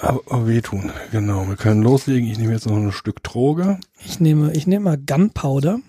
[0.00, 1.48] Aber, wehtun, genau.
[1.48, 2.30] Wir können loslegen.
[2.30, 3.78] Ich nehme jetzt noch ein Stück Droge.
[4.04, 5.80] Ich nehme, ich nehme mal Gunpowder.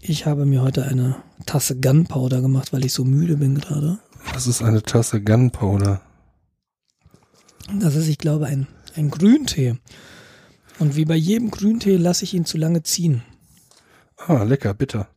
[0.00, 3.98] Ich habe mir heute eine Tasse Gunpowder gemacht, weil ich so müde bin gerade.
[4.32, 6.00] Das ist eine Tasse Gunpowder.
[7.80, 9.76] Das ist, ich glaube, ein, ein Grüntee.
[10.78, 13.22] Und wie bei jedem Grüntee lasse ich ihn zu lange ziehen.
[14.16, 15.08] Ah, lecker, bitter.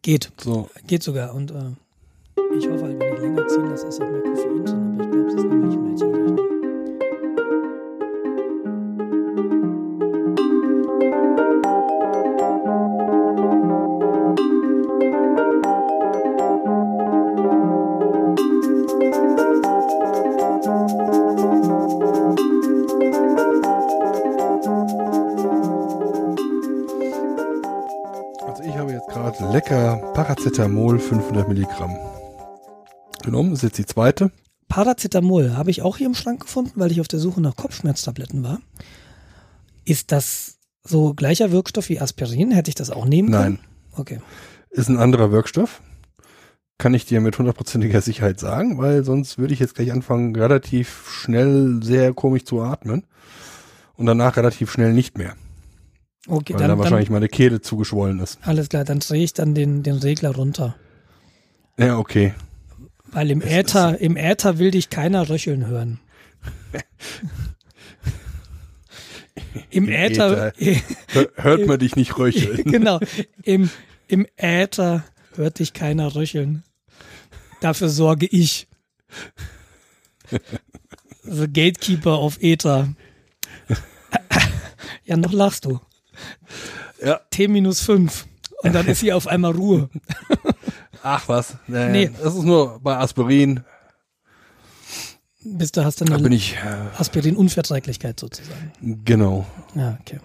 [0.00, 0.32] Geht.
[0.40, 1.34] So, Geht sogar.
[1.34, 1.72] Und äh,
[2.58, 4.23] ich hoffe halt, wenn ich länger ziehen lasse, ist auch mehr
[29.54, 31.96] lecker Paracetamol 500 Milligramm
[33.22, 33.50] genommen.
[33.50, 34.32] Das ist jetzt die zweite.
[34.66, 38.42] Paracetamol habe ich auch hier im Schrank gefunden, weil ich auf der Suche nach Kopfschmerztabletten
[38.42, 38.58] war.
[39.84, 42.50] Ist das so gleicher Wirkstoff wie Aspirin?
[42.50, 43.60] Hätte ich das auch nehmen können?
[43.60, 44.20] Nein, Okay.
[44.70, 45.82] ist ein anderer Wirkstoff.
[46.76, 51.08] Kann ich dir mit hundertprozentiger Sicherheit sagen, weil sonst würde ich jetzt gleich anfangen, relativ
[51.08, 53.04] schnell sehr komisch zu atmen.
[53.94, 55.36] Und danach relativ schnell nicht mehr.
[56.26, 58.38] Okay, weil dann, dann, dann, wahrscheinlich meine Kehle zugeschwollen ist.
[58.42, 60.76] alles klar, dann drehe ich dann den, den Regler runter.
[61.76, 62.34] Ja, okay.
[63.12, 66.00] Weil im Es Äther, im Äther will dich keiner röcheln hören.
[69.70, 70.52] Im Im Äther,
[71.08, 72.64] Hör, hört man dich nicht röcheln.
[72.64, 73.00] genau,
[73.42, 73.70] im,
[74.08, 76.62] im Äther hört dich keiner röcheln.
[77.60, 78.68] Dafür sorge ich.
[81.22, 82.94] The Gatekeeper auf Äther.
[85.06, 85.80] Ja, noch lachst du.
[87.02, 87.20] Ja.
[87.30, 88.26] T minus fünf.
[88.62, 89.90] Und dann ist hier auf einmal Ruhe.
[91.02, 91.56] Ach was.
[91.66, 91.90] Nee.
[91.90, 92.10] Nee.
[92.22, 93.60] Das ist nur bei Aspirin.
[95.44, 98.72] Bis du hast dann Da bin ich, äh, Aspirin-Unverträglichkeit sozusagen.
[99.04, 99.46] genau.
[99.74, 100.18] Ja, okay.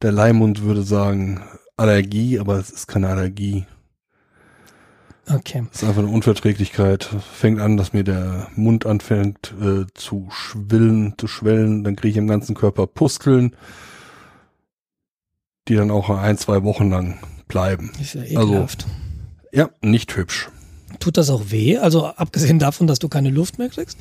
[0.00, 1.42] Der Leimund würde sagen
[1.76, 3.66] Allergie, aber es ist keine Allergie.
[5.30, 5.66] Okay.
[5.70, 7.04] Es ist einfach eine Unverträglichkeit.
[7.34, 11.84] Fängt an, dass mir der Mund anfängt äh, zu schwillen, zu schwellen.
[11.84, 13.54] Dann kriege ich im ganzen Körper Pusteln,
[15.68, 17.92] die dann auch ein, zwei Wochen lang bleiben.
[18.00, 18.86] Ist ja Also- ekelhaft.
[19.52, 20.48] Ja, nicht hübsch.
[21.00, 21.78] Tut das auch weh?
[21.78, 23.98] Also abgesehen davon, dass du keine Luft mehr kriegst?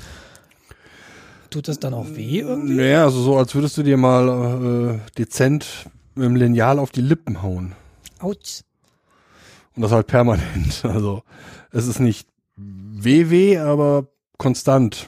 [1.49, 2.73] Tut das dann auch weh irgendwie?
[2.75, 5.65] Naja, also so, als würdest du dir mal äh, dezent
[6.15, 7.73] mit dem Lineal auf die Lippen hauen.
[8.19, 8.61] Autsch.
[9.75, 10.81] Und das halt permanent.
[10.83, 11.23] Also
[11.71, 12.27] es ist nicht
[12.57, 14.07] weh, aber
[14.37, 15.07] konstant.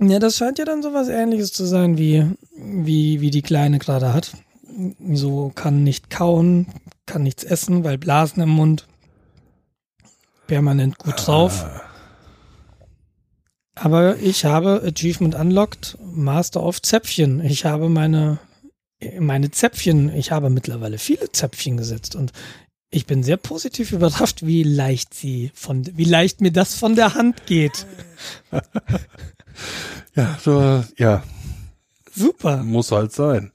[0.00, 2.26] Ja, das scheint ja dann sowas ähnliches zu sein, wie,
[2.56, 4.32] wie, wie die Kleine gerade hat.
[5.12, 6.66] So kann nicht kauen,
[7.06, 8.86] kann nichts essen, weil Blasen im Mund.
[10.46, 11.64] Permanent gut drauf.
[11.64, 11.82] Ah,
[13.74, 17.44] Aber ich habe Achievement Unlocked Master of Zäpfchen.
[17.44, 18.38] Ich habe meine,
[19.18, 22.32] meine Zäpfchen, ich habe mittlerweile viele Zäpfchen gesetzt und
[22.90, 27.14] ich bin sehr positiv überrascht, wie leicht sie von, wie leicht mir das von der
[27.14, 27.86] Hand geht.
[30.14, 31.22] ja, so, ja,
[32.14, 32.62] Super.
[32.62, 33.50] muss halt sein.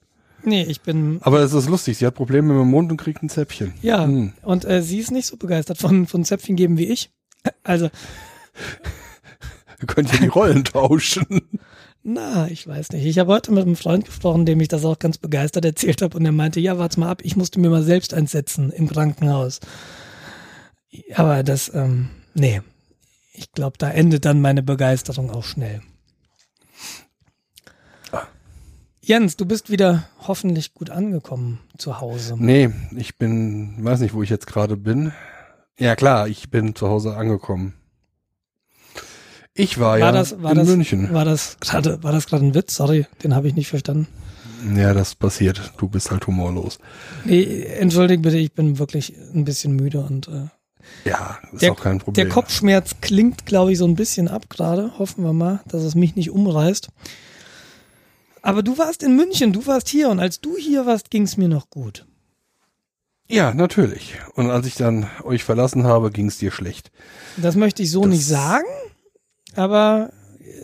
[0.48, 3.22] Nee, ich bin, Aber es ist lustig, sie hat Probleme mit dem Mund und kriegt
[3.22, 3.74] ein Zäpfchen.
[3.82, 4.32] ja, Hm.
[4.42, 7.10] und äh, sie ist nicht so begeistert von, von Zäpfchen geben wie ich.
[7.64, 7.90] Also,
[9.78, 11.26] Wir können ja die Rollen tauschen.
[12.02, 13.04] na, ich weiß nicht.
[13.06, 16.16] Ich habe heute mit einem Freund gesprochen, dem ich das auch ganz begeistert erzählt habe
[16.16, 19.60] und er meinte, ja, warte mal ab, ich musste mir mal selbst einsetzen im Krankenhaus.
[21.14, 22.60] Aber das, ähm, nee,
[23.34, 25.80] ich glaube, da endet dann meine Begeisterung auch schnell.
[29.08, 32.34] Jens, du bist wieder hoffentlich gut angekommen zu Hause.
[32.38, 35.12] Nee, ich bin, weiß nicht, wo ich jetzt gerade bin.
[35.78, 37.72] Ja klar, ich bin zu Hause angekommen.
[39.54, 41.10] Ich war, War ja das, war in das, München.
[41.14, 42.74] war das gerade, war das gerade ein Witz?
[42.76, 44.08] Sorry, den habe ich nicht verstanden.
[44.76, 45.72] Ja, das passiert.
[45.78, 46.78] Du bist halt humorlos.
[47.24, 50.48] Nee, entschuldigt bitte, ich bin wirklich ein bisschen müde und äh,
[51.08, 52.26] Ja, ist Der- auch kein Problem.
[52.26, 54.98] Der Kopfschmerz klingt, glaube ich, so ein bisschen ab gerade.
[54.98, 56.88] Hoffen wir mal, dass es mich nicht umreißt.
[58.42, 61.36] Aber du warst in München, du warst hier und als du hier warst, ging es
[61.36, 62.06] mir noch gut.
[63.28, 64.14] Ja, natürlich.
[64.34, 66.90] Und als ich dann euch verlassen habe, ging es dir schlecht.
[67.36, 68.66] Das möchte ich so Das- nicht sagen,
[69.54, 70.12] aber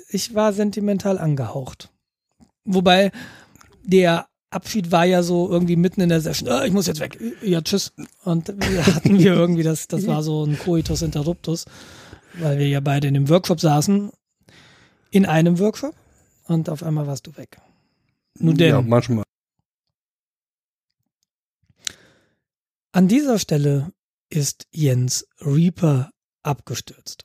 [0.09, 1.91] ich war sentimental angehaucht.
[2.65, 3.13] Wobei
[3.83, 6.49] der Abschied war ja so irgendwie mitten in der Session.
[6.49, 7.19] Ah, ich muss jetzt weg.
[7.43, 7.93] Ja, tschüss.
[8.25, 11.67] Und wir hatten wir irgendwie das, das war so ein Coitus Interruptus,
[12.35, 14.11] weil wir ja beide in dem Workshop saßen.
[15.11, 15.95] In einem Workshop.
[16.45, 17.59] Und auf einmal warst du weg.
[18.39, 18.71] Nun denn.
[18.71, 19.25] Ja, manchmal.
[22.93, 23.93] An dieser Stelle
[24.29, 26.11] ist Jens Reaper
[26.43, 27.25] abgestürzt.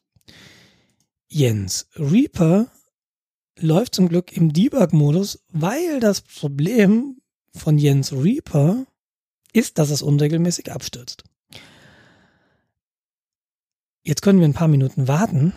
[1.27, 2.71] Jens Reaper
[3.59, 7.21] läuft zum Glück im Debug-Modus, weil das Problem
[7.53, 8.85] von Jens Reaper
[9.53, 11.23] ist, dass es unregelmäßig abstürzt.
[14.03, 15.53] Jetzt können wir ein paar Minuten warten.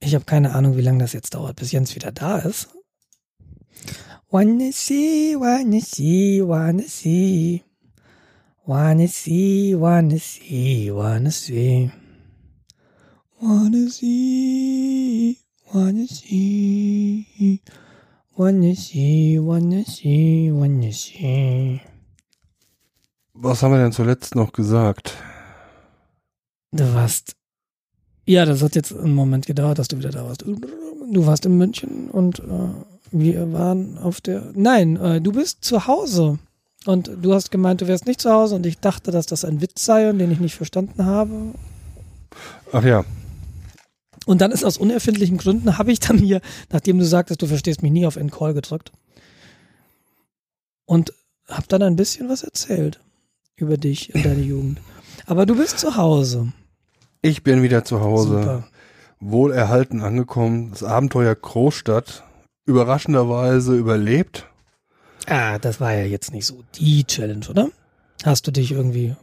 [0.00, 2.68] Ich habe keine Ahnung, wie lange das jetzt dauert, bis Jens wieder da ist.
[4.30, 7.62] Wanna see, wanna see, wanna see.
[8.66, 11.90] Wanna see, wanna see, wanna see.
[13.40, 15.38] Wanna see,
[15.72, 17.62] wanna see.
[18.36, 21.80] Wanna see, wanna see, wanna see.
[23.32, 25.14] Was haben wir denn zuletzt noch gesagt?
[26.72, 27.34] Du warst.
[28.26, 30.42] Ja, das hat jetzt einen Moment gedauert, dass du wieder da warst.
[30.42, 32.68] Du warst in München und äh,
[33.10, 34.50] wir waren auf der.
[34.54, 36.38] Nein, äh, du bist zu Hause.
[36.86, 39.60] Und du hast gemeint, du wärst nicht zu Hause und ich dachte, dass das ein
[39.60, 41.32] Witz sei und den ich nicht verstanden habe.
[42.72, 43.04] Ach ja,
[44.26, 46.40] Und dann ist aus unerfindlichen Gründen, habe ich dann hier,
[46.70, 48.92] nachdem du sagtest, du verstehst mich nie, auf End Call gedrückt.
[50.84, 51.12] Und
[51.48, 53.00] habe dann ein bisschen was erzählt
[53.56, 54.80] über dich in deiner Jugend.
[55.26, 56.52] Aber du bist zu Hause.
[57.22, 58.28] ich bin wieder zu Hause.
[58.28, 58.68] Super.
[59.20, 60.70] Wohlerhalten angekommen.
[60.70, 62.24] Das Abenteuer Großstadt.
[62.68, 64.46] Überraschenderweise überlebt.
[65.26, 67.70] Ah, das war ja jetzt nicht so die Challenge, oder?
[68.24, 69.16] Hast du dich irgendwie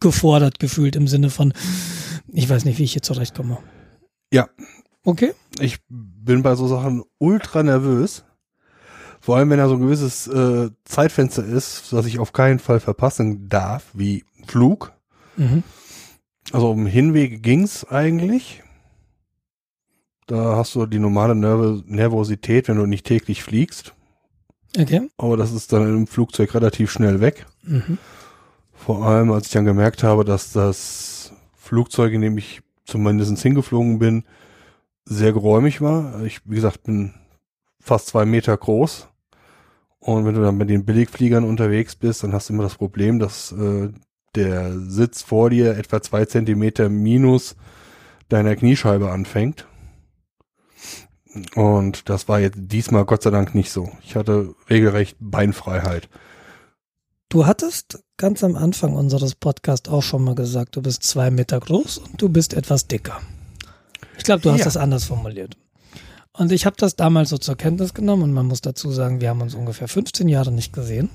[0.00, 1.52] gefordert gefühlt im Sinne von,
[2.32, 3.58] ich weiß nicht, wie ich hier zurechtkomme.
[4.32, 4.48] Ja,
[5.06, 5.34] Okay.
[5.60, 8.24] ich bin bei so Sachen ultra nervös.
[9.20, 12.80] Vor allem, wenn da so ein gewisses äh, Zeitfenster ist, das ich auf keinen Fall
[12.80, 14.92] verpassen darf, wie Flug.
[15.36, 15.62] Mhm.
[16.52, 18.62] Also um Hinweg ging's eigentlich.
[20.26, 23.94] Da hast du die normale Nerv Nervosität, wenn du nicht täglich fliegst.
[24.78, 25.08] Okay.
[25.18, 27.46] Aber das ist dann im Flugzeug relativ schnell weg.
[27.62, 27.98] Mhm.
[28.72, 33.98] Vor allem, als ich dann gemerkt habe, dass das Flugzeug, in dem ich zumindest hingeflogen
[33.98, 34.24] bin,
[35.04, 36.22] sehr geräumig war.
[36.24, 37.14] Ich, wie gesagt, bin
[37.80, 39.08] fast zwei Meter groß.
[40.00, 43.18] Und wenn du dann mit den Billigfliegern unterwegs bist, dann hast du immer das Problem,
[43.18, 43.90] dass äh,
[44.34, 47.56] der Sitz vor dir etwa zwei Zentimeter minus
[48.28, 49.66] deiner Kniescheibe anfängt.
[51.54, 53.90] Und das war jetzt diesmal Gott sei Dank nicht so.
[54.02, 56.08] Ich hatte regelrecht Beinfreiheit.
[57.28, 61.58] Du hattest ganz am Anfang unseres Podcasts auch schon mal gesagt, du bist zwei Meter
[61.58, 63.20] groß und du bist etwas dicker.
[64.16, 64.64] Ich glaube, du hast Ja.
[64.66, 65.56] das anders formuliert.
[66.32, 69.30] Und ich habe das damals so zur Kenntnis genommen und man muss dazu sagen, wir
[69.30, 71.10] haben uns ungefähr 15 Jahre nicht gesehen.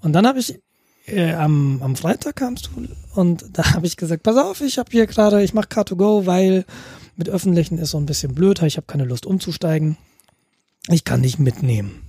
[0.00, 0.60] Und dann habe ich
[1.06, 2.86] äh, am, am Freitag kamst du
[3.18, 6.64] und da habe ich gesagt, pass auf, ich habe hier gerade, ich mache Car2Go, weil
[7.18, 9.98] mit öffentlichen ist so ein bisschen blöd, ich habe keine Lust umzusteigen.
[10.88, 12.08] Ich kann nicht mitnehmen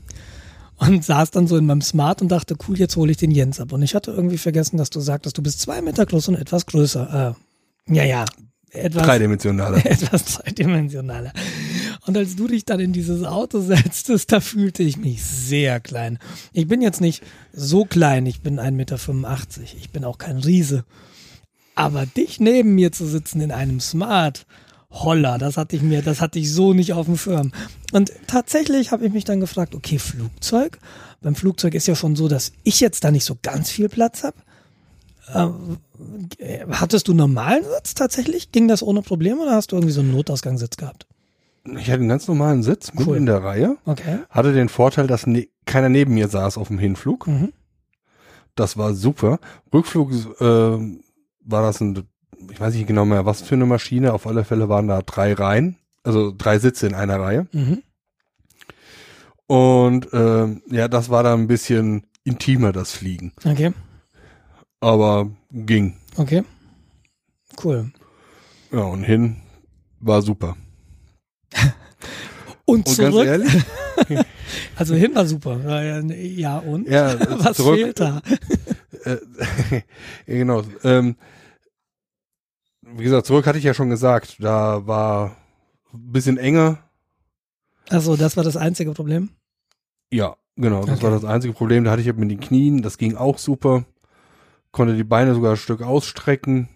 [0.80, 3.60] und saß dann so in meinem Smart und dachte, cool, jetzt hole ich den Jens
[3.60, 3.74] ab.
[3.74, 6.66] Und ich hatte irgendwie vergessen, dass du sagtest, du bist zwei Meter groß und etwas
[6.66, 7.36] größer.
[7.88, 8.26] Äh, ja, ja,
[8.72, 9.78] etwas, Dreidimensionaler.
[9.86, 11.34] etwas dreidimensionaler.
[12.06, 16.18] Und als du dich dann in dieses Auto setztest, da fühlte ich mich sehr klein.
[16.54, 18.98] Ich bin jetzt nicht so klein, ich bin 1,85 Meter.
[19.78, 20.86] Ich bin auch kein Riese.
[21.76, 24.46] Aber dich neben mir zu sitzen in einem Smart,
[24.92, 27.52] holla, das hatte ich mir, das hatte ich so nicht auf dem Schirm.
[27.92, 30.80] Und tatsächlich habe ich mich dann gefragt, okay, Flugzeug.
[31.22, 34.24] Beim Flugzeug ist ja schon so, dass ich jetzt da nicht so ganz viel Platz
[34.24, 34.38] habe.
[36.38, 38.52] Äh, hattest du normalen Sitz tatsächlich?
[38.52, 41.08] Ging das ohne Probleme oder hast du irgendwie so einen Notausgangssitz gehabt?
[41.66, 43.18] Ich hatte einen ganz normalen Sitz mitten Cool.
[43.18, 43.78] in der Reihe.
[43.86, 44.20] Okay.
[44.30, 47.28] Hatte den Vorteil, dass ne keiner neben mir saß auf dem Hinflug.
[47.28, 47.54] Mhm.
[48.56, 49.40] Das war super.
[49.74, 52.08] Rückflug äh, war das ein,
[52.52, 54.14] ich weiß nicht genau mehr, was für eine Maschine.
[54.14, 57.48] Auf alle Fälle waren da drei Reihen, also drei Sitze in einer Reihe.
[57.52, 57.84] Mhm.
[59.48, 63.34] Und ähm, ja, das war dann ein bisschen intimer, das Fliegen.
[63.44, 63.74] Okay.
[64.80, 65.98] Aber ging.
[66.16, 66.44] Okay.
[67.64, 67.92] Cool.
[68.72, 69.38] Ja, und hin
[70.00, 70.56] war super.
[72.66, 73.26] Und Und zurück.
[73.26, 73.52] ganz
[74.06, 74.26] ehrlich,
[74.76, 75.60] Also hin war super.
[75.82, 76.88] Ja, Ja, und?
[76.88, 78.22] ja, Was zurück, fehlt da?
[79.06, 79.18] äh,
[80.28, 80.62] genau.
[80.84, 81.16] Ähm,
[82.96, 85.36] wie gesagt, zurück hatte ich ja schon gesagt, da war
[85.94, 86.80] ein bisschen enger.
[87.90, 89.30] Also das war das einzige Problem.
[90.12, 90.82] Ja, genau.
[90.82, 91.04] Das Okay.
[91.04, 91.84] war das einzige Problem.
[91.84, 93.86] Da hatte ich mit den Knien, das ging auch super.
[94.72, 96.70] Konnte die Beine sogar ein Stück ausstrecken.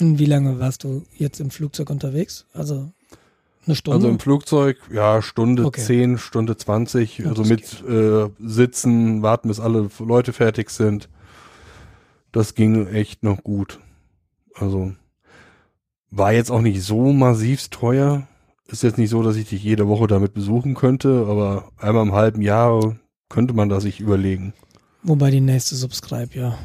[0.00, 2.46] Und wie lange warst du jetzt im Flugzeug unterwegs?
[2.52, 2.90] Also
[3.66, 3.96] eine Stunde?
[3.96, 5.80] Also im Flugzeug, ja, Stunde Okay.
[5.80, 7.18] 10, Stunde 20.
[7.18, 11.08] Ja, also mit äh, Sitzen, warten, bis alle Leute fertig sind.
[12.30, 13.80] Das ging echt noch gut.
[14.54, 14.92] Also
[16.16, 18.26] war jetzt auch nicht so massivst teuer.
[18.68, 22.12] Ist jetzt nicht so, dass ich dich jede Woche damit besuchen könnte, aber einmal im
[22.12, 22.96] halben Jahr
[23.28, 24.54] könnte man das sich überlegen.
[25.02, 26.58] Wobei die nächste Subscribe, ja.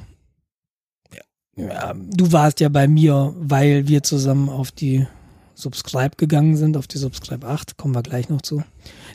[1.57, 1.65] ja.
[1.67, 5.07] Ja, du warst ja bei mir, weil wir zusammen auf die
[5.55, 8.63] Subscribe gegangen sind, auf die Subscribe 8, kommen wir gleich noch zu.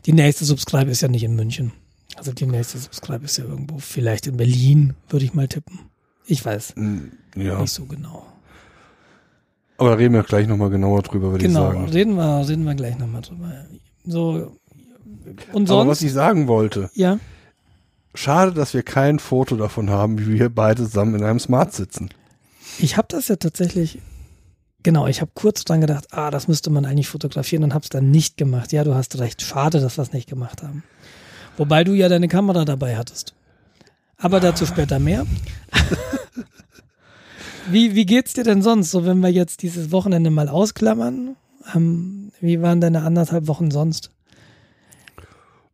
[0.05, 1.73] Die nächste Subscribe ist ja nicht in München.
[2.17, 5.81] Also die nächste Subscribe ist ja irgendwo, vielleicht in Berlin, würde ich mal tippen.
[6.27, 8.27] Ich weiß Hm, Ja, nicht so genau.
[9.77, 11.89] Aber da reden wir gleich nochmal genauer drüber, würde Genau, ich sagen.
[11.91, 13.53] reden wir, reden wir gleich nochmal drüber.
[14.05, 14.57] So,
[15.53, 17.19] und Aber was sonst, ich sagen wollte, ja,
[18.15, 22.11] schade, dass wir kein Foto davon haben, wie wir beide zusammen in einem Smart sitzen.
[22.79, 23.99] ich habe das ja tatsächlich,
[24.83, 27.89] genau, ich habe kurz dran gedacht, ah, das müsste man eigentlich fotografieren und habe es
[27.89, 28.73] dann nicht gemacht.
[28.73, 30.83] Ja, du hast recht, schade, dass wir es nicht gemacht haben.
[31.57, 33.35] Wobei du ja deine Kamera dabei hattest.
[34.19, 35.27] Aber dazu später mehr.
[37.71, 41.37] wie, wie geht's dir denn sonst, so wenn wir jetzt dieses Wochenende mal ausklammern?
[41.75, 44.11] Ähm, wie waren deine anderthalb Wochen sonst?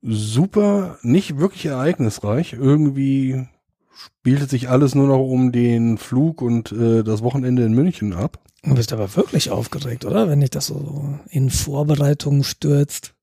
[0.02, 2.54] Super, nicht wirklich ereignisreich.
[2.54, 3.46] Irgendwie
[3.92, 8.38] spielte sich alles nur noch um den Flug und äh, das Wochenende in München ab.
[8.62, 10.28] Du bist aber wirklich aufgeregt, oder?
[10.28, 13.14] Wenn dich das so in Vorbereitungen stürzt.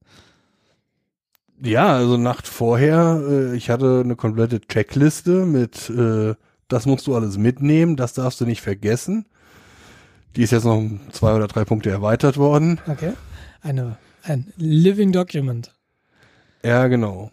[1.62, 6.36] Ja, also Nacht vorher, äh, ich hatte eine komplette Checkliste mit, äh,
[6.68, 9.26] das musst du alles mitnehmen, das darfst du nicht vergessen.
[10.36, 12.80] Die ist jetzt noch um zwei oder drei Punkte erweitert worden.
[12.88, 13.14] Okay.
[13.62, 15.74] Eine, ein Living Document.
[16.64, 17.32] Ja, genau.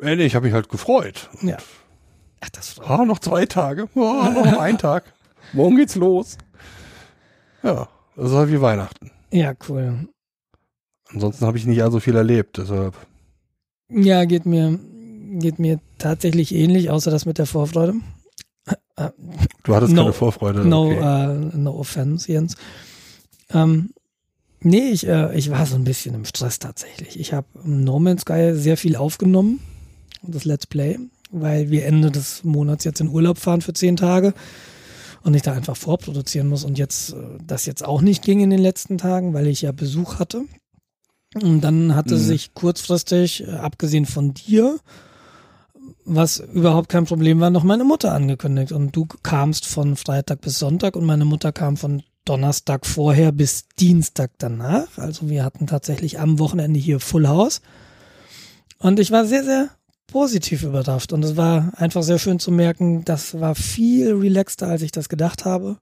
[0.00, 1.28] Äh, nee, ich habe mich halt gefreut.
[1.42, 1.56] Ja.
[2.40, 3.88] Ach, das freut Ah, noch zwei Tage.
[3.96, 5.12] Ah, noch ein Tag.
[5.52, 6.38] Morgen geht's los.
[7.62, 9.10] Ja, das ist halt wie Weihnachten.
[9.30, 10.08] Ja, cool.
[11.10, 12.94] Ansonsten habe ich nicht allzu viel erlebt, deshalb.
[13.90, 14.78] Ja, geht mir,
[15.28, 17.94] geht mir tatsächlich ähnlich, außer das mit der Vorfreude.
[19.64, 20.02] Du hattest No.
[20.02, 20.64] keine Vorfreude.
[20.66, 20.98] No, okay.
[21.52, 22.56] äh, no offense, Jens.
[23.50, 23.90] Ähm,
[24.60, 27.18] nee, ich, äh, ich war so ein bisschen im Stress tatsächlich.
[27.18, 29.60] Ich habe No Man's Sky sehr viel aufgenommen,
[30.22, 30.98] das Let's Play,
[31.30, 34.34] weil wir Ende des Monats jetzt in Urlaub fahren für zehn Tage
[35.22, 37.16] und ich da einfach vorproduzieren muss und jetzt äh,
[37.46, 40.42] das jetzt auch nicht ging in den letzten Tagen, weil ich ja Besuch hatte.
[41.40, 42.20] Und dann hatte Mhm.
[42.20, 44.78] sich kurzfristig, äh, abgesehen von dir,
[46.08, 48.72] was überhaupt kein Problem war, noch meine Mutter angekündigt.
[48.72, 53.68] Und du kamst von Freitag bis Sonntag und meine Mutter kam von Donnerstag vorher bis
[53.78, 54.98] Dienstag danach.
[54.98, 57.60] Also wir hatten tatsächlich am Wochenende hier Full House.
[58.78, 59.70] Und ich war sehr, sehr
[60.06, 61.12] positiv überrascht.
[61.12, 65.08] Und es war einfach sehr schön zu merken, das war viel relaxter, als ich das
[65.08, 65.78] gedacht habe.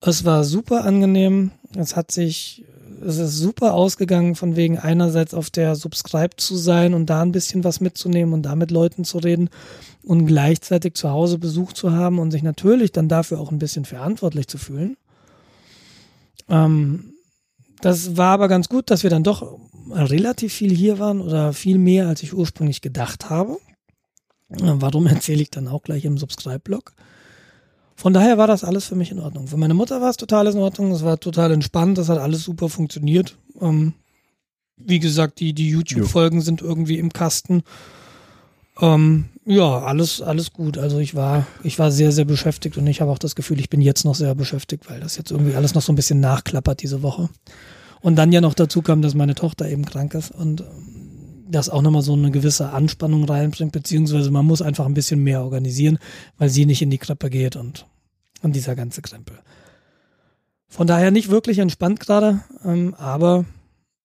[0.00, 1.50] Es war super angenehm.
[1.76, 2.64] Es hat sich,
[3.04, 7.32] es ist super ausgegangen, von wegen einerseits auf der Subscribe zu sein und da ein
[7.32, 9.50] bisschen was mitzunehmen und da mit Leuten zu reden
[10.02, 13.84] und gleichzeitig zu Hause Besuch zu haben und sich natürlich dann dafür auch ein bisschen
[13.84, 14.96] verantwortlich zu fühlen.
[16.48, 17.14] Ähm,
[17.80, 19.58] das war aber ganz gut, dass wir dann doch
[19.90, 23.58] relativ viel hier waren oder viel mehr, als ich ursprünglich gedacht habe.
[24.48, 26.94] Warum erzähle ich dann auch gleich im Subscribe-Blog.
[27.98, 29.48] Von daher war das alles für mich in Ordnung.
[29.48, 30.92] Für meine Mutter war es total in Ordnung.
[30.92, 31.98] Es war total entspannt.
[31.98, 33.36] Das hat alles super funktioniert.
[33.60, 33.92] Ähm,
[34.76, 37.64] wie gesagt, die, die YouTube-Folgen sind irgendwie im Kasten.
[38.80, 40.78] Ähm, ja, alles, alles gut.
[40.78, 43.68] Also ich war, ich war sehr, sehr beschäftigt und ich habe auch das Gefühl, ich
[43.68, 46.80] bin jetzt noch sehr beschäftigt, weil das jetzt irgendwie alles noch so ein bisschen nachklappert
[46.80, 47.28] diese Woche.
[48.00, 50.87] Und dann ja noch dazu kam, dass meine Tochter eben krank ist und ähm,
[51.50, 55.42] das auch nochmal so eine gewisse Anspannung reinbringt, beziehungsweise man muss einfach ein bisschen mehr
[55.42, 55.98] organisieren,
[56.36, 57.86] weil sie nicht in die Krippe geht und,
[58.42, 59.38] und dieser ganze Krempel.
[60.68, 63.46] Von daher nicht wirklich entspannt gerade, ähm, aber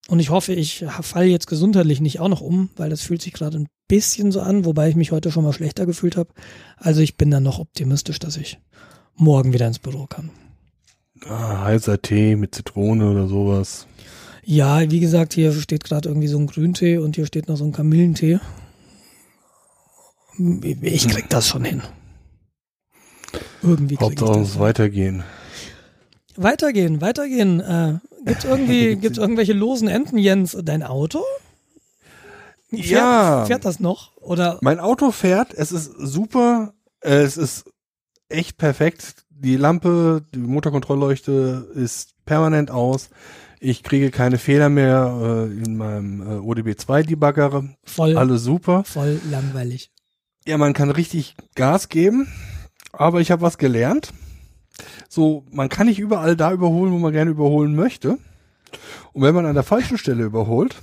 [0.09, 3.31] und ich hoffe, ich falle jetzt gesundheitlich nicht auch noch um, weil das fühlt sich
[3.31, 6.29] gerade ein bisschen so an, wobei ich mich heute schon mal schlechter gefühlt habe.
[6.77, 8.59] Also ich bin dann noch optimistisch, dass ich
[9.15, 10.29] morgen wieder ins Büro kann.
[11.25, 13.87] Ah, heißer Tee mit Zitrone oder sowas.
[14.45, 17.63] Ja, wie gesagt, hier steht gerade irgendwie so ein Grüntee und hier steht noch so
[17.63, 18.39] ein Kamillentee.
[20.81, 21.81] Ich krieg das schon hin.
[23.61, 24.61] Irgendwie krieg ich Hauptsache das es hin.
[24.61, 25.23] weitergehen.
[26.35, 27.59] Weitergehen, weitergehen.
[27.59, 30.57] Äh, gibt's irgendwie, gibt's irgendwelche losen Enden, Jens?
[30.63, 31.23] Dein Auto?
[32.69, 33.45] Fährt, Ja.
[33.45, 34.17] Fährt das noch?
[34.17, 34.57] Oder?
[34.61, 37.65] Mein Auto fährt, es ist super, äh, es ist
[38.29, 39.25] echt perfekt.
[39.29, 43.09] Die Lampe, die Motorkontrollleuchte ist permanent aus.
[43.65, 47.69] Ich kriege keine Fehler mehr äh, in meinem äh, ODB2-Debugger.
[47.85, 48.83] Voll, Alles super.
[48.83, 49.89] voll langweilig.
[50.45, 52.27] Ja, man kann richtig Gas geben,
[52.91, 54.11] aber ich habe was gelernt.
[55.07, 58.17] So, man kann nicht überall da überholen, wo man gerne überholen möchte.
[59.13, 60.75] Und wenn man an der falschen Stelle überholt,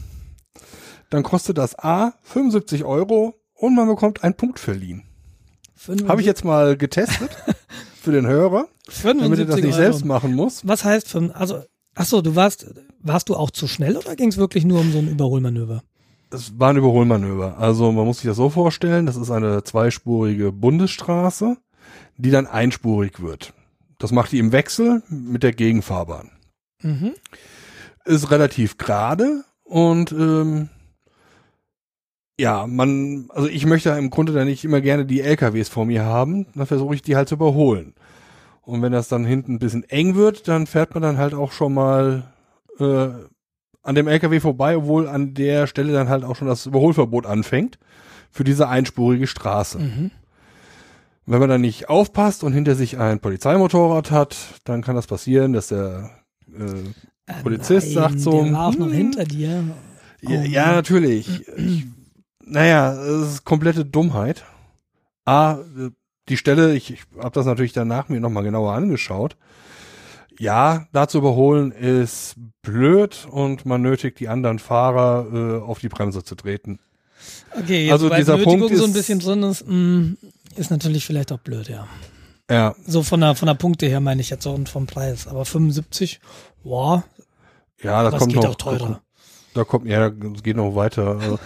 [1.11, 5.03] dann kostet das A 75 Euro und man bekommt einen Punkt verliehen.
[6.09, 7.31] Habe ich jetzt mal getestet
[8.01, 8.69] für den Hörer,
[9.05, 9.83] damit er das 75 nicht Euro.
[9.83, 10.67] selbst machen muss.
[10.67, 11.63] Was heißt also,
[12.01, 12.67] ach so, du warst,
[13.01, 15.83] warst du auch zu schnell oder ging es wirklich nur um so ein Überholmanöver?
[16.31, 17.59] Es war ein Überholmanöver.
[17.59, 21.59] Also man muss sich das so vorstellen, das ist eine zweispurige Bundesstraße,
[22.17, 23.53] die dann einspurig wird.
[23.99, 26.31] Das macht die im Wechsel mit der Gegenfahrbahn.
[26.83, 27.13] Mhm.
[28.07, 30.71] ist relativ gerade und ähm,
[32.41, 36.07] ja, man, also ich möchte im Grunde dann nicht immer gerne die LKWs vor mir
[36.07, 37.93] haben, dann versuche ich die halt zu überholen.
[38.71, 41.53] Und wenn das dann hinten ein bisschen eng wird, dann fährt man dann halt auch
[41.53, 42.25] schon mal
[42.79, 43.09] äh,
[43.83, 47.79] an dem LKW vorbei, obwohl an der Stelle dann halt auch schon das Überholverbot anfängt
[48.31, 49.79] für diese einspurige Straße.
[49.79, 50.11] Mhm.
[51.27, 55.53] Wenn man dann nicht aufpasst und hinter sich ein Polizeimotorrad hat, dann kann das passieren,
[55.53, 56.11] dass der
[56.49, 59.65] äh, Polizist Nein, sagt so, Der war auch noch hm, hinter dir.
[60.23, 60.75] Ja, Oh ja Mann.
[60.75, 61.43] natürlich.
[61.57, 61.87] Ich,
[62.45, 64.45] naja, es ist komplette Dummheit.
[65.25, 65.91] A, äh,
[66.31, 69.37] die Stelle, ich, ich habe das natürlich danach mir nochmal genauer angeschaut.
[70.39, 75.89] Ja, da zu überholen ist blöd und man nötigt die anderen Fahrer äh, auf die
[75.91, 76.79] Bremse zu treten.
[77.59, 80.15] Okay, jetzt Also dieser Nötigung Punkt so ein ist- bisschen drin ist, mh,
[80.57, 81.87] ist natürlich vielleicht auch blöd, ja.
[82.51, 85.29] Ja, So von der, von der Punkte her meine ich jetzt so und vom Preis.
[85.29, 86.21] Aber 75,
[86.65, 87.05] boah,
[87.83, 89.03] ja, da kommt geht noch, auch teurer.
[89.55, 91.19] Da kommt, ja, es geht noch weiter.
[91.21, 91.39] Also,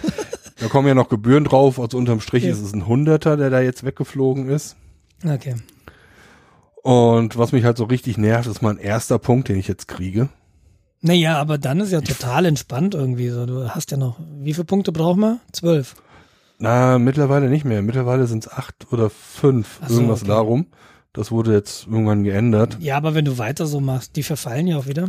[0.59, 1.79] da kommen ja noch Gebühren drauf.
[1.79, 2.51] Also unterm Strich Ja.
[2.51, 4.75] ist es ein Hunderter, der da jetzt weggeflogen ist.
[5.25, 5.55] Okay.
[6.83, 10.29] Und was mich halt so richtig nervt, ist mein erster Punkt, den ich jetzt kriege.
[11.01, 13.45] Naja, aber dann ist ja total entspannt irgendwie so.
[13.45, 15.39] Du hast ja noch, wie viele Punkte braucht man?
[15.51, 15.95] Zwölf.
[16.57, 17.81] Na, mittlerweile nicht mehr.
[17.81, 19.79] Mittlerweile sind es acht oder fünf.
[19.87, 20.29] So, irgendwas okay.
[20.29, 20.67] darum.
[21.13, 22.77] Das wurde jetzt irgendwann geändert.
[22.79, 25.07] Ja, aber wenn du weiter so machst, die verfallen ja auch wieder.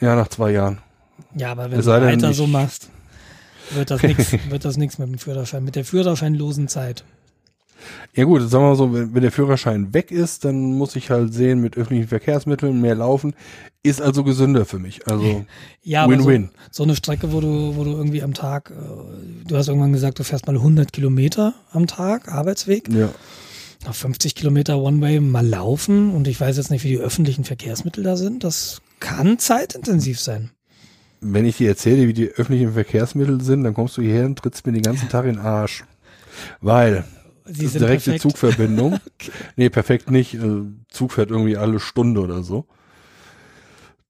[0.00, 0.78] Ja, nach zwei Jahren.
[1.34, 2.90] Ja, aber wenn Es du denn, weiter ich- so machst,
[3.74, 7.04] wird das nix, wird das nix mit dem Führerschein, mit der Führerscheinlosen Zeit.
[8.14, 11.10] Ja gut, sagen wir mal so, wenn, wenn der Führerschein weg ist, dann muss ich
[11.10, 13.34] halt sehen, mit öffentlichen Verkehrsmitteln mehr laufen.
[13.82, 15.06] Ist also gesünder für mich.
[15.06, 15.44] Also
[15.82, 16.50] Ja, aber so, Win-win.
[16.70, 20.18] so eine Strecke, wo du, wo du irgendwie am Tag, äh, du hast irgendwann gesagt,
[20.18, 22.88] du fährst mal 100 Kilometer am Tag, Arbeitsweg.
[22.88, 23.10] ja.
[23.86, 28.02] Auf 50 Kilometer One-Way mal laufen und ich weiß jetzt nicht, wie die öffentlichen Verkehrsmittel
[28.02, 28.42] da sind.
[28.42, 30.50] Das kann zeitintensiv sein.
[31.20, 34.66] Wenn ich dir erzähle, wie die öffentlichen Verkehrsmittel sind, dann kommst du hierher und trittst
[34.66, 35.84] mir den ganzen Tag in den Arsch.
[36.60, 37.04] Weil
[37.46, 38.22] Sie sind direkte perfekt.
[38.22, 38.98] Zugverbindung.
[39.56, 40.34] Nee, perfekt nicht.
[40.34, 42.66] Äh, Zug fährt irgendwie alle Stunde oder so.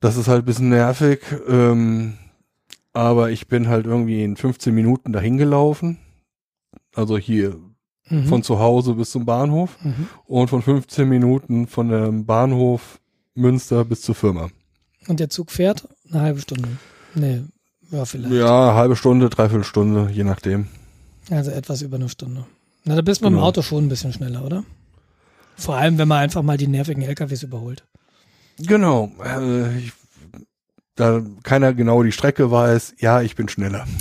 [0.01, 1.21] Das ist halt ein bisschen nervig.
[1.49, 2.15] Ähm,
[2.93, 5.99] aber ich bin halt irgendwie in 15 Minuten dahin gelaufen.
[6.95, 7.57] Also hier
[8.09, 8.27] Mhm.
[8.29, 9.77] von zu Hause bis zum Bahnhof.
[9.83, 10.09] Mhm.
[10.27, 13.01] Und von 15 Minuten von dem Bahnhof
[13.35, 14.49] Münster bis zur Firma.
[15.09, 16.69] Und der Zug fährt eine halbe Stunde.
[17.17, 17.43] Nee,
[17.91, 18.33] ja, vielleicht.
[18.35, 20.69] Ja, halbe Stunde, dreiviertel Stunde, je nachdem.
[21.31, 22.45] Also etwas über eine Stunde.
[22.85, 23.47] Na, da bist man im Genau.
[23.49, 24.65] Auto schon ein bisschen schneller, oder?
[25.57, 27.85] Vor allem, wenn man einfach mal die nervigen LKWs überholt.
[28.59, 29.11] Genau.
[29.25, 29.93] Äh, ich,
[30.95, 33.87] da keiner genau die Strecke weiß, ja, ich bin schneller.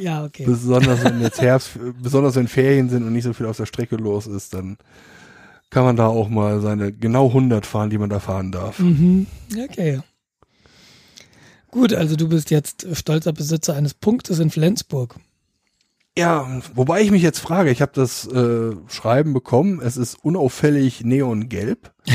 [0.00, 0.44] Ja, okay.
[0.44, 1.70] Besonders wenn jetzt Herbst,
[2.02, 4.76] besonders wenn Ferien sind und nicht so viel auf der Strecke los ist, dann
[5.70, 8.78] kann man da auch mal seine genau 100 fahren, die man da fahren darf.
[8.80, 9.26] Mhm.
[9.70, 10.00] Okay.
[11.74, 15.16] Gut, also du bist jetzt stolzer Besitzer eines Punktes in Flensburg.
[16.16, 21.02] Ja, wobei ich mich jetzt frage, ich habe das äh, Schreiben bekommen, es ist unauffällig
[21.04, 21.92] neongelb.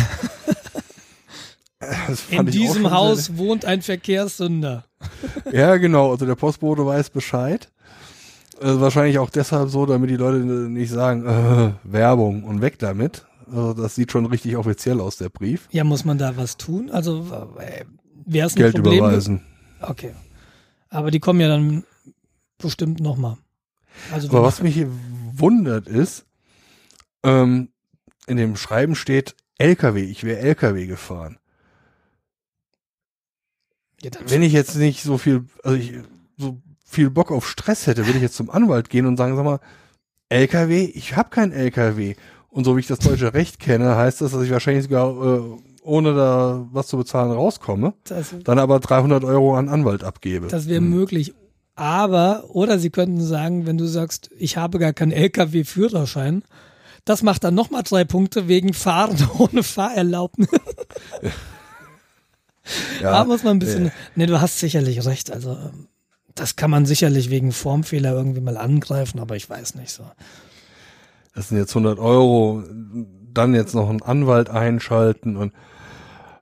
[2.30, 4.86] In diesem sehr- Haus wohnt ein Verkehrssünder.
[5.52, 6.12] Ja, genau.
[6.12, 7.70] Also der Postbote weiß Bescheid.
[8.62, 13.26] Äh, wahrscheinlich auch deshalb so, damit die Leute nicht sagen, äh, Werbung und weg damit.
[13.48, 15.68] Also das sieht schon richtig offiziell aus, der Brief.
[15.72, 16.92] Ja, muss man da was tun?
[16.92, 17.26] Also
[17.60, 17.86] äh,
[18.32, 19.00] wäre es ein Geld Problem?
[19.00, 19.42] überweisen.
[19.82, 20.14] Okay.
[20.90, 21.84] Aber die kommen ja dann
[22.58, 23.38] bestimmt nochmal.
[24.12, 24.90] Also Aber was mich hier
[25.34, 26.26] wundert ist,
[27.24, 27.70] ähm,
[28.28, 31.38] in dem Schreiben steht LKW, ich wäre LKW gefahren.
[34.02, 35.94] ja, Wenn ich jetzt nicht so viel, also ich,
[36.38, 39.44] so viel Bock auf Stress hätte, würde ich jetzt zum Anwalt gehen und sagen, sag
[39.44, 39.60] mal,
[40.30, 42.16] LKW, ich habe keinen LKW.
[42.50, 45.58] Und so wie ich das deutsche Recht kenne, heißt das, dass ich wahrscheinlich sogar äh,
[45.84, 50.48] ohne da was zu bezahlen rauskomme, das, dann aber 300 Euro an Anwalt abgebe.
[50.48, 50.90] das wäre Hm.
[50.90, 51.34] möglich.
[51.76, 56.44] Aber, oder sie könnten sagen, wenn du sagst, ich habe gar keinen LKW-Führerschein,
[57.06, 60.50] das macht dann nochmal drei Punkte wegen Fahren ohne Fahrerlaubnis.
[63.02, 63.88] ja, da muss man ein bisschen.
[63.88, 65.32] äh, Nee, du hast sicherlich recht.
[65.32, 65.88] Also, ähm,
[66.36, 70.04] das kann man sicherlich wegen Formfehler irgendwie mal angreifen, aber ich weiß nicht so.
[71.36, 72.64] das sind jetzt 100 Euro,
[73.34, 75.54] dann jetzt noch einen Anwalt einschalten und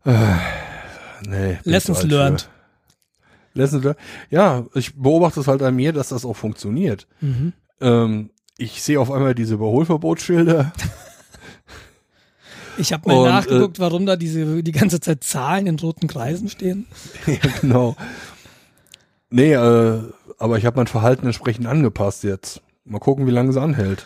[0.07, 1.57] äh, nee.
[1.63, 2.49] Lessons learned.
[3.53, 3.99] Lessons learned.
[4.29, 7.07] Ja, ich beobachte es halt an mir, dass das auch funktioniert.
[7.21, 7.53] Mhm.
[7.81, 10.73] Ähm, ich sehe auf einmal diese Überholverbotsschilder.
[12.79, 16.07] Ich habe mal Und, äh, nachgeguckt, warum da diese die ganze Zeit Zahlen in roten
[16.07, 16.85] Kreisen stehen.
[17.25, 17.95] ja, genau.
[19.29, 20.01] Nee, äh,
[20.37, 22.61] aber ich habe mein Verhalten entsprechend angepasst jetzt.
[22.85, 24.05] Mal gucken, wie lange es anhält.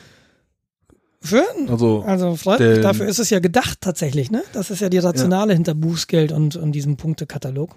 [1.24, 1.70] Schön.
[1.70, 2.82] Also, Also freut mich.
[2.82, 4.44] Dafür ist es ja gedacht tatsächlich, ne?
[4.54, 7.76] Das ist ja die Rationale hinter Bußgeld und, und diesem Punktekatalog.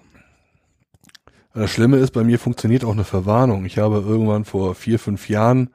[1.52, 3.64] Das Schlimme ist, bei mir funktioniert auch eine Verwarnung.
[3.64, 5.70] Ich habe irgendwann vor vier, fünf Jahren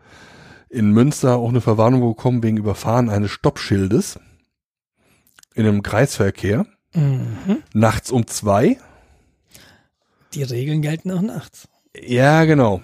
[0.68, 4.20] in Münster auch eine Verwarnung bekommen wegen Überfahren eines Stoppschildes
[5.56, 6.66] in einem Kreisverkehr.
[6.94, 7.64] Mhm.
[7.74, 8.78] Nachts um zwei.
[10.34, 11.68] Die Regeln gelten auch nachts.
[11.96, 12.82] Ja, genau.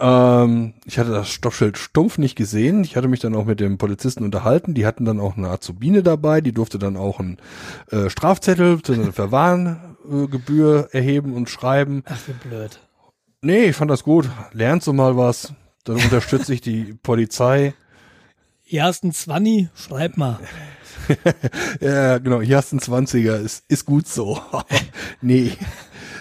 [0.00, 2.82] Ähm, ich hatte das Stoppschild stumpf nicht gesehen.
[2.84, 4.74] Ich hatte mich dann auch mit dem Polizisten unterhalten.
[4.74, 6.40] Die hatten dann auch eine Azubine dabei.
[6.40, 7.38] Die durfte dann auch einen
[7.90, 12.02] äh, Strafzettel zu einer Verwarngebühr erheben und schreiben.
[12.06, 12.80] Ach, wie blöd.
[13.40, 14.28] Nee, ich fand das gut.
[14.52, 15.52] Lernst du mal was.
[15.84, 17.74] Dann unterstütze ich die Polizei.
[18.68, 20.38] Ersten Zwanni, schreib mal.
[21.80, 22.40] Ja, genau.
[22.40, 23.36] Hier hast einen 20er.
[23.36, 24.40] Ist, ist gut so.
[25.20, 25.52] nee,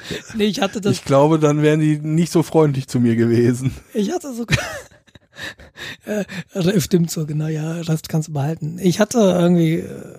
[0.36, 3.74] Nee, ich hatte das, ich glaube, dann wären die nicht so freundlich zu mir gewesen.
[3.94, 4.58] ich hatte sogar,
[6.06, 8.80] äh, stimmt so, genau, ja, Rest kannst du behalten.
[8.82, 10.18] Ich hatte irgendwie, äh,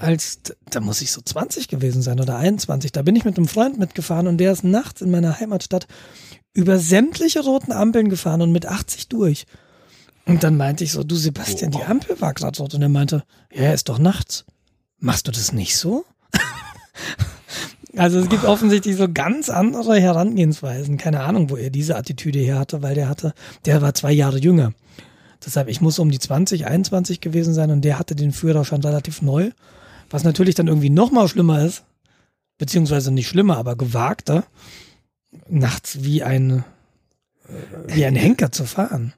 [0.00, 3.48] als, da muss ich so 20 gewesen sein oder 21, da bin ich mit einem
[3.48, 5.86] Freund mitgefahren und der ist nachts in meiner Heimatstadt
[6.52, 9.46] über sämtliche roten Ampeln gefahren und mit 80 durch.
[10.26, 12.74] Und dann meinte ich so, du Sebastian, die Ampel war gerade rot.
[12.74, 14.44] Und er meinte, ja, ist doch nachts.
[14.98, 16.04] Machst du das nicht so?
[17.96, 20.96] also es gibt offensichtlich so ganz andere Herangehensweisen.
[20.96, 23.34] Keine Ahnung, wo er diese Attitüde her hatte, weil der hatte,
[23.66, 24.72] der war zwei Jahre jünger.
[25.44, 29.22] Deshalb, ich muss um die 20, 21 gewesen sein und der hatte den Führerschein relativ
[29.22, 29.50] neu.
[30.10, 31.84] Was natürlich dann irgendwie noch mal schlimmer ist,
[32.58, 34.44] beziehungsweise nicht schlimmer, aber gewagter,
[35.48, 36.64] nachts wie ein,
[37.86, 39.14] wie ein Henker zu fahren.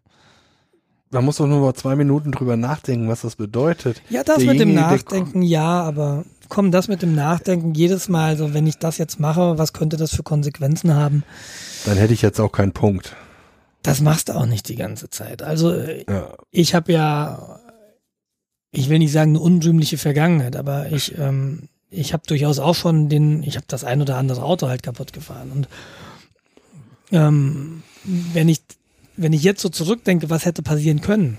[1.11, 4.01] Man muss doch nur mal zwei Minuten drüber nachdenken, was das bedeutet.
[4.09, 8.37] Ja, das mit dem der- Nachdenken, ja, aber komm, das mit dem Nachdenken jedes Mal,
[8.37, 11.23] so wenn ich das jetzt mache, was könnte das für Konsequenzen haben?
[11.87, 13.17] Dann hätte ich jetzt auch keinen Punkt.
[13.83, 15.43] Das machst du auch nicht die ganze Zeit.
[15.43, 16.35] Also äh, Ja.
[16.51, 17.59] ich habe ja,
[18.71, 23.09] ich will nicht sagen eine unrühmliche Vergangenheit, aber ich, ähm, ich habe durchaus auch schon
[23.09, 25.69] den, ich habe das ein oder andere Auto halt kaputt gefahren und
[27.12, 28.61] ähm, wenn ich
[29.17, 31.38] wenn ich jetzt so zurückdenke, was hätte passieren können,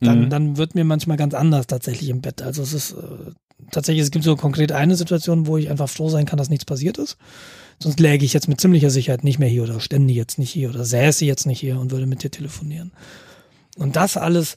[0.00, 0.30] dann, Mhm.
[0.30, 2.42] dann wird mir manchmal ganz anders tatsächlich im Bett.
[2.42, 3.32] Also es ist äh,
[3.70, 6.64] tatsächlich, es gibt so konkret eine Situation, wo ich einfach froh sein kann, dass nichts
[6.64, 7.16] passiert ist.
[7.78, 10.70] Sonst läge ich jetzt mit ziemlicher Sicherheit nicht mehr hier oder stände jetzt nicht hier
[10.70, 12.92] oder säße jetzt nicht hier und würde mit dir telefonieren.
[13.76, 14.56] Und das alles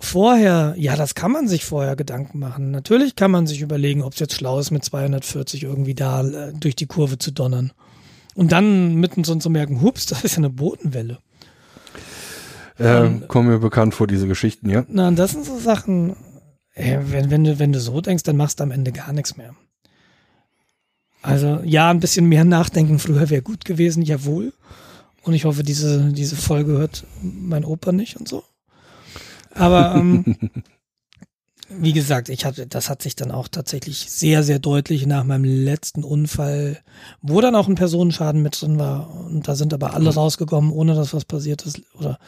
[0.00, 2.70] vorher, ja, das kann man sich vorher Gedanken machen.
[2.70, 6.52] Natürlich kann man sich überlegen, ob es jetzt schlau ist, mit 240 irgendwie da äh,
[6.52, 7.72] durch die Kurve zu donnern.
[8.34, 11.18] Und dann mittendrin zu merken, hups, das ist ja eine Bodenwelle.
[12.80, 14.84] Ähm, kommen mir bekannt vor, diese Geschichten, ja.
[14.88, 16.14] Na, und das sind so Sachen,
[16.78, 19.54] wenn, wenn, du, wenn du so denkst, dann machst du am Ende gar nichts mehr.
[21.22, 24.52] Also ja, ein bisschen mehr nachdenken früher wäre gut gewesen, jawohl.
[25.22, 28.44] Und ich hoffe, diese, diese Folge hört mein Opa nicht und so.
[29.50, 30.36] Aber ähm,
[31.68, 35.44] wie gesagt, ich hatte, das hat sich dann auch tatsächlich sehr, sehr deutlich nach meinem
[35.44, 36.78] letzten Unfall,
[37.20, 39.12] wo dann auch ein Personenschaden mit drin war.
[39.26, 41.82] Und da sind aber alle rausgekommen, ohne dass was passiert ist.
[41.94, 42.18] Oder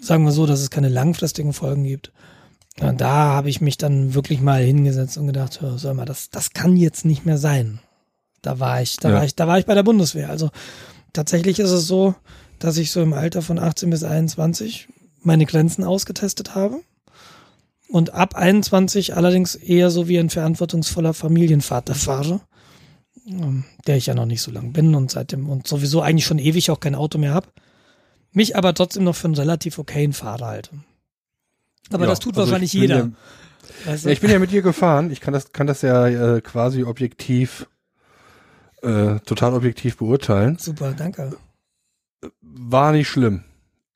[0.00, 2.12] sagen wir so, dass es keine langfristigen Folgen gibt.
[2.80, 6.30] Ja, da habe ich mich dann wirklich mal hingesetzt und gedacht, hör, sag mal, das,
[6.30, 7.80] das kann jetzt nicht mehr sein.
[8.40, 9.14] Da war ich, da Ja.
[9.16, 10.30] war ich, da war ich bei der Bundeswehr.
[10.30, 10.50] Also
[11.12, 12.14] tatsächlich ist es so,
[12.58, 14.88] dass ich so im Alter von 18 bis 21
[15.20, 16.80] meine Grenzen ausgetestet habe.
[17.88, 22.40] Und ab 21 allerdings eher so wie ein verantwortungsvoller Familienvater fahre,
[23.26, 26.38] ähm, der ich ja noch nicht so lang bin und seitdem und sowieso eigentlich schon
[26.38, 27.48] ewig auch kein Auto mehr habe.
[28.32, 30.70] Mich aber trotzdem noch für einen relativ okayen Fahrer halte.
[31.90, 32.96] Aber Ja, das tut also wahrscheinlich jeder.
[32.96, 33.12] Ja, du?
[34.04, 35.10] ja, ich bin ja mit dir gefahren.
[35.10, 37.66] Ich kann das, kann das ja äh, quasi objektiv,
[38.82, 40.58] äh, total objektiv beurteilen.
[40.58, 41.36] Super, danke.
[42.40, 43.42] War nicht schlimm.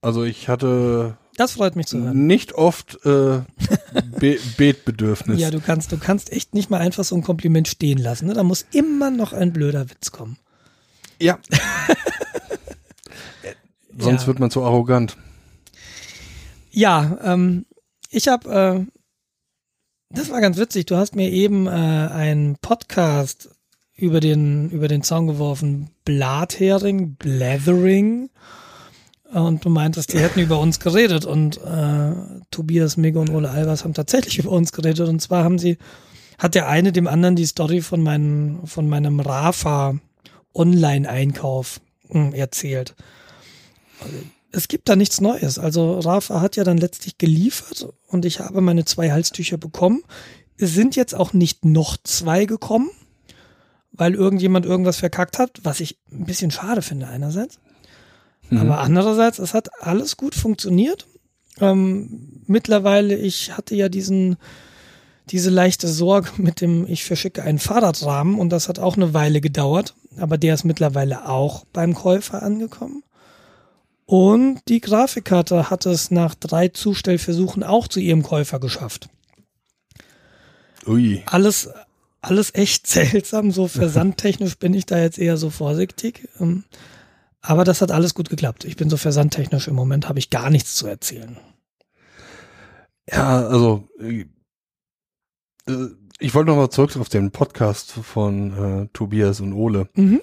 [0.03, 2.27] Also ich hatte Das freut mich zu hören.
[2.27, 3.41] nicht oft äh,
[4.19, 5.41] Be Betbedürfnis.
[5.41, 8.27] Ja, du kannst, du kannst echt nicht mal einfach so ein Kompliment stehen lassen.
[8.27, 8.35] Ne?
[8.35, 10.37] Da muss immer noch ein blöder Witz kommen.
[11.21, 11.39] Ja.
[13.99, 14.27] Sonst Ja.
[14.27, 15.17] wird man zu arrogant.
[16.71, 17.65] Ja, ähm,
[18.11, 20.87] ich habe, äh, das war ganz witzig.
[20.87, 23.51] Du hast mir eben äh, einen Podcast
[23.97, 28.31] über den über den Zaun geworfen, Blathering, Blathering.
[29.33, 32.13] Und du meintest, die hätten über uns geredet und äh,
[32.51, 35.09] Tobias Migge und Ole Albers haben tatsächlich über uns geredet.
[35.09, 35.79] Und zwar haben sie,
[36.39, 39.99] hat der eine dem anderen die Story von meinem von meinem Rafa
[40.55, 42.95] Online-Einkauf mh, erzählt.
[44.57, 45.59] Es gibt da nichts Neues.
[45.59, 50.03] Also Rafa hat ja dann letztlich geliefert und ich habe meine zwei Halstücher bekommen.
[50.57, 52.89] Es sind jetzt auch nicht noch zwei gekommen,
[53.93, 57.59] weil irgendjemand irgendwas verkackt hat, was ich ein bisschen schade finde einerseits.
[58.49, 58.59] Mhm.
[58.61, 61.07] Aber andererseits, es hat alles gut funktioniert
[61.61, 64.37] Ähm, mittlerweile, ich hatte ja diesen,
[65.31, 69.43] diese leichte Sorge mit dem, ich verschicke einen Fahrradrahmen und das hat auch eine Weile
[69.43, 73.03] gedauert, aber der ist mittlerweile auch beim Käufer angekommen.
[74.07, 79.09] Und die Grafikkarte hat es nach drei Zustellversuchen auch zu ihrem Käufer geschafft.
[80.87, 81.23] Ui.
[81.27, 81.69] Alles,
[82.21, 83.51] alles echt seltsam.
[83.51, 86.29] So versandtechnisch bin ich da jetzt eher so vorsichtig.
[86.41, 86.65] Ähm,
[87.41, 88.65] aber das hat alles gut geklappt.
[88.65, 91.37] Ich bin so versandtechnisch im Moment, habe ich gar nichts zu erzählen.
[93.11, 94.27] Ja, also äh,
[95.69, 95.89] äh,
[96.19, 99.89] ich wollte noch mal zurück auf den Podcast von äh, Tobias und Ole.
[99.95, 100.21] Mhm.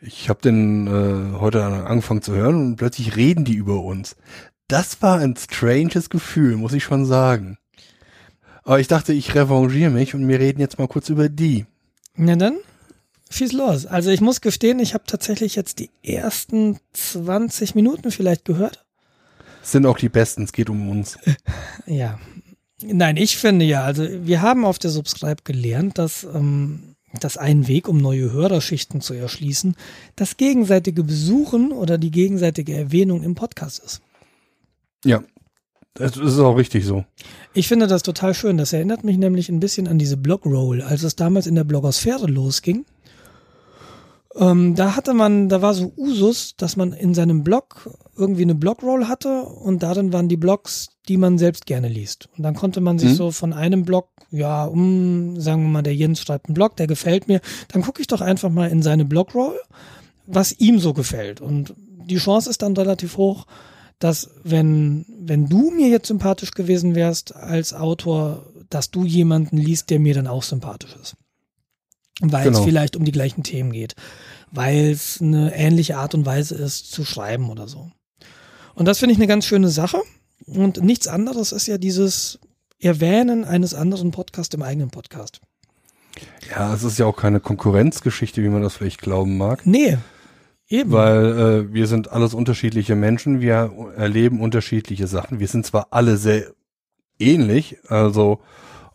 [0.00, 4.16] Ich habe den äh, heute angefangen zu hören und plötzlich reden die über uns.
[4.68, 7.58] Das war ein stranges Gefühl, muss ich schon sagen.
[8.62, 11.66] Aber ich dachte, ich revanchiere mich und wir reden jetzt mal kurz über die.
[12.14, 12.58] Na dann,
[13.30, 13.86] schieß los.
[13.86, 18.84] Also ich muss gestehen, ich habe tatsächlich jetzt die ersten 20 Minuten vielleicht gehört.
[19.62, 21.18] Das sind auch die besten, es geht um uns.
[21.86, 22.18] Ja.
[22.80, 26.87] Nein, ich finde ja, also wir haben auf der Subscribe gelernt, dass ähm,
[27.20, 29.76] dass ein Weg, um neue Hörerschichten zu erschließen,
[30.16, 34.02] das gegenseitige Besuchen oder die gegenseitige Erwähnung im Podcast ist.
[35.04, 35.22] Ja,
[35.94, 37.04] das ist auch richtig so.
[37.54, 38.56] Ich finde das total schön.
[38.56, 42.26] Das erinnert mich nämlich ein bisschen an diese Blogroll, als es damals in der Blogosphäre
[42.26, 42.84] losging.
[44.36, 48.54] Ähm, da hatte man, da war so Usus, dass man in seinem Blog irgendwie eine
[48.54, 52.28] Blogroll hatte und darin waren die Blogs, die man selbst gerne liest.
[52.36, 53.14] Und dann konnte man sich mhm.
[53.14, 56.86] so von einem Blog, ja, um, sagen wir mal, der Jens schreibt einen Blog, der
[56.86, 59.58] gefällt mir, dann gucke ich doch einfach mal in seine Blogroll,
[60.26, 61.40] was ihm so gefällt.
[61.40, 63.46] Und die Chance ist dann relativ hoch,
[63.98, 69.90] dass wenn, wenn du mir jetzt sympathisch gewesen wärst als Autor, dass du jemanden liest,
[69.90, 71.16] der mir dann auch sympathisch ist
[72.20, 72.58] weil genau.
[72.58, 73.94] es vielleicht um die gleichen Themen geht,
[74.50, 77.90] weil es eine ähnliche Art und Weise ist zu schreiben oder so.
[78.74, 80.00] Und das finde ich eine ganz schöne Sache.
[80.46, 82.38] Und nichts anderes ist ja dieses
[82.80, 85.40] Erwähnen eines anderen Podcasts im eigenen Podcast.
[86.50, 89.66] Ja, es ist ja auch keine Konkurrenzgeschichte, wie man das vielleicht glauben mag.
[89.66, 89.98] Nee,
[90.68, 90.90] eben.
[90.92, 91.24] Weil
[91.70, 95.38] äh, wir sind alles unterschiedliche Menschen, wir erleben unterschiedliche Sachen.
[95.38, 96.52] Wir sind zwar alle sehr
[97.18, 98.40] ähnlich, also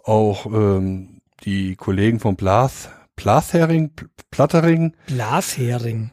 [0.04, 3.92] auch ähm, die Kollegen von Blas Blashering,
[4.32, 4.96] Plattering.
[5.08, 6.12] Blashering.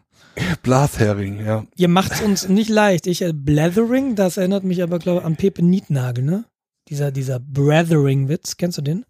[0.62, 1.64] Blashering, ja.
[1.76, 3.06] Ihr macht's uns nicht leicht.
[3.06, 6.44] Ich, äh, Blathering, das erinnert mich aber, glaube ich, an Pepe Nietnagel, ne?
[6.88, 9.04] Dieser, dieser Blathering-Witz, kennst du den?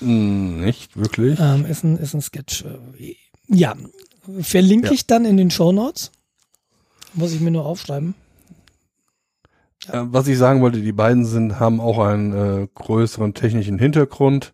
[0.00, 1.38] Mm, nicht wirklich.
[1.40, 2.64] Ähm, ist, ein, ist ein Sketch.
[2.64, 3.16] Äh,
[3.48, 3.74] ja,
[4.40, 4.92] verlinke ja.
[4.92, 6.10] ich dann in den Show Notes.
[7.14, 8.14] Muss ich mir nur aufschreiben.
[9.86, 10.02] Ja.
[10.02, 14.52] Äh, was ich sagen wollte, die beiden sind, haben auch einen äh, größeren technischen Hintergrund,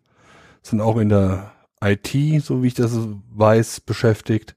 [0.63, 1.53] sind auch in der
[1.83, 2.93] IT, so wie ich das
[3.35, 4.57] weiß, beschäftigt.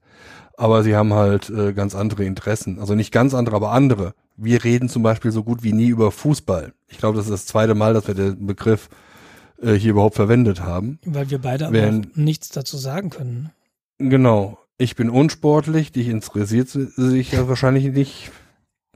[0.56, 2.78] Aber sie haben halt äh, ganz andere Interessen.
[2.78, 4.14] Also nicht ganz andere, aber andere.
[4.42, 6.72] Wir reden zum Beispiel so gut wie nie über Fußball.
[6.88, 8.88] Ich glaube, das ist das zweite Mal, dass wir den Begriff
[9.60, 10.98] äh, hier überhaupt verwendet haben.
[11.04, 13.50] Weil wir beide aber Während, nichts dazu sagen können.
[13.98, 14.58] Genau.
[14.78, 18.30] Ich bin unsportlich, dich interessiert sich ja wahrscheinlich nicht.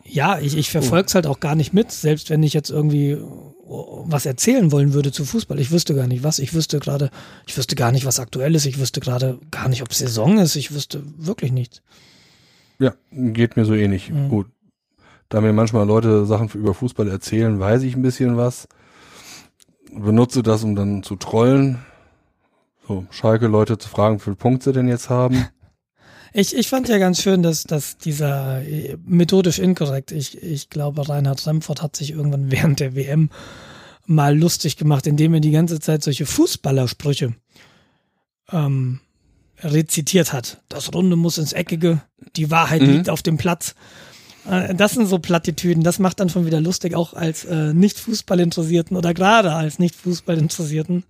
[0.03, 3.19] Ja, ich, ich verfolge es halt auch gar nicht mit, selbst wenn ich jetzt irgendwie
[3.67, 5.59] was erzählen wollen würde zu Fußball.
[5.59, 6.39] Ich wüsste gar nicht was.
[6.39, 7.11] Ich wüsste gerade,
[7.47, 8.67] ich wüsste gar nicht, was aktuell ist.
[8.67, 10.57] Ich wüsste gerade gar nicht, ob Saison ist.
[10.57, 11.83] Ich wüsste wirklich nichts.
[12.79, 14.11] Ja, geht mir so ähnlich.
[14.11, 14.29] Mhm.
[14.29, 14.47] Gut.
[15.29, 18.69] Da mir manchmal Leute Sachen über Fußball erzählen, weiß ich ein bisschen was.
[19.93, 21.85] Benutze das, um dann zu trollen.
[22.87, 25.47] So, Schalke-Leute zu fragen, wie viele Punkte sie denn jetzt haben.
[26.37, 31.09] Ich, ich fand ja ganz schön, dass, dass dieser äh, methodisch inkorrekt, ich, ich glaube,
[31.09, 33.31] Reinhard Remford hat sich irgendwann während der WM
[34.05, 37.35] mal lustig gemacht, indem er die ganze Zeit solche Fußballersprüche
[38.51, 38.99] ähm,
[39.61, 40.61] rezitiert hat.
[40.69, 42.03] Das Runde muss ins Eckige,
[42.35, 42.91] die Wahrheit mhm.
[42.91, 43.77] liegt auf dem Platz.
[44.49, 48.97] Äh, das sind so Plattitüden, das macht dann schon wieder lustig, auch als äh, Nicht-Fußballinteressierten
[48.97, 51.05] oder gerade als Nicht-Fußballinteressierten.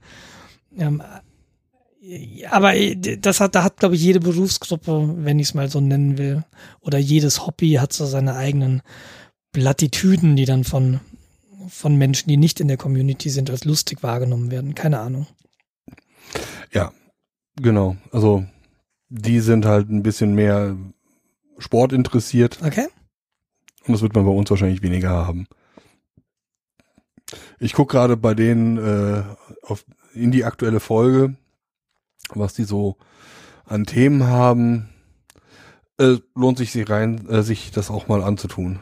[0.78, 1.02] Ähm,
[2.50, 5.80] aber äh, das hat, da hat, glaube ich, jede Berufsgruppe, wenn ich es mal so
[5.80, 6.44] nennen will,
[6.80, 8.82] oder jedes Hobby hat so seine eigenen
[9.52, 11.00] Plattitüden, die dann von,
[11.68, 14.74] von Menschen, die nicht in der Community sind, als lustig wahrgenommen werden.
[14.74, 15.26] Keine Ahnung.
[16.72, 16.92] Ja,
[17.56, 17.96] genau.
[18.10, 18.44] Also
[19.08, 20.76] die sind halt ein bisschen mehr
[21.58, 22.58] Sport interessiert.
[22.64, 22.88] Okay.
[23.86, 25.46] Und das wird man bei uns wahrscheinlich weniger haben.
[27.58, 29.22] Ich gucke gerade bei denen äh,
[29.62, 31.36] auf, in die aktuelle Folge
[32.32, 32.96] was die so
[33.66, 34.88] an Themen haben,
[35.98, 38.80] äh, lohnt sich sie rein, äh, sich das auch mal anzutun.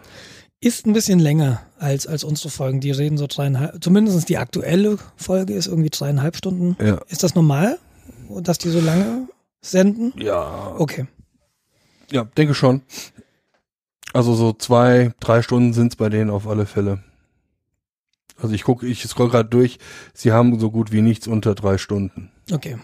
[0.61, 2.81] Ist ein bisschen länger als, als unsere Folgen.
[2.81, 6.77] Die reden so dreieinhalb, zumindest die aktuelle Folge ist irgendwie dreieinhalb Stunden.
[6.85, 7.01] Ja.
[7.09, 7.79] Ist das normal,
[8.43, 9.29] dass die so lange
[9.61, 10.13] senden?
[10.17, 10.75] Ja.
[10.79, 11.07] Okay.
[12.11, 12.83] Ja, denke schon.
[14.13, 17.03] Also so zwei, drei Stunden sind es bei denen auf alle Fälle.
[18.41, 19.79] Also ich gucke, ich scroll gerade durch,
[20.15, 22.31] sie haben so gut wie nichts unter drei Stunden.
[22.51, 22.77] Okay.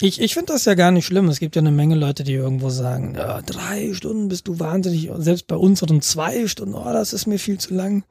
[0.00, 1.28] Ich, ich finde das ja gar nicht schlimm.
[1.28, 5.10] Es gibt ja eine Menge Leute, die irgendwo sagen, ja, drei Stunden bist du wahnsinnig.
[5.16, 8.04] Selbst bei unseren zwei Stunden, oh, das ist mir viel zu lang.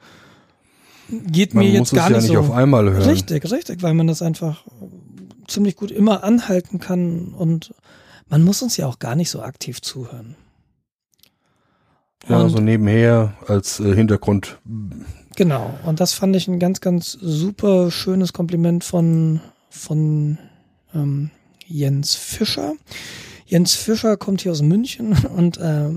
[1.10, 2.40] Geht Man mir jetzt gar es ja nicht nicht so.
[2.42, 3.10] auf einmal hören.
[3.10, 4.66] Richtig, richtig, weil man das einfach
[5.48, 7.74] ziemlich gut immer anhalten kann und
[8.28, 10.36] man muss uns ja auch gar nicht so aktiv zuhören.
[12.30, 14.58] Ja, Und- so nebenher als äh, Hintergrund.
[15.36, 20.40] Genau, und das fand ich ein ganz, ganz super schönes Kompliment von, von
[20.96, 21.30] ähm,
[21.68, 22.74] Jens Fischer.
[23.46, 25.90] Jens Fischer kommt hier aus München und äh,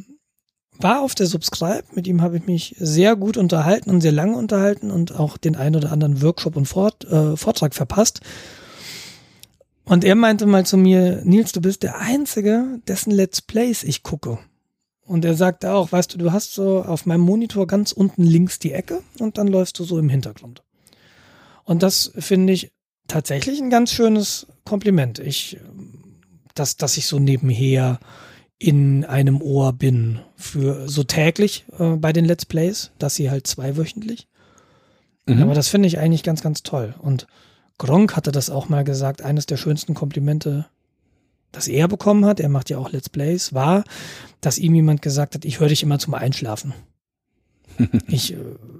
[0.79, 1.85] war auf der Subscribe.
[1.95, 5.57] Mit ihm habe ich mich sehr gut unterhalten und sehr lange unterhalten und auch den
[5.57, 8.21] ein oder anderen Workshop und Fort, äh, Vortrag verpasst.
[9.85, 14.03] Und er meinte mal zu mir, Nils, du bist der Einzige, dessen Let's Plays ich
[14.03, 14.39] gucke.
[15.11, 18.61] Und er sagte auch, weißt du, du hast so auf meinem Monitor ganz unten links
[18.61, 20.63] die Ecke und dann läufst du so im Hintergrund.
[21.65, 22.71] Und das finde ich
[23.09, 25.19] tatsächlich ein ganz schönes Kompliment.
[25.19, 25.59] Ich,
[26.55, 27.99] dass, dass ich so nebenher
[28.57, 33.49] in einem Ohr bin für so täglich äh, bei den Let's Plays, dass sie halt
[33.49, 34.29] zweiwöchentlich.
[35.27, 35.43] Mhm.
[35.43, 36.95] Aber das finde ich eigentlich ganz, ganz toll.
[37.01, 37.27] Und
[37.79, 40.67] Gronk hatte das auch mal gesagt, eines der schönsten Komplimente,
[41.53, 43.85] das er bekommen hat, er macht ja auch Let's Plays, war,
[44.41, 46.75] dass ihm jemand gesagt hat, ich höre dich immer zum Einschlafen.
[48.09, 48.37] ich,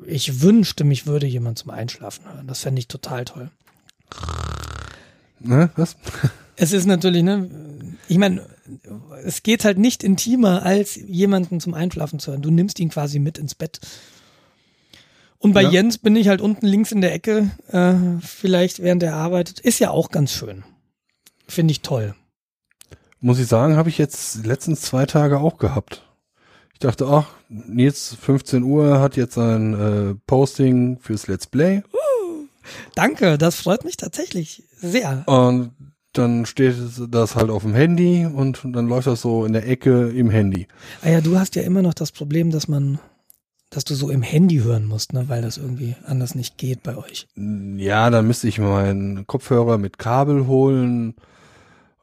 [0.07, 2.47] ich wünschte, mich würde jemand zum Einschlafen hören.
[2.47, 3.51] Das fände ich total toll.
[5.41, 5.97] Ne, was?
[6.63, 7.49] Es ist natürlich, ne,
[8.07, 8.45] ich meine,
[9.25, 12.43] es geht halt nicht intimer, als jemanden zum Einschlafen zu hören.
[12.43, 13.81] Du nimmst ihn quasi mit ins Bett.
[15.39, 15.71] Und bei Ja.
[15.71, 19.59] Jens bin ich halt unten links in der Ecke, äh, vielleicht während er arbeitet.
[19.61, 20.63] Ist ja auch ganz schön.
[21.49, 22.15] Finde ich toll.
[23.21, 26.03] Muss ich sagen, habe ich jetzt letztens zwei Tage auch gehabt.
[26.73, 31.83] Ich dachte, ach, Nils 15 Uhr hat jetzt ein äh, Posting fürs Let's Play
[32.95, 35.25] Danke, das freut mich tatsächlich sehr.
[35.27, 35.73] und
[36.13, 36.75] dann steht
[37.09, 40.67] das halt auf dem Handy und dann läuft das so in der Ecke im Handy.
[41.03, 42.99] Ah ja, du hast ja immer noch das Problem, dass man,
[43.71, 46.97] dass du so im Handy hören musst, ne, weil das irgendwie anders nicht geht bei
[46.97, 47.29] euch.
[47.37, 51.15] Ja, dann müsste ich meinen Kopfhörer mit Kabel holen.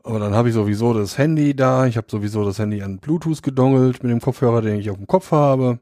[0.08, 1.86] Aber dann habe ich sowieso das Handy da.
[1.86, 5.06] Ich habe sowieso das Handy an Bluetooth gedongelt mit dem Kopfhörer, den ich auf dem
[5.06, 5.80] Kopf habe.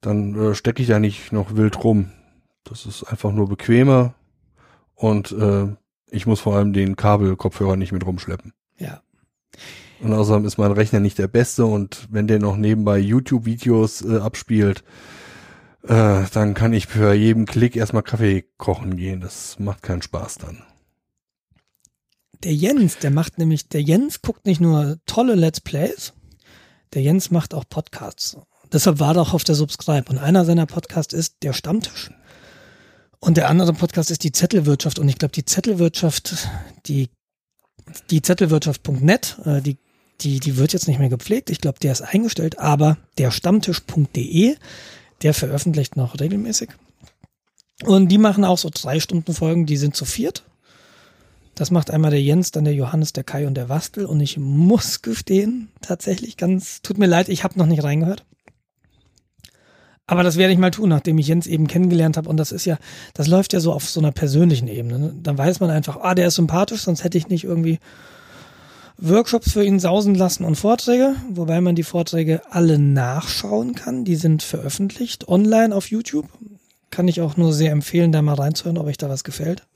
[0.00, 2.10] Dann äh, stecke ich da nicht noch wild rum.
[2.64, 4.14] Das ist einfach nur bequemer.
[4.94, 5.66] Und äh,
[6.10, 8.54] ich muss vor allem den Kabelkopfhörer nicht mit rumschleppen.
[8.78, 9.02] Ja.
[10.00, 14.20] Und außerdem ist mein Rechner nicht der beste und wenn der noch nebenbei YouTube-Videos äh,
[14.20, 14.84] abspielt,
[15.82, 19.20] äh, dann kann ich für jeden Klick erstmal Kaffee kochen gehen.
[19.20, 20.62] Das macht keinen Spaß dann.
[22.44, 26.12] Der Jens, der macht nämlich, der Jens guckt nicht nur tolle Let's Plays,
[26.92, 28.36] der Jens macht auch Podcasts.
[28.70, 30.10] Deshalb war er auch auf der Subscribe.
[30.10, 32.10] Und einer seiner Podcasts ist der Stammtisch.
[33.18, 34.98] Und der andere Podcast ist die Zettelwirtschaft.
[34.98, 36.48] Und ich glaube, die Zettelwirtschaft,
[36.86, 37.08] die,
[38.10, 39.78] die Zettelwirtschaft.net, äh, die,
[40.20, 41.48] die, die wird jetzt nicht mehr gepflegt.
[41.48, 42.58] Ich glaube, der ist eingestellt.
[42.58, 44.56] Aber der Stammtisch.de,
[45.22, 46.70] der veröffentlicht noch regelmäßig.
[47.84, 50.44] Und die machen auch so drei Stunden Folgen, die sind zu viert.
[51.54, 54.06] Das macht einmal der Jens, dann der Johannes, der Kai und der Wastel.
[54.06, 58.24] Und ich muss gestehen, tatsächlich ganz, tut mir leid, ich habe noch nicht reingehört.
[60.06, 62.28] Aber das werde ich mal tun, nachdem ich Jens eben kennengelernt habe.
[62.28, 62.78] Und das ist ja,
[63.14, 64.98] das läuft ja so auf so einer persönlichen Ebene.
[64.98, 65.14] Ne?
[65.22, 67.78] Dann weiß man einfach, ah, der ist sympathisch, sonst hätte ich nicht irgendwie
[68.98, 74.04] Workshops für ihn sausen lassen und Vorträge, wobei man die Vorträge alle nachschauen kann.
[74.04, 76.28] Die sind veröffentlicht online auf YouTube.
[76.90, 79.66] Kann ich auch nur sehr empfehlen, da mal reinzuhören, ob euch da was gefällt.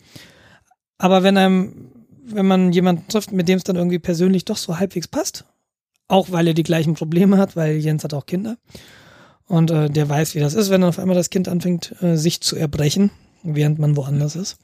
[0.98, 1.92] Aber wenn einem,
[2.24, 5.44] wenn man jemanden trifft, mit dem es dann irgendwie persönlich doch so halbwegs passt,
[6.08, 8.56] auch weil er die gleichen Probleme hat, weil Jens hat auch Kinder
[9.46, 12.16] und äh, der weiß, wie das ist, wenn dann auf einmal das Kind anfängt, äh,
[12.16, 13.10] sich zu erbrechen,
[13.42, 14.58] während man woanders ist.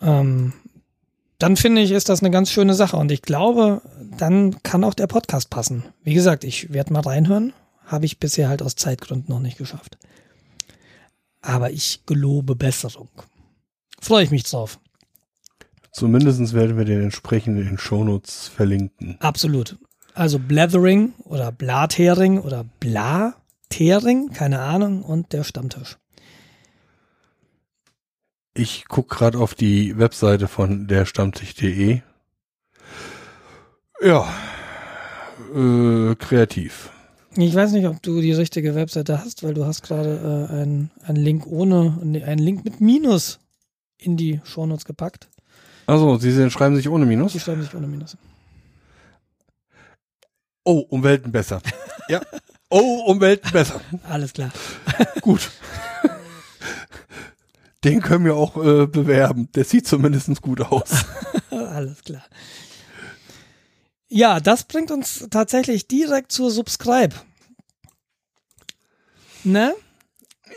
[0.00, 0.52] Ähm,
[1.38, 3.82] dann finde ich, ist das eine ganz schöne Sache und ich glaube,
[4.16, 5.84] dann kann auch der Podcast passen.
[6.02, 7.52] Wie gesagt, ich werde mal reinhören,
[7.84, 9.98] habe ich bisher halt aus Zeitgründen noch nicht geschafft.
[11.42, 13.08] Aber ich gelobe Besserung.
[14.00, 14.78] Freue ich mich drauf.
[15.96, 19.16] Zumindest werden wir den entsprechend in den Shownotes verlinken.
[19.20, 19.78] Absolut.
[20.12, 25.96] Also Blathering oder Blathering oder Blathering, keine Ahnung, und der Stammtisch.
[28.52, 32.02] Ich guck gerade auf die Webseite von der Stammtisch.de.
[34.02, 34.28] Ja,
[35.54, 36.90] äh, kreativ.
[37.38, 40.90] Ich weiß nicht, ob du die richtige Webseite hast, weil du hast gerade äh, einen,
[41.04, 43.38] einen Link ohne, einen Link mit Minus
[43.96, 45.30] in die Shownotes gepackt.
[45.86, 47.32] Also, Sie schreiben sich ohne Minus.
[47.32, 48.16] Die schreiben sich ohne Minus.
[50.64, 51.62] Oh, um Welten besser.
[52.08, 52.20] ja.
[52.68, 53.80] Oh, um Welten besser.
[54.08, 54.50] Alles klar.
[55.20, 55.50] Gut.
[57.84, 59.48] Den können wir auch äh, bewerben.
[59.54, 61.04] Der sieht zumindest gut aus.
[61.50, 62.24] Alles klar.
[64.08, 67.14] Ja, das bringt uns tatsächlich direkt zur Subscribe.
[69.44, 69.74] Ne?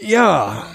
[0.01, 0.65] Ja.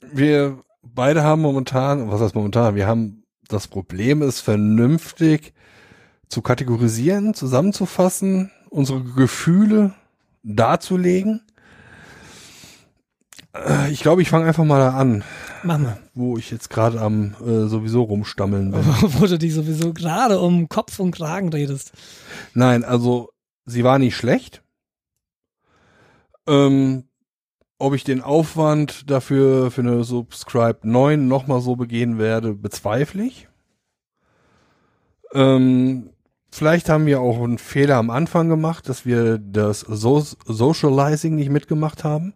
[0.00, 2.76] Wir beide haben momentan, was heißt momentan?
[2.76, 3.21] Wir haben
[3.52, 5.52] das Problem, es vernünftig
[6.28, 9.94] zu kategorisieren, zusammenzufassen, unsere Gefühle
[10.42, 11.42] darzulegen.
[13.54, 15.24] Äh, Ich glaube, ich fange einfach mal an,
[15.62, 15.98] Mach mal.
[16.14, 18.80] wo ich jetzt gerade am äh, sowieso rumstammeln bin.
[19.02, 21.92] Wo du dich sowieso gerade um Kopf und Kragen redest.
[22.54, 23.30] Nein, also
[23.66, 24.62] sie war nicht schlecht.
[26.48, 27.04] Ähm,
[27.82, 33.48] ob ich den Aufwand dafür für eine Subscribe 9 nochmal so begehen werde, bezweifle ich.
[35.34, 36.10] Ähm,
[36.52, 41.50] vielleicht haben wir auch einen Fehler am Anfang gemacht, dass wir das so Socializing nicht
[41.50, 42.34] mitgemacht haben.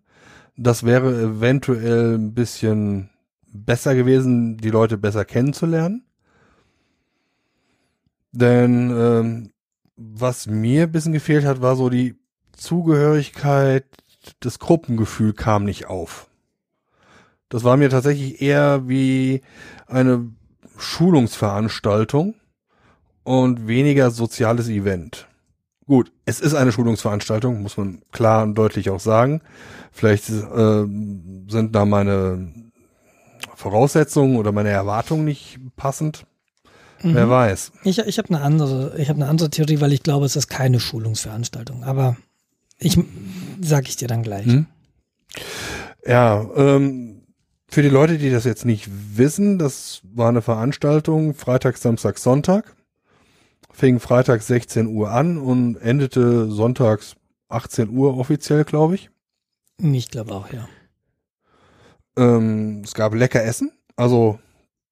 [0.57, 3.11] Das wäre eventuell ein bisschen
[3.47, 6.05] besser gewesen, die Leute besser kennenzulernen.
[8.32, 9.51] Denn ähm,
[9.97, 12.16] was mir ein bisschen gefehlt hat, war so die
[12.57, 13.84] Zugehörigkeit,
[14.40, 16.28] das Gruppengefühl kam nicht auf.
[17.48, 19.42] Das war mir tatsächlich eher wie
[19.86, 20.30] eine
[20.78, 22.34] Schulungsveranstaltung
[23.22, 25.28] und weniger soziales Event.
[25.86, 29.40] Gut, es ist eine Schulungsveranstaltung, muss man klar und deutlich auch sagen.
[29.92, 30.84] Vielleicht äh,
[31.48, 32.52] sind da meine
[33.54, 36.26] Voraussetzungen oder meine Erwartungen nicht passend.
[37.02, 37.30] Wer Mhm.
[37.30, 37.72] weiß.
[37.84, 40.48] Ich, ich habe eine andere, ich habe eine andere Theorie, weil ich glaube, es ist
[40.48, 41.84] keine Schulungsveranstaltung.
[41.84, 42.16] Aber
[42.78, 42.98] ich
[43.60, 44.46] sag ich dir dann gleich.
[44.46, 44.66] Hm?
[46.04, 47.22] Ja, ähm,
[47.68, 52.76] für die Leute, die das jetzt nicht wissen, das war eine Veranstaltung Freitag, Samstag, Sonntag.
[53.72, 57.16] Fing Freitag 16 Uhr an und endete sonntags
[57.48, 59.10] 18 Uhr offiziell, glaube ich.
[59.78, 60.66] Ich glaube auch, ja.
[62.16, 63.72] Ähm, es gab lecker Essen.
[63.94, 64.38] Also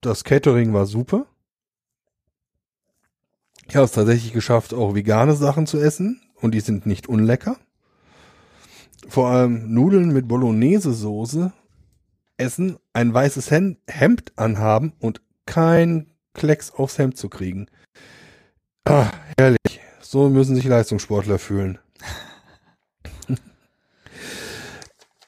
[0.03, 1.26] das Catering war super.
[3.66, 7.57] Ich habe es tatsächlich geschafft, auch vegane Sachen zu essen und die sind nicht unlecker.
[9.09, 11.53] Vor allem Nudeln mit Bolognese-Soße
[12.37, 17.67] essen, ein weißes Hem- Hemd anhaben und kein Klecks aufs Hemd zu kriegen.
[18.85, 19.81] Ah, herrlich.
[20.01, 21.79] So müssen sich Leistungssportler fühlen.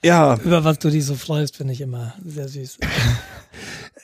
[0.03, 2.79] ja, Über was du dich so freust, finde ich immer sehr süß.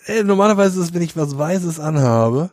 [0.07, 2.51] Äh, normalerweise ist es, wenn ich was Weißes anhabe,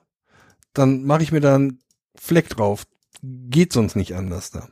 [0.73, 1.79] dann mache ich mir da einen
[2.15, 2.85] Fleck drauf.
[3.23, 4.69] Geht sonst nicht anders da.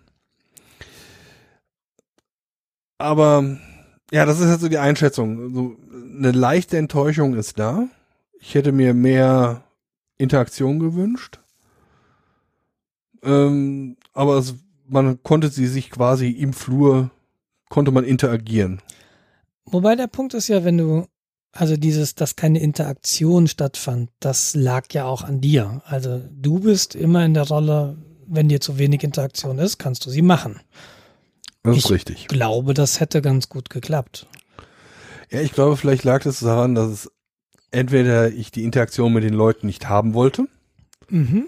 [2.97, 3.57] Aber
[4.11, 5.53] ja, das ist jetzt so die Einschätzung.
[5.53, 5.75] So,
[6.17, 7.87] eine leichte Enttäuschung ist da.
[8.39, 9.63] Ich hätte mir mehr
[10.17, 11.39] Interaktion gewünscht.
[13.23, 14.55] Ähm, aber es,
[14.87, 17.11] man konnte sie sich quasi im Flur,
[17.69, 18.81] konnte man interagieren.
[19.65, 21.05] Wobei der Punkt ist ja, wenn du,
[21.51, 25.81] also dieses, dass keine Interaktion stattfand, das lag ja auch an dir.
[25.85, 30.09] Also du bist immer in der Rolle, wenn dir zu wenig Interaktion ist, kannst du
[30.09, 30.61] sie machen.
[31.67, 32.17] Das Ich- ist richtig.
[32.21, 34.27] Ich glaube, das hätte ganz gut geklappt.
[35.29, 37.11] Ja, ich glaube, vielleicht lag es daran, dass es
[37.71, 40.47] entweder ich die Interaktion mit den Leuten nicht haben wollte
[41.09, 41.47] Mhm.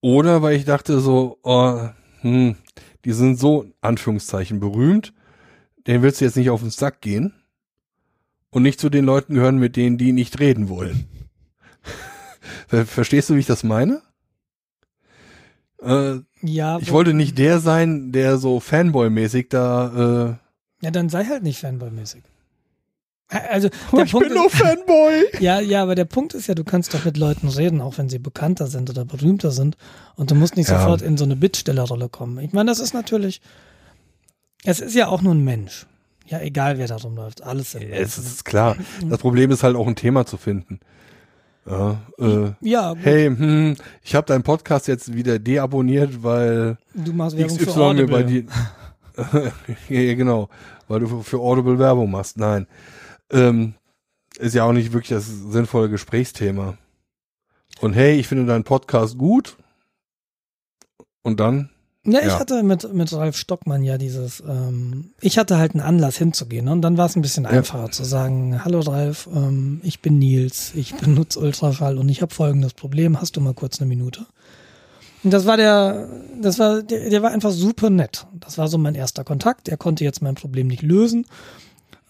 [0.00, 1.88] oder weil ich dachte so, oh,
[2.22, 2.56] hm,
[3.04, 5.12] die sind so, Anführungszeichen, berühmt,
[5.86, 7.34] denen willst du jetzt nicht auf den Sack gehen
[8.50, 11.06] und nicht zu den Leuten gehören, mit denen die nicht reden wollen.
[12.68, 14.00] Ver- Verstehst du, wie ich das meine?
[15.80, 20.38] Äh, Ja, ich wo- wollte nicht der sein, der so Fanboy-mäßig da,
[20.80, 22.22] äh, ja, dann sei halt nicht Fanboy-mäßig.
[23.28, 25.24] Also, der ich Punkt bin nur Fanboy.
[25.32, 27.98] ist, ja, ja, aber der Punkt ist ja, du kannst doch mit Leuten reden, auch
[27.98, 29.76] wenn sie bekannter sind oder berühmter sind.
[30.14, 30.78] Und du musst nicht Ja.
[30.78, 32.38] sofort in so eine Bittstellerrolle kommen.
[32.38, 33.40] Ich meine, das ist natürlich,
[34.64, 35.86] es ist ja auch nur ein Mensch.
[36.28, 37.42] Ja, egal wer da rumläuft.
[37.42, 38.76] Alles sind Es ist klar.
[39.08, 40.78] Das Problem ist halt auch ein Thema zu finden.
[41.68, 47.36] Ja, äh, Ja, hey, hm, ich habe deinen Podcast jetzt wieder deabonniert, weil du machst
[47.36, 48.24] Werbung für XY bei Audible.
[48.24, 48.44] dir.
[49.88, 50.48] ja, genau,
[50.88, 52.36] weil du für- für Audible Werbung machst.
[52.38, 52.66] Nein,
[53.32, 53.74] ähm,
[54.38, 56.76] ist ja auch nicht wirklich das sinnvolle Gesprächsthema.
[57.80, 59.56] Und hey, ich finde deinen Podcast gut.
[61.22, 61.70] Und dann,
[62.06, 62.38] Ja, ich Ja.
[62.38, 66.72] hatte mit, mit Ralf Stockmann ja dieses, ähm, ich hatte halt einen Anlass hinzugehen ne?
[66.72, 70.72] und dann war es ein bisschen einfacher zu sagen, hallo Ralf, ähm, ich bin Nils,
[70.74, 74.26] ich benutze Ultraschall und ich habe folgendes Problem, hast du mal kurz eine Minute?
[75.24, 76.08] Und das war der,
[76.40, 78.26] das war, der, der war einfach super nett.
[78.38, 79.66] Das war so mein erster Kontakt.
[79.68, 81.26] Er konnte jetzt mein Problem nicht lösen,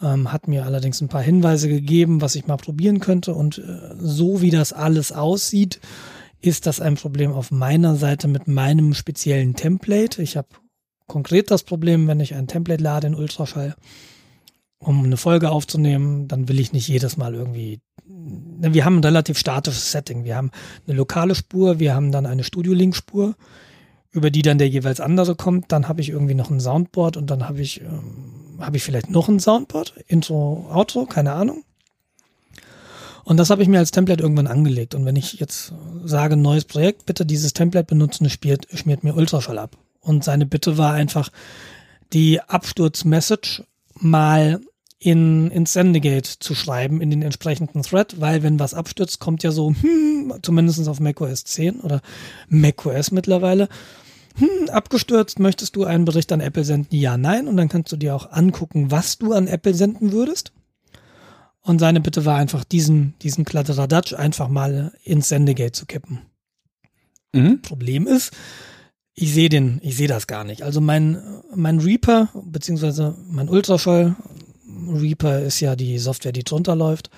[0.03, 3.94] ähm, hat mir allerdings ein paar Hinweise gegeben, was ich mal probieren könnte und äh,
[3.99, 5.80] so wie das alles aussieht,
[6.47, 10.22] ist das ein Problem auf meiner Seite mit meinem speziellen Template.
[10.22, 10.49] Ich habe
[11.07, 13.76] konkret das Problem, wenn ich ein Template lade in Ultraschall,
[14.78, 17.80] um eine Folge aufzunehmen, dann will ich nicht jedes Mal irgendwie.
[18.07, 20.24] Wir haben ein relativ statisches Setting.
[20.24, 20.51] Wir haben
[20.86, 23.34] eine lokale Spur, wir haben dann eine Studio-Link-Spur,
[24.11, 25.72] über die dann der jeweils andere kommt.
[25.72, 29.11] Dann habe ich irgendwie noch ein Soundboard und dann habe ich, ähm, habe ich vielleicht
[29.11, 31.64] noch ein Soundboard, Intro, Outro, keine Ahnung.
[33.27, 34.95] Und das habe ich mir als Template irgendwann angelegt.
[34.95, 35.72] Und wenn ich jetzt
[36.05, 39.77] sage, neues Projekt, bitte dieses Template benutzen, schmiert, schmiert mir Ultraschall ab.
[40.01, 41.33] Und seine Bitte war einfach,
[42.12, 43.64] die Absturz-Message
[43.95, 44.61] mal
[45.01, 49.51] in, ins Sendegate zu schreiben, in den entsprechenden Thread, weil wenn was abstürzt, kommt ja
[49.51, 52.03] so, hm, zumindest auf macOS 10 oder
[52.49, 53.68] macOS mittlerweile,
[54.37, 56.95] hm, abgestürzt, möchtest du einen Bericht an Apple senden?
[56.95, 57.49] Ja, nein.
[57.49, 60.53] Und dann kannst du dir auch angucken, was du an Apple senden würdest.
[61.67, 66.21] Und seine Bitte war einfach, diesen, diesen Kladderadatsch einfach mal ins Sendegate zu kippen.
[67.33, 67.61] Mhm.
[67.61, 68.31] Problem ist,
[69.14, 70.62] ich sehe den, ich sehe das gar nicht.
[70.62, 71.21] Also mein,
[71.53, 74.14] mein Reaper, beziehungsweise mein Ultraschall,
[74.89, 77.11] Reaper ist ja die Software, die drunter läuft,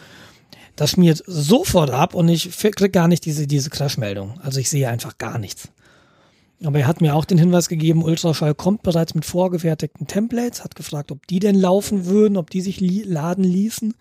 [0.77, 4.41] das schmiert sofort ab und ich krieg gar nicht diese, diese Crash-Meldung.
[4.41, 5.69] Also ich sehe einfach gar nichts.
[6.65, 10.75] Aber er hat mir auch den Hinweis gegeben, Ultraschall kommt bereits mit vorgefertigten Templates, hat
[10.75, 13.93] gefragt, ob die denn laufen würden, ob die sich laden ließen.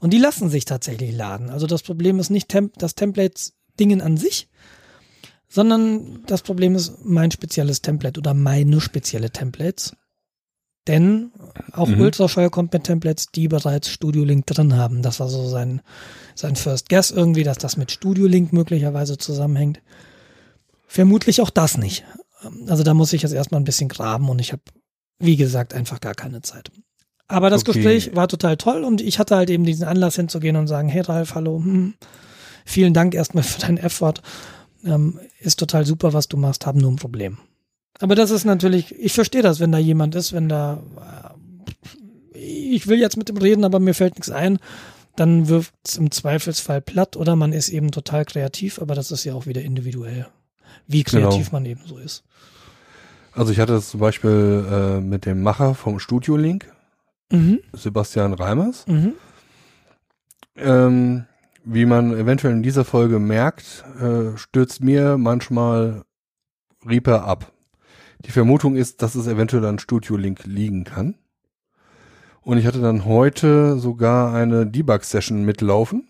[0.00, 1.50] Und die lassen sich tatsächlich laden.
[1.50, 4.48] Also das Problem ist nicht Tem das Templates-Dingen an sich,
[5.48, 9.94] sondern das Problem ist mein spezielles Template oder meine spezielle Templates.
[10.86, 11.32] Denn
[11.72, 12.00] auch mhm.
[12.00, 15.02] Ultraschall kommt mit Templates, die bereits Studio Link drin haben.
[15.02, 15.82] Das war so sein,
[16.34, 19.82] sein First Guess irgendwie, dass das mit Studio Link möglicherweise zusammenhängt.
[20.86, 22.04] Vermutlich auch das nicht.
[22.66, 24.62] Also da muss ich jetzt erstmal ein bisschen graben und ich habe,
[25.18, 26.70] wie gesagt, einfach gar keine Zeit.
[27.30, 27.72] Aber das okay.
[27.72, 31.02] Gespräch war total toll und ich hatte halt eben diesen Anlass hinzugehen und sagen, hey
[31.02, 31.94] Ralf, hallo, hm,
[32.64, 34.14] vielen Dank erstmal für deinen Effort.
[34.84, 37.38] Ähm, ist total super, was du machst, haben nur ein Problem.
[38.00, 40.82] Aber das ist natürlich, ich verstehe das, wenn da jemand ist, wenn da,
[42.34, 44.58] äh, ich will jetzt mit dem reden, aber mir fällt nichts ein,
[45.16, 49.24] dann wirft es im Zweifelsfall platt oder man ist eben total kreativ, aber das ist
[49.24, 50.26] ja auch wieder individuell,
[50.86, 51.52] wie kreativ genau.
[51.52, 52.24] man eben so ist.
[53.32, 56.72] Also ich hatte das zum Beispiel äh, mit dem Macher vom Studio Link,
[57.30, 57.60] mhm.
[57.72, 58.86] Sebastian Reimers.
[58.86, 59.14] Mhm.
[60.56, 61.26] Ähm,
[61.64, 66.04] wie man eventuell in dieser Folge merkt, äh, stürzt mir manchmal
[66.86, 67.52] Reaper ab.
[68.20, 71.14] Die Vermutung ist, dass es eventuell an Studio Link liegen kann.
[72.42, 76.08] Und ich hatte dann heute sogar eine Debug-Session mitlaufen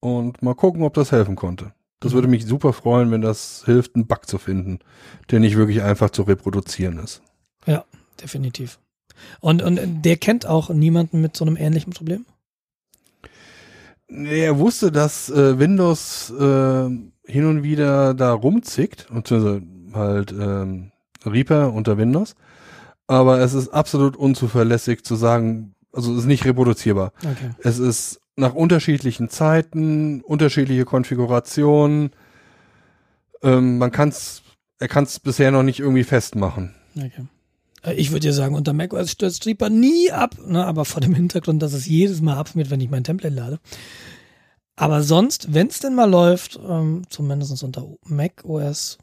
[0.00, 1.72] und mal gucken, ob das helfen konnte.
[2.00, 2.16] Das mhm.
[2.16, 4.80] würde mich super freuen, wenn das hilft, einen Bug zu finden,
[5.30, 7.22] der nicht wirklich einfach zu reproduzieren ist.
[7.66, 7.84] Ja,
[8.20, 8.78] definitiv.
[9.40, 12.24] Und, und der kennt auch niemanden mit so einem ähnlichen Problem?
[14.08, 16.88] Er wusste, dass äh, Windows äh,
[17.26, 19.62] hin und wieder da rumzickt, beziehungsweise
[19.94, 20.92] halt ähm,
[21.24, 22.34] Reaper unter Windows.
[23.06, 27.12] Aber es ist absolut unzuverlässig zu sagen, also es ist nicht reproduzierbar.
[27.18, 27.50] Okay.
[27.62, 32.10] Es ist nach unterschiedlichen Zeiten, unterschiedliche Konfigurationen.
[33.42, 34.42] Ähm, man kann es,
[34.78, 36.74] er kann es bisher noch nicht irgendwie festmachen.
[36.96, 37.26] Okay.
[37.84, 41.14] Äh, ich würde ja sagen, unter macOS stürzt Reaper nie ab, ne, aber vor dem
[41.14, 43.60] Hintergrund, dass es jedes Mal abschmiert, wenn ich mein Template lade.
[44.76, 48.98] Aber sonst, wenn es denn mal läuft, ähm, zumindest unter macOS,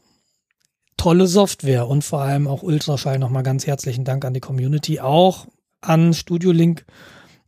[0.98, 3.18] tolle Software und vor allem auch Ultraschall.
[3.18, 5.46] Nochmal ganz herzlichen Dank an die Community, auch
[5.80, 6.84] an Studio Link.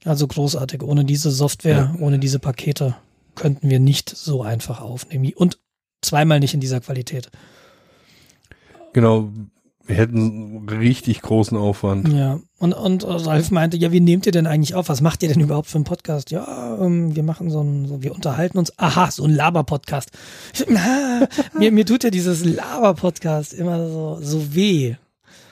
[0.04, 0.82] Also großartig.
[0.82, 1.96] Ohne diese Software, ja.
[2.00, 2.96] ohne diese Pakete
[3.34, 5.32] könnten wir nicht so einfach aufnehmen.
[5.36, 5.58] Und
[6.02, 7.30] zweimal nicht in dieser Qualität.
[8.92, 9.30] Genau,
[9.86, 12.10] wir hätten richtig großen Aufwand.
[12.12, 14.88] Ja, und, und Ralf meinte, ja, wie nehmt ihr denn eigentlich auf?
[14.88, 16.30] Was macht ihr denn überhaupt für einen Podcast?
[16.30, 18.72] Ja, ähm, wir machen so ein, so, wir unterhalten uns.
[18.78, 20.10] Aha, so ein Laber-Podcast.
[21.58, 24.96] mir, mir tut ja dieses Laber-Podcast immer so, so weh.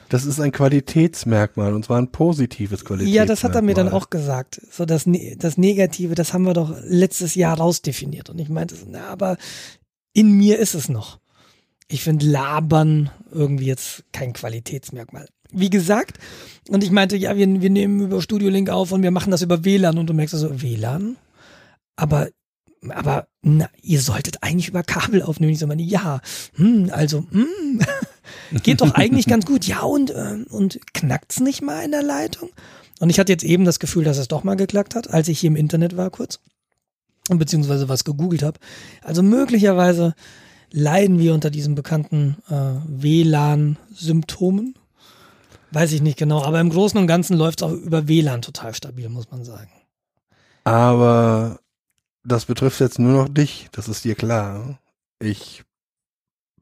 [0.08, 3.14] Das ist ein Qualitätsmerkmal und zwar ein positives Qualitätsmerkmal.
[3.14, 4.60] Ja, das hat er mir dann auch gesagt.
[4.70, 8.30] So das, ne, das Negative, das haben wir doch letztes Jahr rausdefiniert.
[8.30, 9.36] Und ich meinte, na, aber
[10.14, 11.21] in mir ist es noch
[11.92, 15.28] ich finde Labern irgendwie jetzt kein Qualitätsmerkmal.
[15.52, 16.18] Wie gesagt,
[16.68, 19.42] und ich meinte, ja, wir, wir nehmen über Studio Link auf und wir machen das
[19.42, 21.16] über WLAN und du merkst so, WLAN?
[21.96, 22.28] Aber,
[22.88, 25.52] aber, na, ihr solltet eigentlich über Kabel aufnehmen.
[25.52, 26.22] Ich so meine, ja,
[26.54, 27.80] hm, also, hm,
[28.62, 29.66] geht doch eigentlich ganz gut.
[29.66, 32.48] Ja, und, äh, und knackt's nicht mal in der Leitung?
[33.00, 35.40] Und ich hatte jetzt eben das Gefühl, dass es doch mal geklackt hat, als ich
[35.40, 36.40] hier im Internet war kurz.
[37.28, 38.58] Beziehungsweise was gegoogelt habe.
[39.02, 40.14] Also möglicherweise
[40.72, 44.74] leiden wir unter diesen bekannten äh, WLAN-Symptomen.
[45.70, 48.74] Weiß ich nicht genau, aber im Großen und Ganzen läuft es auch über WLAN total
[48.74, 49.70] stabil, muss man sagen.
[50.64, 51.60] Aber
[52.24, 54.78] das betrifft jetzt nur noch dich, das ist dir klar.
[55.18, 55.64] Ich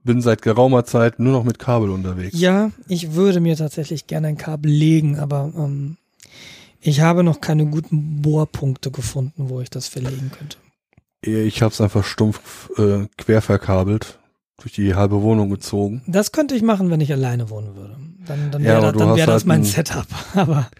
[0.04, 2.38] bin seit geraumer Zeit nur noch mit Kabel unterwegs.
[2.38, 5.96] Ja, ich würde mir tatsächlich gerne ein Kabel legen, aber ähm,
[6.80, 10.56] Ich habe noch keine guten Bohrpunkte gefunden, wo ich das verlegen könnte.
[11.22, 14.18] Ich habe es einfach stumpf äh, quer verkabelt,
[14.58, 16.02] durch die halbe Wohnung gezogen.
[16.06, 17.96] Das könnte ich machen, wenn ich alleine wohnen würde.
[18.26, 20.06] Dann, dann Ja, wäre aber das, wär das halt mein ein- Setup.
[20.34, 20.70] Aber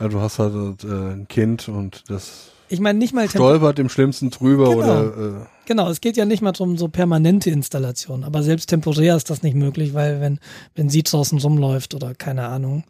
[0.00, 3.90] Ja, du hast halt äh, ein Kind und das ich meine nicht mal stolpert im
[3.90, 4.78] schlimmsten drüber Genau.
[4.78, 9.14] oder äh, Genau, es geht ja nicht mal um so permanente Installationen, aber selbst temporär
[9.16, 10.40] ist das nicht möglich, weil wenn,
[10.74, 12.84] wenn sie draußen rumläuft oder keine Ahnung,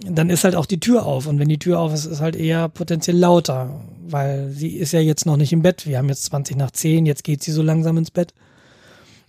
[0.00, 2.36] dann ist halt auch die Tür auf und wenn die Tür auf ist, ist halt
[2.36, 5.86] eher potenziell lauter, weil sie ist ja jetzt noch nicht im Bett.
[5.86, 8.34] Wir haben jetzt 20 nach 10, jetzt geht sie so langsam ins Bett.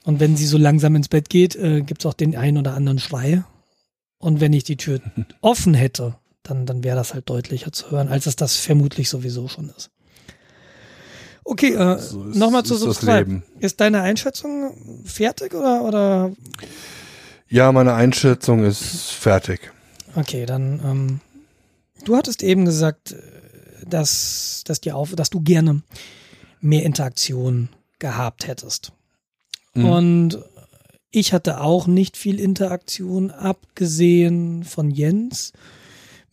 [0.03, 2.99] Und wenn sie so langsam ins Bett geht, äh, gibt's auch den einen oder anderen
[2.99, 3.43] Schrei.
[4.20, 5.01] Und wenn ich die Tür
[5.41, 9.47] offen hätte, dann, dann wäre das halt deutlicher zu hören, als es das vermutlich sowieso
[9.47, 9.89] schon ist.
[11.43, 13.43] Okay, äh, so nochmal zu Subscribe.
[13.59, 16.32] Ist deine Einschätzung fertig oder, oder?
[17.47, 19.72] Ja, meine Einschätzung ist fertig.
[20.16, 21.20] Okay, dann, ähm,
[22.05, 25.82] du hattest eben gesagt, äh, dass, dass, dir auf, dass du gerne
[26.61, 28.93] mehr Interaktion gehabt hättest.
[29.74, 29.86] Mhm.
[29.86, 30.39] Und
[31.11, 35.53] ich hatte auch nicht viel Interaktion, abgesehen von Jens,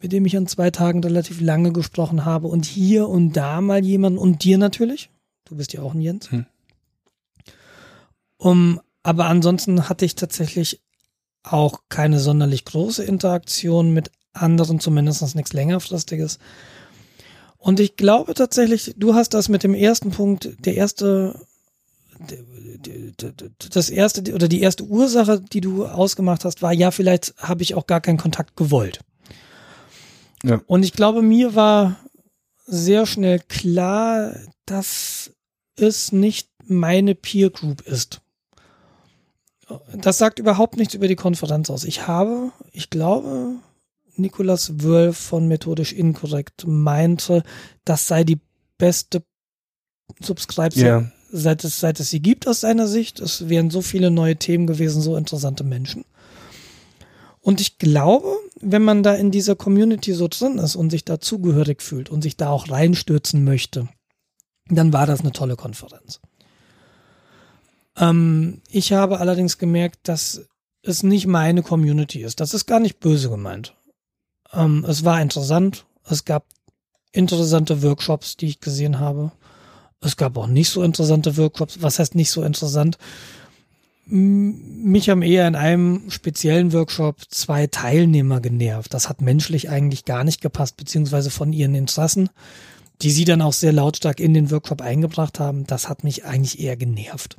[0.00, 3.84] mit dem ich an zwei Tagen relativ lange gesprochen habe und hier und da mal
[3.84, 5.10] jemand und dir natürlich.
[5.44, 6.30] Du bist ja auch ein Jens.
[6.30, 6.46] Hm.
[8.38, 10.80] Um, aber ansonsten hatte ich tatsächlich
[11.42, 16.38] auch keine sonderlich große Interaktion mit anderen, zumindest nichts längerfristiges.
[17.58, 21.38] Und ich glaube tatsächlich, du hast das mit dem ersten Punkt, der erste,
[23.70, 27.74] das erste oder die erste Ursache, die du ausgemacht hast, war, ja, vielleicht habe ich
[27.74, 29.00] auch gar keinen Kontakt gewollt.
[30.42, 30.60] Ja.
[30.66, 31.98] Und ich glaube, mir war
[32.66, 34.34] sehr schnell klar,
[34.66, 35.30] dass
[35.76, 38.21] es nicht meine Peer Group ist.
[39.96, 41.84] Das sagt überhaupt nichts über die Konferenz aus.
[41.84, 43.56] Ich habe, ich glaube,
[44.16, 47.42] Nikolas Wölf von Methodisch Inkorrekt meinte,
[47.84, 48.40] das sei die
[48.78, 49.22] beste
[50.20, 51.10] Subscribe Ja.
[51.30, 53.20] seit es, seit es sie gibt aus seiner Sicht.
[53.20, 56.04] Es wären so viele neue Themen gewesen, so interessante Menschen.
[57.40, 61.20] Und ich glaube, wenn man da in dieser Community so drin ist und sich da
[61.20, 63.88] zugehörig fühlt und sich da auch reinstürzen möchte,
[64.68, 66.20] dann war das eine tolle Konferenz.
[67.96, 70.46] Ähm, ich habe allerdings gemerkt, dass
[70.82, 72.40] es nicht meine Community ist.
[72.40, 73.74] Das ist gar nicht böse gemeint.
[74.52, 75.86] Ähm, es war interessant.
[76.08, 76.44] Es gab
[77.12, 79.32] interessante Workshops, die ich gesehen habe.
[80.00, 81.80] Es gab auch nicht so interessante Workshops.
[81.82, 82.98] Was heißt nicht so interessant?
[84.04, 88.92] Mich haben eher in einem speziellen Workshop zwei Teilnehmer genervt.
[88.92, 92.30] Das hat menschlich eigentlich gar nicht gepasst, beziehungsweise von ihren Interessen,
[93.00, 95.64] die sie dann auch sehr lautstark in den Workshop eingebracht haben.
[95.66, 97.36] Das hat mich eigentlich eher genervt.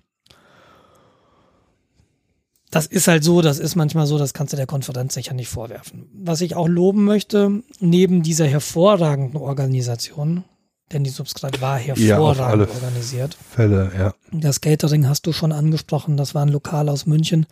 [2.74, 5.47] Das ist halt so, das ist manchmal so, das kannst du der Konferenz sicher nicht
[5.47, 6.09] vorwerfen.
[6.11, 10.43] Was ich auch loben möchte, neben dieser hervorragenden Organisation,
[10.91, 13.38] denn die Subscribe war Ja, hervorragend alle organisiert.
[13.51, 14.13] Fälle, ja.
[14.32, 17.45] Das Catering hast du schon angesprochen, das war ein Lokal aus München.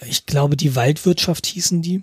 [0.00, 2.02] Ich glaube, die Waldwirtschaft hießen die.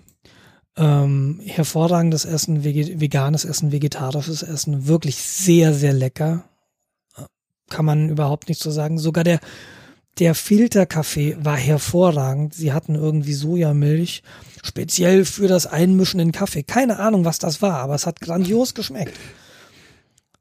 [0.74, 6.44] Ähm, hervorragendes Essen, veganes Essen, vegetarisches Essen, wirklich sehr, sehr lecker.
[7.68, 8.98] Kann man überhaupt nicht so sagen.
[8.98, 9.38] Sogar der,
[10.18, 12.54] der Filterkaffee war hervorragend.
[12.54, 14.22] Sie hatten irgendwie Sojamilch,
[14.62, 16.62] speziell für das Einmischen in Kaffee.
[16.62, 19.18] Keine Ahnung, was das war, aber es hat grandios geschmeckt.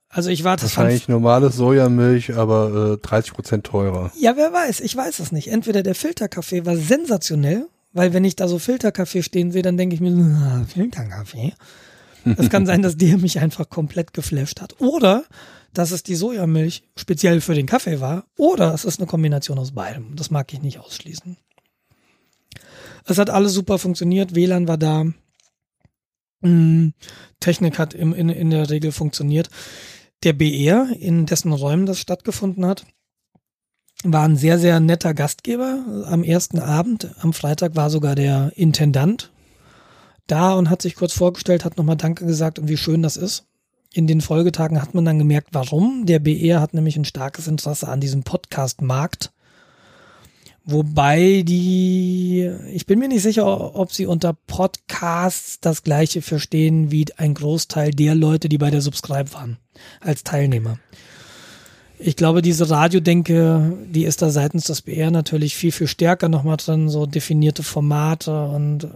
[0.09, 4.11] Also ich war das Wahrscheinlich normale Sojamilch, aber äh, 30 Prozent teurer.
[4.19, 5.47] Ja, wer weiß, ich weiß es nicht.
[5.47, 9.95] Entweder der Filterkaffee war sensationell, weil wenn ich da so Filterkaffee stehen sehe, dann denke
[9.95, 11.53] ich mir, so, ah, Filterkaffee.
[12.37, 14.79] Es kann sein, dass der mich einfach komplett geflasht hat.
[14.81, 15.23] Oder
[15.73, 18.25] dass es die Sojamilch speziell für den Kaffee war.
[18.37, 20.15] Oder es ist eine Kombination aus beidem.
[20.15, 21.37] Das mag ich nicht ausschließen.
[23.05, 24.35] Es hat alles super funktioniert.
[24.35, 25.05] WLAN war da.
[26.41, 26.89] Mm,
[27.39, 29.49] Technik hat im, in, in der Regel funktioniert.
[30.23, 32.85] Der BR, in dessen Räumen das stattgefunden hat,
[34.03, 36.05] war ein sehr, sehr netter Gastgeber.
[36.05, 39.31] Am ersten Abend, am Freitag, war sogar der Intendant
[40.27, 43.45] da und hat sich kurz vorgestellt, hat nochmal Danke gesagt und wie schön das ist.
[43.93, 46.05] In den Folgetagen hat man dann gemerkt, warum.
[46.05, 49.31] Der BR hat nämlich ein starkes Interesse an diesem Podcast-Markt.
[50.63, 57.05] Wobei die, ich bin mir nicht sicher, ob sie unter Podcasts das gleiche verstehen wie
[57.17, 59.57] ein Großteil der Leute, die bei der Subscribe waren,
[59.99, 60.77] als Teilnehmer.
[61.97, 66.57] Ich glaube, diese Radiodenke, die ist da seitens des BR natürlich viel, viel stärker nochmal
[66.57, 68.87] drin, so definierte Formate und äh,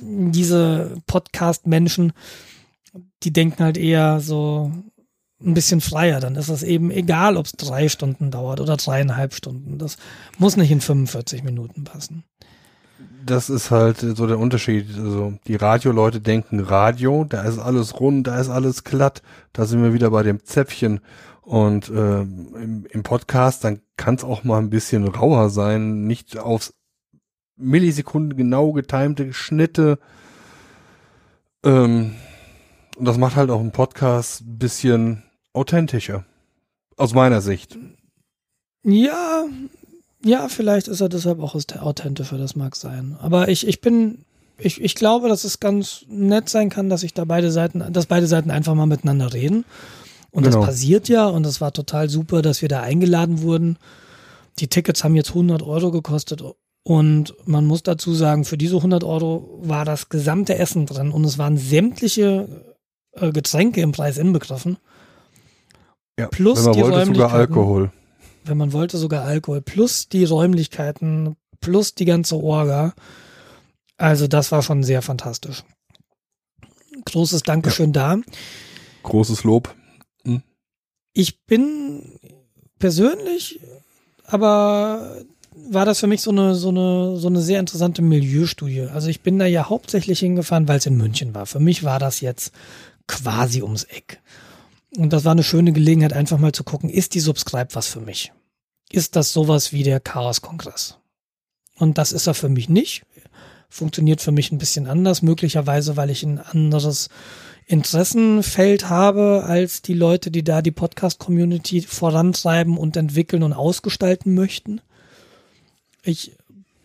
[0.00, 2.12] diese Podcast-Menschen,
[3.22, 4.72] die denken halt eher so
[5.44, 6.20] ein bisschen freier.
[6.20, 9.78] Dann ist es eben egal, ob es drei Stunden dauert oder dreieinhalb Stunden.
[9.78, 9.96] Das
[10.38, 12.24] muss nicht in 45 Minuten passen.
[13.24, 14.86] das ist halt so der Unterschied.
[14.96, 19.22] Also die Radioleute denken Radio, da ist alles rund, da ist alles glatt,
[19.52, 21.00] da sind wir wieder bei dem Zäpfchen.
[21.42, 26.38] Und äh, im, im Podcast, dann kann es auch mal ein bisschen rauer sein, nicht
[26.38, 26.74] aufs
[27.56, 29.98] Millisekunden genau getimte Schnitte.
[31.64, 32.14] Ähm,
[32.96, 35.22] und das macht halt auch einen Podcast ein bisschen
[35.52, 36.24] authentischer.
[36.96, 37.78] Aus meiner Sicht.
[38.84, 39.44] Ja,
[40.24, 43.16] ja, vielleicht ist er deshalb auch authentischer, das mag sein.
[43.20, 44.18] Aber ich, ich bin,
[44.58, 48.06] ich, ich glaube, dass es ganz nett sein kann, dass sich da beide Seiten, dass
[48.06, 49.64] beide Seiten einfach mal miteinander reden.
[50.30, 50.58] Und genau.
[50.58, 53.78] das passiert ja und es war total super, dass wir da eingeladen wurden.
[54.58, 56.42] Die Tickets haben jetzt 100 Euro gekostet
[56.84, 61.24] und man muss dazu sagen, für diese 100 Euro war das gesamte Essen drin und
[61.24, 62.71] es waren sämtliche
[63.12, 64.78] äh, Getränke im Preis inbegriffen.
[66.18, 67.90] Ja, plus wenn man die wollte, sogar Alkohol
[68.44, 72.94] wenn man wollte, sogar Alkohol, plus die Räumlichkeiten, plus die ganze Orga.
[73.96, 75.62] Also das war schon sehr fantastisch.
[77.04, 78.16] Großes Dankeschön ja.
[78.16, 78.22] da.
[79.02, 79.74] Großes Lob.
[80.24, 80.42] Hm.
[81.12, 82.18] Ich bin
[82.78, 83.60] persönlich,
[84.26, 85.16] aber
[85.54, 88.82] war das für mich so eine, so eine, so eine sehr interessante Milieustudie.
[88.82, 91.46] Also ich bin da ja hauptsächlich hingefahren, weil es in München war.
[91.46, 92.52] Für mich war das jetzt
[93.12, 94.20] quasi ums Eck.
[94.96, 98.00] Und das war eine schöne Gelegenheit, einfach mal zu gucken, ist die Subscribe was für
[98.00, 98.32] mich?
[98.90, 100.98] Ist das sowas wie der Chaos-Kongress?
[101.76, 103.04] Und das ist er für mich nicht.
[103.68, 107.08] Funktioniert für mich ein bisschen anders, möglicherweise, weil ich ein anderes
[107.66, 114.80] Interessenfeld habe als die Leute, die da die Podcast-Community vorantreiben und entwickeln und ausgestalten möchten.
[116.02, 116.32] Ich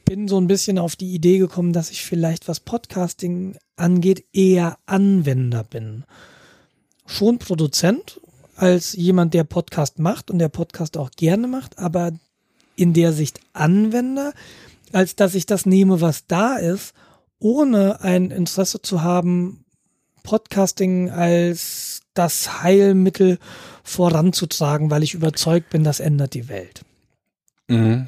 [0.07, 4.77] bin so ein bisschen auf die Idee gekommen, dass ich vielleicht, was Podcasting angeht, eher
[4.85, 6.05] Anwender bin
[7.07, 8.21] schon Produzent
[8.55, 12.11] als jemand, der Podcast macht und der Podcast auch gerne macht, aber
[12.75, 14.33] in der Sicht Anwender,
[14.91, 16.93] als dass ich das nehme, was da ist,
[17.39, 19.63] ohne ein Interesse zu haben,
[20.23, 23.39] Podcasting als das Heilmittel
[23.83, 26.81] voranzutragen, weil ich überzeugt bin, das ändert die Welt.
[27.67, 28.07] Mhm.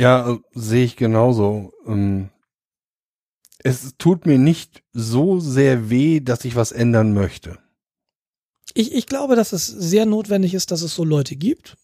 [0.00, 1.72] Ja, sehe ich genauso.
[1.86, 2.30] Ähm,
[3.58, 7.58] es tut mir nicht so sehr weh, dass ich was ändern möchte
[8.74, 11.76] ich, ich glaube, dass es sehr notwendig ist, dass es so Leute gibt.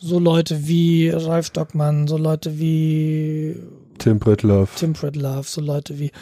[0.00, 3.60] So Leute wie Ralf Stockmann, so Leute wie
[3.98, 4.68] Tim Pritlove.
[4.76, 6.12] Tim Pritlove, so Leute wie,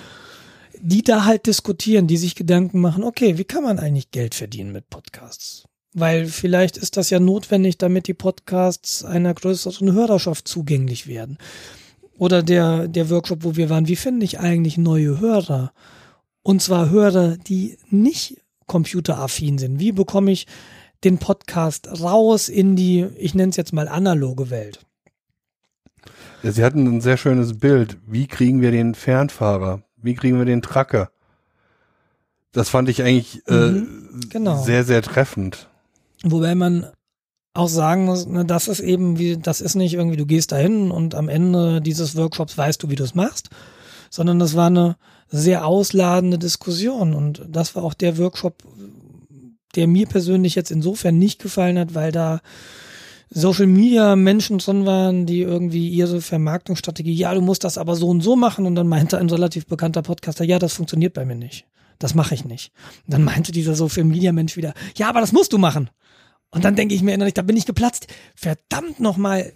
[0.81, 4.73] die da halt diskutieren, die sich Gedanken machen, okay, wie kann man eigentlich Geld verdienen
[4.73, 5.66] mit Podcasts?
[5.99, 11.39] Weil vielleicht ist das ja notwendig, damit die Podcasts einer größeren Hörerschaft zugänglich werden.
[12.19, 15.73] Oder der, der Workshop, wo wir waren, wie finde ich eigentlich neue Hörer?
[16.43, 19.81] Und zwar Hörer, die nicht computeraffin sind.
[19.81, 20.47] Wie bekomme ich
[21.03, 24.81] den Podcast raus in die, ich nenne es jetzt mal analoge Welt?
[26.43, 27.97] Ja, Sie hatten ein sehr schönes Bild.
[28.07, 29.81] Wie kriegen wir den Fernfahrer?
[29.97, 31.11] Wie kriegen wir den Tracker?
[32.53, 34.63] Das fand ich eigentlich äh, mhm, genau.
[34.63, 35.71] sehr, sehr treffend.
[36.23, 36.87] Wobei man
[37.55, 40.91] auch sagen muss, ne, das ist eben wie, das ist nicht irgendwie, du gehst dahin
[40.91, 43.49] und am Ende dieses Workshops weißt du, wie du es machst,
[44.11, 44.97] sondern das war eine,
[45.29, 47.15] sehr ausladende Diskussion.
[47.15, 48.63] Und das war auch der Workshop,
[49.75, 52.41] der mir persönlich jetzt insofern nicht gefallen hat, weil da
[53.29, 58.09] Social Media Menschen drin waren, die irgendwie ihre Vermarktungsstrategie, ja, du musst das aber so
[58.09, 58.67] und so machen.
[58.67, 61.67] Und dann meinte ein relativ bekannter Podcaster, ja, das funktioniert bei mir nicht.
[61.99, 62.73] Das mache ich nicht.
[63.07, 65.91] Und dann meinte dieser Social Media Mensch wieder, ja, aber das musst du machen.
[66.51, 68.07] Und dann denke ich mir innerlich, da bin ich geplatzt.
[68.35, 69.53] Verdammt nochmal,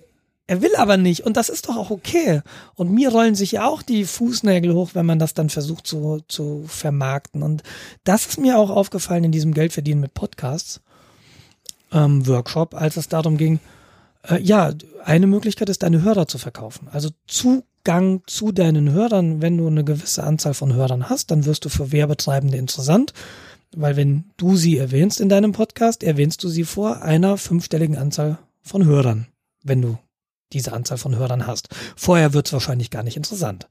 [0.47, 2.43] er will aber nicht und das ist doch auch okay.
[2.74, 6.20] Und mir rollen sich ja auch die Fußnägel hoch, wenn man das dann versucht zu,
[6.26, 7.43] zu vermarkten.
[7.43, 7.62] Und
[8.03, 10.80] das ist mir auch aufgefallen in diesem Geldverdienen mit Podcasts
[11.93, 13.61] ähm, Workshop, als es darum ging,
[14.28, 14.72] äh, ja,
[15.05, 16.88] eine Möglichkeit ist, deine Hörer zu verkaufen.
[16.91, 21.64] Also Zugang zu deinen Hörern, wenn du eine gewisse Anzahl von Hörern hast, dann wirst
[21.64, 23.12] du für Werbetreibende interessant.
[23.74, 28.38] Weil wenn du sie erwähnst in deinem Podcast, erwähnst du sie vor einer fünfstelligen Anzahl
[28.62, 29.28] von Hörern,
[29.62, 29.98] wenn du
[30.52, 31.68] diese Anzahl von Hörern hast.
[31.96, 33.68] Vorher wird es wahrscheinlich gar nicht interessant.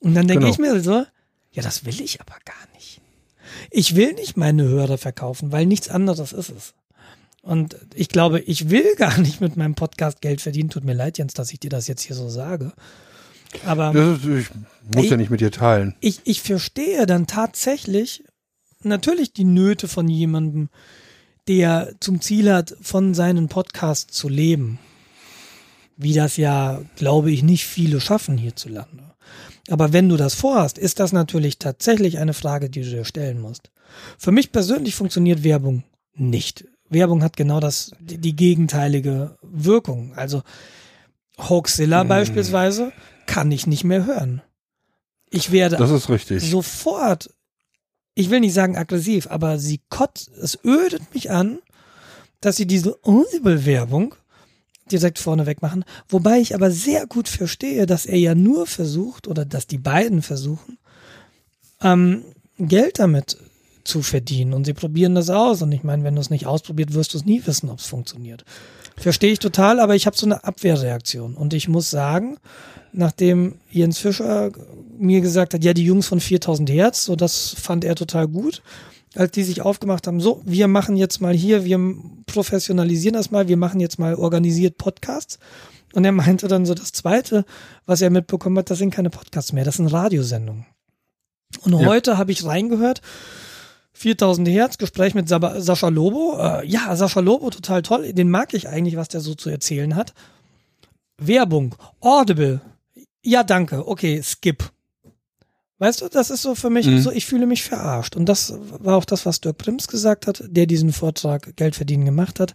[0.00, 0.52] Und dann denke genau.
[0.52, 1.04] ich mir so,
[1.52, 3.00] ja, das will ich aber gar nicht.
[3.70, 6.74] Ich will nicht meine Hörer verkaufen, weil nichts anderes ist es.
[7.42, 10.70] Und ich glaube, ich will gar nicht mit meinem Podcast Geld verdienen.
[10.70, 12.72] Tut mir leid, Jens, dass ich dir das jetzt hier so sage.
[13.66, 14.48] Aber ist, ich
[14.94, 15.94] muss ich, ja nicht mit dir teilen.
[16.00, 18.22] Ich, ich verstehe dann tatsächlich
[18.84, 20.68] natürlich die Nöte von jemandem,
[21.48, 24.78] der zum Ziel hat, von seinen Podcasts zu leben
[26.02, 29.14] wie das ja, glaube ich, nicht viele schaffen hierzulande.
[29.68, 33.38] Aber wenn du das vorhast, ist das natürlich tatsächlich eine Frage, die du dir stellen
[33.38, 33.70] musst.
[34.16, 36.64] Für mich persönlich funktioniert Werbung nicht.
[36.88, 40.14] Werbung hat genau das, die, die gegenteilige Wirkung.
[40.14, 40.42] Also
[41.38, 42.08] Hoaxilla mm.
[42.08, 42.92] beispielsweise
[43.26, 44.40] kann ich nicht mehr hören.
[45.28, 46.48] Ich werde Das ist richtig.
[46.50, 47.30] sofort,
[48.14, 51.58] ich will nicht sagen aggressiv, aber sie kotzt, es ödet mich an,
[52.40, 54.14] dass sie diese Audible-Werbung
[54.90, 55.84] direkt vorneweg machen.
[56.08, 60.22] Wobei ich aber sehr gut verstehe, dass er ja nur versucht oder dass die beiden
[60.22, 60.78] versuchen,
[61.82, 62.24] ähm,
[62.58, 63.38] Geld damit
[63.84, 64.52] zu verdienen.
[64.52, 65.62] Und sie probieren das aus.
[65.62, 67.86] Und ich meine, wenn du es nicht ausprobiert, wirst du es nie wissen, ob es
[67.86, 68.44] funktioniert.
[68.96, 71.34] Verstehe ich total, aber ich habe so eine Abwehrreaktion.
[71.34, 72.36] Und ich muss sagen,
[72.92, 74.50] nachdem Jens Fischer
[74.98, 78.62] mir gesagt hat, ja, die Jungs von 4000 Hertz, so das fand er total gut,
[79.14, 81.78] als die sich aufgemacht haben, so, wir machen jetzt mal hier, wir
[82.26, 85.38] professionalisieren das mal, wir machen jetzt mal organisiert Podcasts.
[85.92, 87.44] Und er meinte dann so, das Zweite,
[87.86, 90.66] was er mitbekommen hat, das sind keine Podcasts mehr, das sind Radiosendungen.
[91.62, 91.86] Und Ja.
[91.86, 93.00] heute habe ich reingehört,
[93.92, 96.38] 4000 Hertz, Gespräch mit Saba- Sascha Lobo.
[96.38, 98.12] Äh, ja, Sascha Lobo, total toll.
[98.12, 100.14] Den mag ich eigentlich, was der so zu erzählen hat.
[101.20, 102.60] Werbung, Audible.
[103.22, 103.86] Ja, danke.
[103.86, 104.70] Okay, skip.
[105.78, 107.00] Weißt du, das ist so für mich, Mhm.
[107.00, 108.14] so ich fühle mich verarscht.
[108.16, 112.04] Und das war auch das, was Dirk Prims gesagt hat, der diesen Vortrag Geld verdienen
[112.04, 112.54] gemacht hat.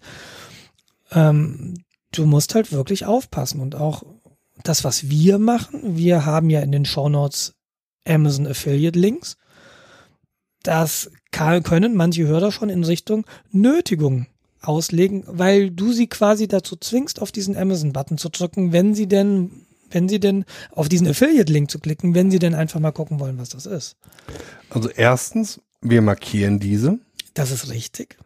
[1.12, 1.74] Ähm,
[2.12, 4.04] du musst halt wirklich aufpassen und auch
[4.64, 5.98] das, was wir machen.
[5.98, 7.56] Wir haben ja in den Shownotes
[8.08, 9.38] Amazon Affiliate Links.
[10.64, 14.28] Das kann, können manche Hörer schon in Richtung Nötigung
[14.62, 19.65] auslegen, weil du sie quasi dazu zwingst, auf diesen Amazon-Button zu drücken, wenn sie denn,
[19.96, 23.40] wenn sie denn auf diesen Affiliate-Link zu klicken, wenn sie denn einfach mal gucken wollen,
[23.40, 23.96] was das ist.
[24.70, 27.00] Also erstens, wir markieren diese.
[27.34, 28.18] Das ist richtig.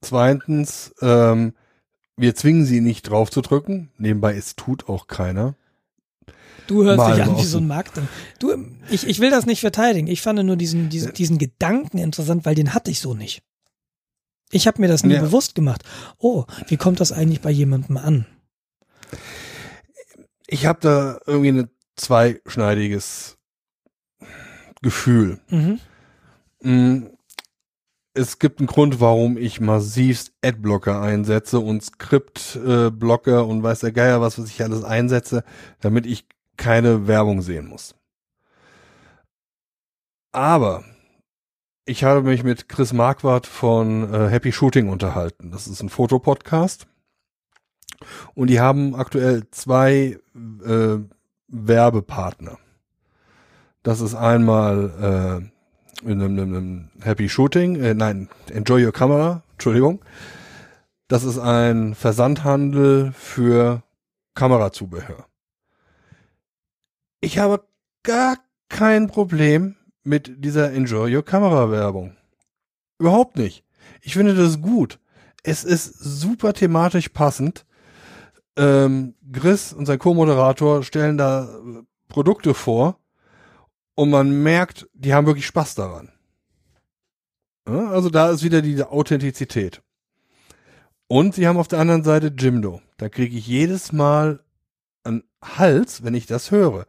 [0.00, 1.52] Zweitens, ähm,
[2.16, 3.90] wir zwingen sie nicht drauf zu drücken.
[3.98, 5.54] Nebenbei, es tut auch keiner.
[6.66, 8.08] Du hörst Mal dich an wie so ein Marketing.
[8.38, 8.54] Du,
[8.90, 10.06] ich, ich will das nicht verteidigen.
[10.06, 13.42] Ich fand nur diesen, diesen, diesen Gedanken interessant, weil den hatte ich so nicht.
[14.52, 15.20] Ich habe mir das nie Ja.
[15.20, 15.82] bewusst gemacht.
[16.18, 18.26] Oh, wie kommt das eigentlich bei jemandem an?
[20.52, 23.38] Ich habe da irgendwie ein zweischneidiges
[24.82, 25.40] Gefühl.
[25.48, 25.80] Mhm.
[26.62, 27.06] Mm,
[28.14, 34.20] Es gibt einen Grund, warum ich massivst Adblocker einsetze und Skriptblocker und weiß der Geier
[34.20, 35.44] was, was ich alles einsetze,
[35.80, 36.26] damit ich
[36.56, 37.94] keine Werbung sehen muss.
[40.32, 40.84] Aber
[41.86, 45.50] ich habe mich mit Chris Marquardt von äh, Happy Shooting unterhalten.
[45.52, 46.86] Das ist ein Fotopodcast.
[48.34, 50.96] Und die haben aktuell zwei äh,
[51.48, 52.58] Werbepartner.
[53.82, 55.50] Das ist einmal
[56.04, 60.02] äh, in einem, Happy Shooting, äh, nein, Enjoy Your Camera, Entschuldigung.
[61.08, 63.82] Das ist ein Versandhandel für
[64.34, 65.26] Kamerazubehör.
[67.20, 67.64] Ich habe
[68.02, 68.38] gar
[68.68, 72.16] kein Problem mit dieser Enjoy Your Camera Werbung.
[72.98, 73.64] Überhaupt nicht.
[74.02, 74.98] Ich finde das gut.
[75.42, 77.66] Es ist super thematisch passend.
[78.60, 83.00] Ähm, Chris und sein Co-Moderator stellen da äh, Produkte vor
[83.94, 86.12] und man merkt, die haben wirklich Spaß daran.
[87.66, 89.82] Ja, also da ist wieder diese Authentizität.
[91.06, 92.82] Und sie haben auf der anderen Seite Jimdo.
[92.98, 94.44] Da kriege ich jedes Mal
[95.04, 96.86] einen Hals, wenn ich das höre.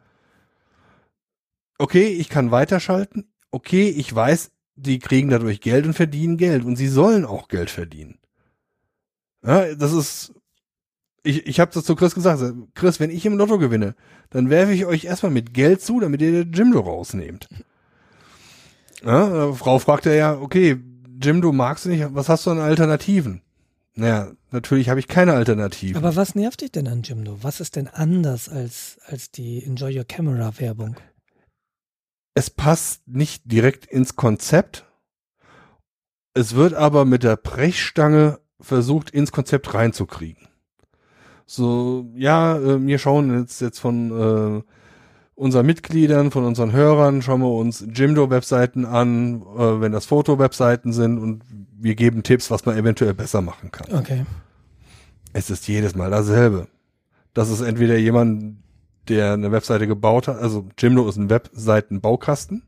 [1.77, 3.31] Okay, ich kann weiterschalten.
[3.49, 6.65] Okay, ich weiß, die kriegen dadurch Geld und verdienen Geld.
[6.65, 8.19] Und sie sollen auch Geld verdienen.
[9.43, 10.33] Ja, das ist.
[11.23, 12.41] Ich, ich habe das zu Chris gesagt.
[12.73, 13.95] Chris, wenn ich im Lotto gewinne,
[14.29, 17.47] dann werfe ich euch erstmal mit Geld zu, damit ihr Jimdo rausnehmt.
[19.03, 20.79] Ja, äh, Frau fragt er ja, okay,
[21.21, 23.41] Jimdo magst du nicht, was hast du an Alternativen?
[23.93, 25.97] Naja, natürlich habe ich keine Alternativen.
[25.97, 27.37] Aber was nervt dich denn an Jimdo?
[27.41, 30.95] Was ist denn anders als, als die Enjoy Your Camera Werbung?
[32.33, 34.85] es passt nicht direkt ins Konzept.
[36.33, 40.40] Es wird aber mit der Brechstange versucht, ins Konzept reinzukriegen.
[41.53, 44.63] So, ja, äh, wir schauen jetzt, jetzt von äh,
[45.35, 51.19] unseren Mitgliedern, von unseren Hörern, schauen wir uns Jimdo-Webseiten an, äh, wenn das Foto-Webseiten sind
[51.19, 51.43] und
[51.77, 53.93] wir geben Tipps, was man eventuell besser machen kann.
[53.93, 54.25] Okay.
[55.33, 56.69] Es ist jedes Mal dasselbe.
[57.33, 58.55] Das ist entweder jemand,
[59.09, 62.63] der eine Webseite gebaut hat, also Jimdo ist ein Webseitenbaukasten.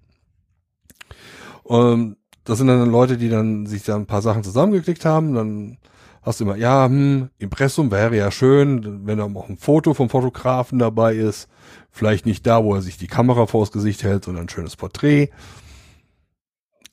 [1.64, 5.78] Und das sind dann Leute, die dann sich da ein paar Sachen zusammengeklickt haben, dann
[6.24, 10.10] hast du immer, ja, hm, Impressum wäre ja schön, wenn da auch ein Foto vom
[10.10, 11.48] Fotografen dabei ist.
[11.92, 15.30] Vielleicht nicht da, wo er sich die Kamera vors Gesicht hält, sondern ein schönes Porträt.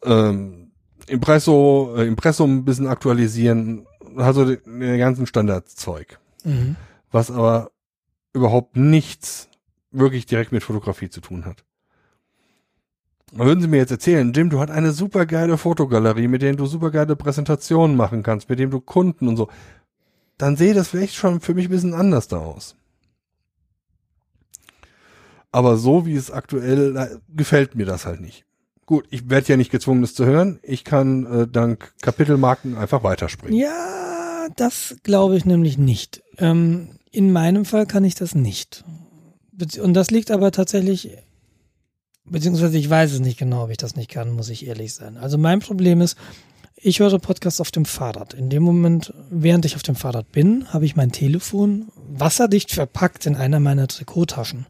[0.04, 0.72] Ähm,
[1.06, 6.18] Impresso, äh, Impressum ein bisschen aktualisieren, also den, den ganzen Standardzeug.
[6.44, 6.76] Mhm.
[7.10, 7.70] Was aber
[8.32, 9.48] überhaupt nichts
[9.90, 11.64] wirklich direkt mit Fotografie zu tun hat.
[13.32, 16.66] Würden Sie mir jetzt erzählen, Jim, du hast eine super geile Fotogalerie, mit der du
[16.66, 19.48] super geile Präsentationen machen kannst, mit dem du Kunden und so,
[20.36, 22.76] dann sehe das vielleicht schon für mich ein bisschen anders da aus.
[25.52, 28.44] Aber so wie es aktuell äh, gefällt mir das halt nicht.
[28.86, 30.58] Gut, ich werde ja nicht gezwungen, das zu hören.
[30.62, 33.56] Ich kann äh, dank Kapitelmarken einfach weiterspringen.
[33.56, 36.22] Ja, das glaube ich nämlich nicht.
[36.38, 38.84] Ähm, in meinem Fall kann ich das nicht.
[39.80, 41.10] Und das liegt aber tatsächlich,
[42.30, 45.16] beziehungsweise ich weiß es nicht genau, ob ich das nicht kann, muss ich ehrlich sein.
[45.16, 46.16] Also mein Problem ist,
[46.82, 48.32] ich höre Podcasts auf dem Fahrrad.
[48.32, 53.26] In dem Moment, während ich auf dem Fahrrad bin, habe ich mein Telefon wasserdicht verpackt
[53.26, 54.66] in einer meiner Trikottaschen.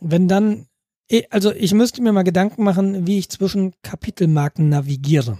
[0.00, 0.66] Wenn dann,
[1.08, 5.38] eh, also ich müsste mir mal Gedanken machen, wie ich zwischen Kapitelmarken navigiere.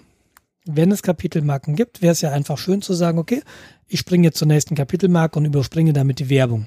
[0.65, 3.43] Wenn es Kapitelmarken gibt, wäre es ja einfach schön zu sagen, okay,
[3.89, 6.67] ich springe jetzt zur nächsten Kapitelmarke und überspringe damit die Werbung.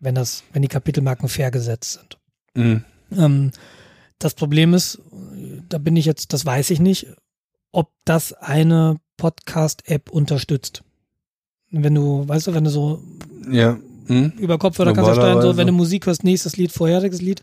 [0.00, 2.18] Wenn das, wenn die Kapitelmarken fair gesetzt sind.
[2.54, 2.84] Mhm.
[3.18, 3.50] Ähm,
[4.18, 5.00] das Problem ist,
[5.68, 7.06] da bin ich jetzt, das weiß ich nicht,
[7.72, 10.82] ob das eine Podcast-App unterstützt.
[11.70, 13.02] Wenn du, weißt du, wenn du so
[13.50, 13.78] Ja.
[14.06, 14.32] Mhm.
[14.38, 17.42] über Kopfhörer kannst du steuern, so, wenn du Musik hörst, nächstes Lied, vorheriges Lied.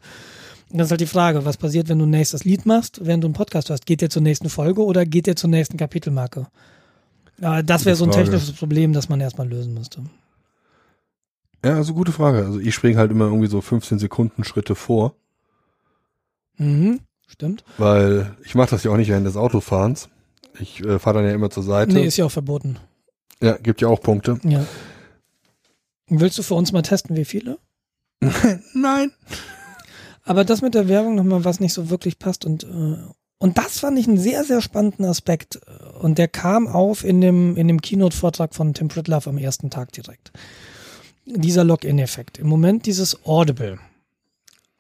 [0.69, 3.27] Das ist halt die Frage, was passiert, wenn du ein nächstes Lied machst, während du
[3.27, 3.85] einen Podcast hörst?
[3.85, 6.47] Geht der zur nächsten Folge oder geht der zur nächsten Kapitelmarke?
[7.41, 8.25] Aber das wäre so ein Frage.
[8.29, 10.01] technisches Problem, das man erstmal lösen müsste.
[11.65, 12.45] Ja, also gute Frage.
[12.45, 15.15] Also ich springe halt immer irgendwie so 15 Sekunden Schritte vor,
[16.57, 17.63] Mhm, stimmt.
[17.77, 20.09] weil ich mache das ja auch nicht während des Autofahrens.
[20.59, 21.93] Ich äh, fahre dann ja immer zur Seite.
[21.93, 22.77] Nee, ist ja auch verboten.
[23.41, 24.39] ja, gibt ja auch Punkte.
[24.43, 24.65] Ja.
[26.07, 27.57] Willst du für uns mal testen, wie viele?
[28.73, 29.11] Nein.
[30.23, 32.97] Aber das mit der Werbung nochmal, was nicht so wirklich passt und äh,
[33.41, 35.59] und das fand ich einen sehr, sehr spannenden Aspekt.
[35.99, 39.91] Und der kam auf in dem, in dem Keynote-Vortrag von Tim Pritlove am ersten Tag
[39.93, 40.31] direkt.
[41.25, 42.37] Dieser Login-Effekt.
[42.37, 43.79] Im Moment dieses Audible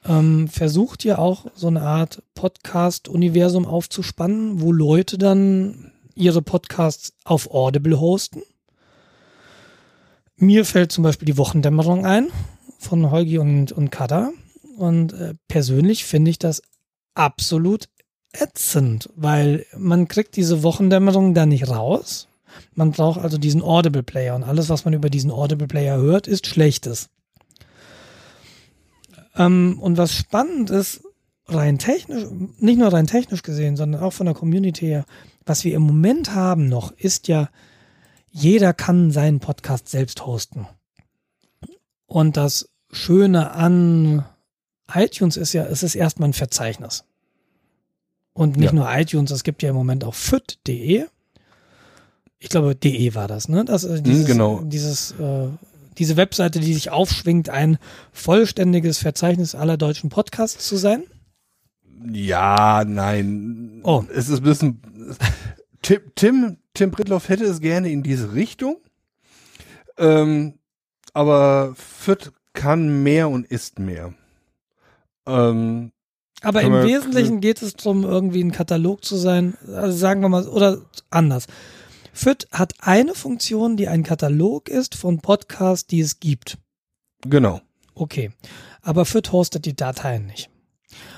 [0.05, 7.51] ähm, versucht ja auch so eine Art Podcast-Universum aufzuspannen, wo Leute dann ihre Podcasts auf
[7.51, 8.41] Audible hosten.
[10.35, 12.29] Mir fällt zum Beispiel die Wochendämmerung ein
[12.79, 14.31] von Holgi und, und Kada.
[14.77, 16.63] Und äh, persönlich finde ich das
[17.13, 17.87] absolut
[18.33, 22.27] ätzend, weil man kriegt diese Wochendämmerung da nicht raus.
[22.73, 26.27] Man braucht also diesen Audible Player und alles, was man über diesen Audible Player hört,
[26.27, 27.09] ist Schlechtes.
[29.35, 31.01] Ähm, und was spannend ist,
[31.47, 32.25] rein technisch,
[32.59, 35.05] nicht nur rein technisch gesehen, sondern auch von der Community her,
[35.45, 37.49] was wir im Moment haben noch, ist ja,
[38.29, 40.67] jeder kann seinen Podcast selbst hosten.
[42.05, 44.25] Und das Schöne an
[44.93, 47.05] iTunes ist ja, es ist erstmal ein Verzeichnis.
[48.33, 48.73] Und nicht Ja.
[48.73, 51.05] nur iTunes, es gibt ja im Moment auch fit.de.
[52.39, 53.65] Ich glaube, de war das, ne?
[53.65, 54.61] Das, äh, dieses, genau.
[54.63, 55.47] Dieses, äh,
[55.97, 57.77] diese Webseite, die sich aufschwingt, ein
[58.11, 61.03] vollständiges Verzeichnis aller deutschen Podcasts zu sein.
[62.11, 63.81] Ja, nein.
[63.83, 64.03] Oh.
[64.13, 64.81] Es ist ein bisschen.
[65.81, 68.77] Tim, Tim, Tim Pritloff hätte es gerne in diese Richtung.
[69.97, 70.55] Ähm,
[71.13, 74.13] aber Fürth kann mehr und ist mehr.
[75.25, 75.91] Ähm,
[76.41, 79.55] Aber im Wesentlichen geht es darum, irgendwie ein Katalog zu sein.
[79.67, 80.79] Also sagen wir mal, oder
[81.09, 81.47] anders.
[82.13, 86.57] FIT hat eine Funktion, die ein Katalog ist von Podcasts, die es gibt.
[87.25, 87.61] genau.
[87.93, 88.31] Okay.
[88.81, 90.49] Aber FIT hostet die Dateien nicht.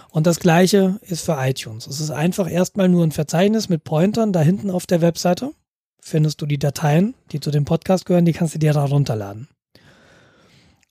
[0.09, 1.87] Und das gleiche ist für iTunes.
[1.87, 4.33] Es ist einfach erstmal nur ein Verzeichnis mit Pointern.
[4.33, 5.53] Da hinten auf der Webseite
[6.01, 9.47] findest du die Dateien, die zu dem Podcast gehören, die kannst du dir da runterladen.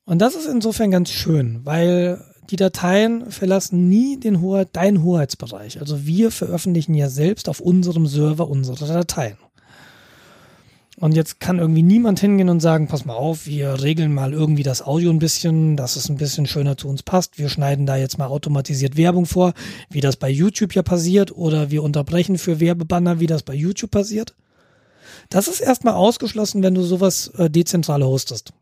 [0.04, 5.80] Und das ist insofern ganz schön, weil die Dateien verlassen nie den Hoheit, deinen Hoheitsbereich.
[5.80, 9.36] Also wir veröffentlichen ja selbst auf unserem Server unsere Dateien.
[11.02, 14.62] Und jetzt kann irgendwie niemand hingehen und sagen, pass mal auf, wir regeln mal irgendwie
[14.62, 17.38] das Audio ein bisschen, dass es ein bisschen schöner zu uns passt.
[17.38, 19.52] Wir schneiden da jetzt mal automatisiert Werbung vor,
[19.90, 23.90] wie das bei YouTube ja passiert, oder wir unterbrechen für Werbebanner, wie das bei YouTube
[23.90, 24.36] passiert.
[25.28, 28.52] Das ist erstmal ausgeschlossen, wenn du sowas äh, dezentral hostest.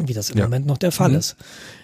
[0.00, 0.46] Wie das im Ja.
[0.46, 1.18] Moment noch der Fall Mhm.
[1.18, 1.36] ist.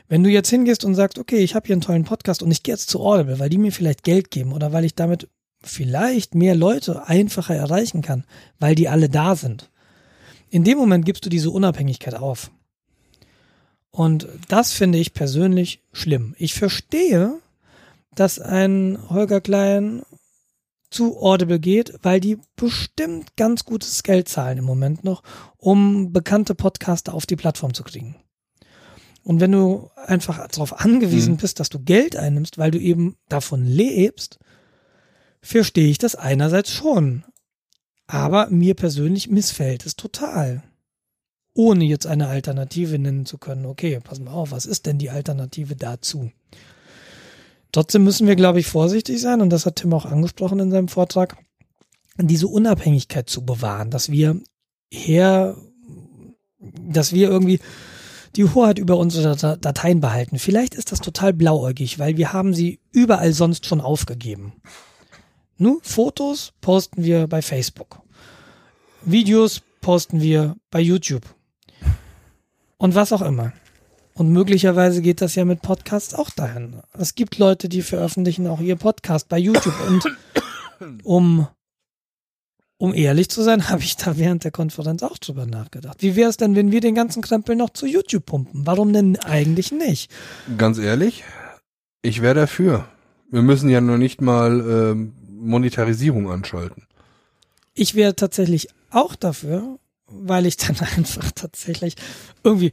[0.09, 2.65] Wenn du jetzt hingehst und sagst, okay, ich habe hier einen tollen Podcast und ich
[2.65, 5.29] gehe jetzt zu Audible, weil die mir vielleicht Geld geben oder weil ich damit
[5.65, 8.25] vielleicht mehr Leute einfacher erreichen kann,
[8.59, 9.71] weil die alle da sind.
[10.51, 12.51] In dem Moment gibst du diese Unabhängigkeit auf.
[13.91, 16.35] Und das finde ich persönlich schlimm.
[16.39, 17.39] Ich verstehe,
[18.15, 20.03] dass ein Holger Klein
[20.91, 25.23] zu Audible geht, weil die bestimmt ganz gutes Geld zahlen im Moment noch,
[25.57, 28.17] um bekannte Podcaster auf die Plattform zu kriegen.
[29.25, 31.37] Und wenn du einfach darauf angewiesen Mhm.
[31.39, 34.39] bist, dass du Geld einnimmst, weil du eben davon lebst,
[35.43, 37.25] verstehe ich das einerseits schon.
[38.07, 40.63] Aber mir persönlich missfällt es total.
[41.55, 43.67] Ohne jetzt eine Alternative nennen zu können.
[43.67, 46.31] Okay, pass mal auf, was ist denn die Alternative dazu?
[47.73, 50.89] Trotzdem müssen wir, glaube ich, vorsichtig sein, und das hat Tim auch angesprochen in seinem
[50.89, 51.37] Vortrag,
[52.19, 54.41] diese Unabhängigkeit zu bewahren, dass wir
[54.93, 55.57] her,
[56.59, 57.61] dass wir irgendwie
[58.37, 60.39] die Hoheit über unsere Dat- Dateien behalten.
[60.39, 64.53] Vielleicht ist das total blauäugig, weil wir haben sie überall sonst schon aufgegeben.
[65.59, 68.01] Nur Fotos posten wir bei Facebook.
[69.03, 71.25] Videos posten wir bei YouTube.
[72.79, 73.53] Und was auch immer.
[74.15, 76.83] Und möglicherweise geht das ja mit Podcasts auch dahin.
[76.93, 79.75] Es gibt Leute, die veröffentlichen auch ihr Podcast bei YouTube.
[79.89, 80.05] Und
[81.03, 81.47] um,
[82.77, 86.03] um ehrlich zu sein, habe ich da während der Konferenz auch drüber nachgedacht.
[86.03, 88.67] Wie wäre es denn, wenn wir den ganzen Krempel noch zu YouTube pumpen?
[88.67, 90.11] Warum denn eigentlich nicht?
[90.59, 91.25] Ganz ehrlich,
[92.03, 92.87] ich wäre dafür.
[93.31, 96.87] Wir müssen ja noch nicht mal ähm, Monetarisierung anschalten.
[97.75, 101.97] Ich wäre tatsächlich auch dafür, weil ich dann einfach tatsächlich
[102.45, 102.73] irgendwie, äh,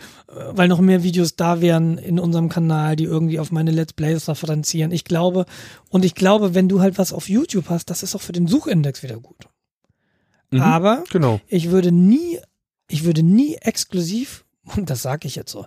[0.52, 4.28] weil noch mehr Videos da wären in unserem Kanal, die irgendwie auf meine Let's Plays
[4.28, 4.92] referenzieren.
[4.92, 5.46] Ich glaube,
[5.90, 8.48] und ich glaube, wenn du halt was auf YouTube hast, das ist auch für den
[8.48, 9.48] Suchindex wieder gut.
[10.52, 11.40] Mhm, Aber Genau.
[11.48, 12.40] ich würde nie,
[12.88, 14.46] ich würde nie exklusiv,
[14.76, 15.66] und das sage ich jetzt so,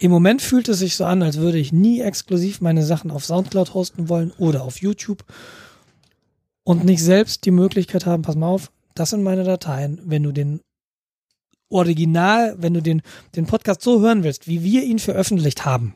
[0.00, 3.24] im Moment fühlt es sich so an, als würde ich nie exklusiv meine Sachen auf
[3.24, 5.24] Soundcloud hosten wollen oder auf YouTube
[6.68, 10.32] und nicht selbst die Möglichkeit haben, pass mal auf, das sind meine Dateien, wenn du
[10.32, 10.60] den
[11.70, 13.00] Original, wenn du den,
[13.36, 15.94] den Podcast so hören willst, wie wir ihn veröffentlicht haben,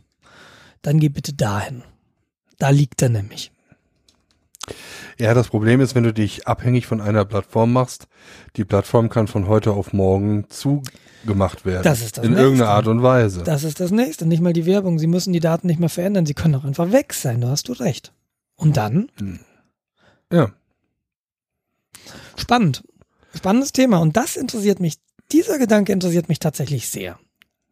[0.81, 1.83] dann geh bitte dahin.
[2.59, 3.53] Da liegt er nämlich.
[5.19, 8.09] Ja, das Problem ist, wenn du dich abhängig von einer Plattform machst,
[8.57, 11.83] die Plattform kann von heute auf morgen zugemacht werden.
[11.85, 12.45] Das ist das In Nächste.
[12.45, 13.43] irgendeiner Art und Weise.
[13.43, 14.99] Das ist das nächste, nicht mal die Werbung.
[14.99, 17.69] Sie müssen die Daten nicht mehr verändern, sie können auch einfach weg sein, da hast
[17.69, 18.15] du recht.
[18.57, 19.11] Und dann?
[20.33, 20.51] ja.
[22.37, 22.85] Spannend.
[23.35, 23.99] Spannendes Thema.
[23.99, 24.97] Und das interessiert mich,
[25.31, 27.19] dieser Gedanke interessiert mich tatsächlich sehr.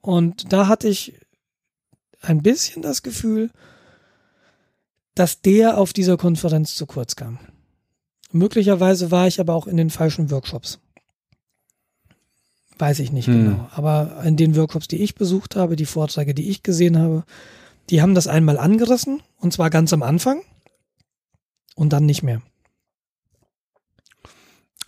[0.01, 1.15] Und da hatte ich
[2.23, 3.51] ein bisschen das Gefühl,
[5.15, 7.39] dass der auf dieser Konferenz zu kurz kam.
[8.33, 10.79] Möglicherweise war ich aber auch in den falschen Workshops.
[12.79, 13.45] Weiß ich nicht Hm.
[13.45, 13.69] genau.
[13.73, 17.25] Aber in den Workshops, die ich besucht habe, die Vorträge, die ich gesehen habe,
[17.91, 20.43] die haben das einmal angerissen und zwar ganz am Anfang
[21.75, 22.41] und dann nicht mehr.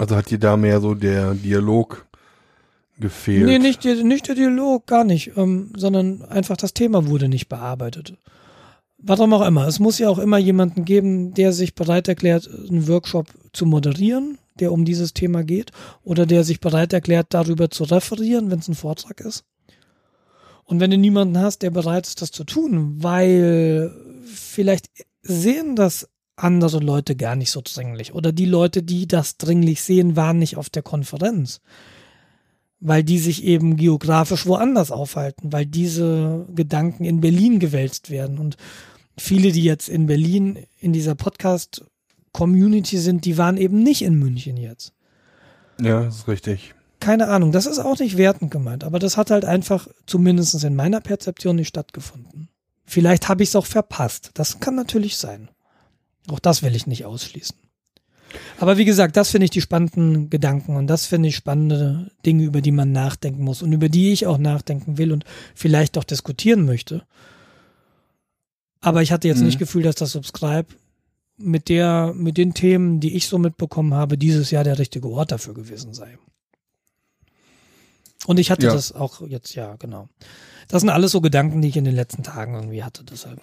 [0.03, 2.09] Also hat dir da mehr so der Dialog
[2.99, 3.47] gefehlt.
[3.47, 8.15] Nee, nicht, nicht der Dialog, gar nicht, ähm, sondern einfach das Thema wurde nicht bearbeitet.
[8.99, 9.69] Warum auch immer.
[9.69, 14.39] Es muss ja auch immer jemanden geben, der sich bereit erklärt, einen Workshop zu moderieren,
[14.59, 15.71] der um dieses Thema geht,
[16.03, 19.45] oder der sich bereit erklärt, darüber zu referieren, wenn es ein Vortrag ist.
[20.65, 23.95] Und wenn du niemanden hast, der bereit ist, das zu tun, weil
[24.25, 24.91] vielleicht
[25.23, 26.09] sehen das
[26.43, 28.14] andere Leute gar nicht so dringlich.
[28.14, 31.61] Oder die Leute, die das dringlich sehen, waren nicht auf der Konferenz
[32.84, 38.38] weil die sich eben geografisch woanders aufhalten, weil diese Gedanken in Berlin gewälzt werden.
[38.38, 38.57] Und
[39.16, 44.57] viele, die jetzt in Berlin in dieser Podcast-Community sind, die waren eben nicht in München
[44.57, 44.93] jetzt.
[45.80, 46.74] Ja, das ist richtig.
[46.99, 50.74] Keine Ahnung, das ist auch nicht wertend gemeint, aber das hat halt einfach, zumindest in
[50.74, 52.49] meiner Perzeption, nicht stattgefunden.
[52.84, 54.32] Vielleicht habe ich es auch verpasst.
[54.34, 55.49] Das kann natürlich sein.
[56.29, 57.57] Auch das will ich nicht ausschließen.
[58.59, 62.45] Aber wie gesagt, das finde ich die spannenden Gedanken und das finde ich spannende Dinge,
[62.45, 66.05] über die man nachdenken muss und über die ich auch nachdenken will und vielleicht auch
[66.05, 67.03] diskutieren möchte.
[68.81, 69.47] Aber ich hatte jetzt Mhm.
[69.47, 70.68] nicht Gefühl, dass das Subscribe
[71.37, 75.33] mit der, mit den Themen, die ich so mitbekommen habe, dieses Jahr der richtige Ort
[75.33, 76.16] dafür gewesen sei.
[78.27, 78.73] Und ich hatte Ja.
[78.73, 80.09] das auch jetzt, ja, genau.
[80.68, 83.41] Das sind alles so Gedanken, die ich in den letzten Tagen irgendwie hatte, deshalb.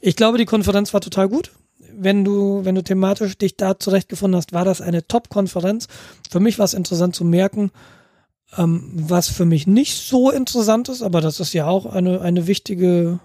[0.00, 1.52] Ich glaube, die Konferenz war total gut.
[1.94, 5.88] Wenn du, wenn du thematisch dich da zurechtgefunden hast, war das eine Top-Konferenz.
[6.30, 7.70] Für mich war es interessant zu merken,
[8.56, 12.46] ähm, was für mich nicht so interessant ist, aber das ist ja auch eine, eine
[12.46, 13.20] wichtige,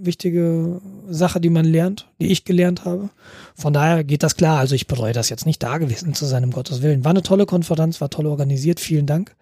[0.00, 3.10] wichtige Sache, die man lernt, die ich gelernt habe.
[3.54, 4.58] Von daher geht das klar.
[4.58, 7.04] Also ich bereue das jetzt nicht da gewesen zu sein, um Gottes Willen.
[7.04, 8.80] War eine tolle Konferenz, war toll organisiert.
[8.80, 9.34] Vielen Dank.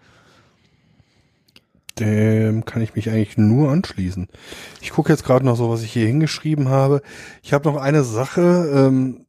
[2.00, 4.28] Dem kann ich mich eigentlich nur anschließen.
[4.80, 7.02] Ich gucke jetzt gerade noch so, was ich hier hingeschrieben habe.
[7.42, 9.26] Ich habe noch eine Sache, ähm,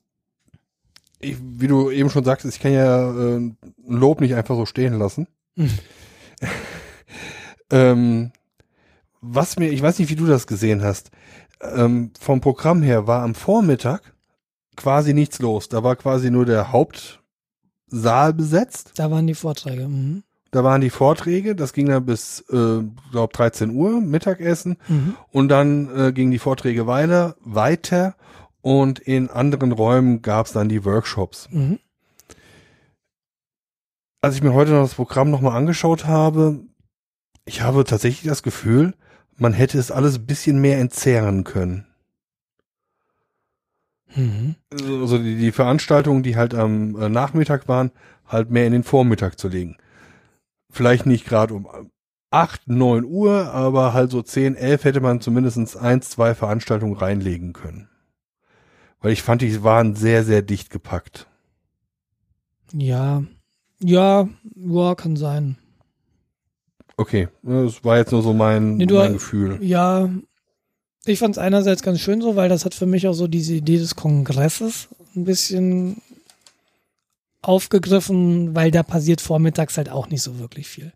[1.20, 4.66] ich, wie du eben schon sagtest, ich kann ja äh, ein Lob nicht einfach so
[4.66, 5.28] stehen lassen.
[5.56, 5.78] Mhm.
[7.70, 8.32] ähm,
[9.22, 11.12] was mir, ich weiß nicht, wie du das gesehen hast.
[11.62, 14.14] Ähm, vom Programm her war am Vormittag
[14.76, 15.70] quasi nichts los.
[15.70, 18.94] Da war quasi nur der Hauptsaal besetzt.
[18.96, 19.88] Da waren die Vorträge.
[19.88, 20.24] Mhm.
[20.52, 24.78] Da waren die Vorträge, das ging dann bis, äh, glaub 13 Uhr, Mittagessen.
[24.90, 25.16] Mhm.
[25.32, 28.16] Und dann äh, gingen die Vorträge weiter, weiter
[28.62, 31.48] und in anderen Räumen gab es dann die Workshops.
[31.52, 31.80] Mhm.
[34.20, 36.60] Als ich mir heute noch das Programm nochmal angeschaut habe,
[37.46, 38.94] ich habe tatsächlich das Gefühl,
[39.38, 41.88] man hätte es alles ein bisschen mehr entzerren können.
[44.16, 44.56] Mhm.
[44.72, 47.92] Also die, die Veranstaltungen, die halt am äh, Nachmittag waren,
[48.28, 49.78] halt mehr in den Vormittag zu legen.
[50.72, 51.68] Vielleicht nicht gerade um
[52.32, 57.52] 8, 9 Uhr, aber halt so 10, 11 hätte man zumindest eins, zwei Veranstaltungen reinlegen
[57.54, 57.90] können.
[59.02, 61.28] Weil ich fand, die waren sehr, sehr dicht gepackt.
[62.74, 63.24] Ja,
[63.80, 65.58] ja, ja, kann sein.
[66.98, 69.58] Okay, das war jetzt nur so mein, Nee, du- mein Gefühl.
[69.62, 70.10] Ja,
[71.06, 73.56] ich fand es einerseits ganz schön so, weil das hat für mich auch so diese
[73.56, 76.02] Idee des Kongresses ein bisschen
[77.42, 80.94] aufgegriffen, weil da passiert vormittags halt auch nicht so wirklich viel.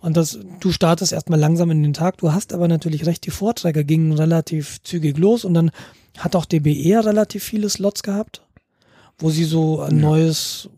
[0.00, 3.30] Und das, du startest erstmal langsam in den Tag, du hast aber natürlich recht, die
[3.30, 5.70] Vorträge gingen relativ zügig los und dann
[6.18, 8.42] hat auch DBE relativ viele Slots gehabt,
[9.18, 10.02] wo sie so ein Ja.
[10.02, 10.68] neues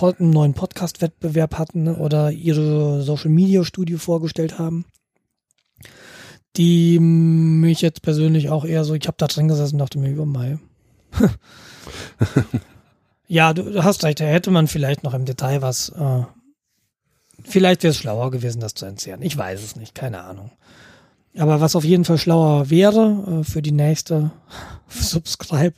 [0.00, 4.86] einen neuen Podcast-Wettbewerb hatten oder ihre Social-Media-Studio vorgestellt haben
[6.56, 10.10] die mich jetzt persönlich auch eher so, ich habe da drin gesessen und dachte mir,
[10.10, 10.58] über Mai.
[13.30, 16.24] ja, du, du hast recht, da hätte man vielleicht noch im Detail was, äh,
[17.44, 19.22] vielleicht wäre es schlauer gewesen, das zu entzehren.
[19.22, 20.50] Ich weiß es nicht, keine Ahnung.
[21.38, 24.32] Aber was auf jeden Fall schlauer wäre, äh, für die nächste
[24.88, 25.74] Subscribe,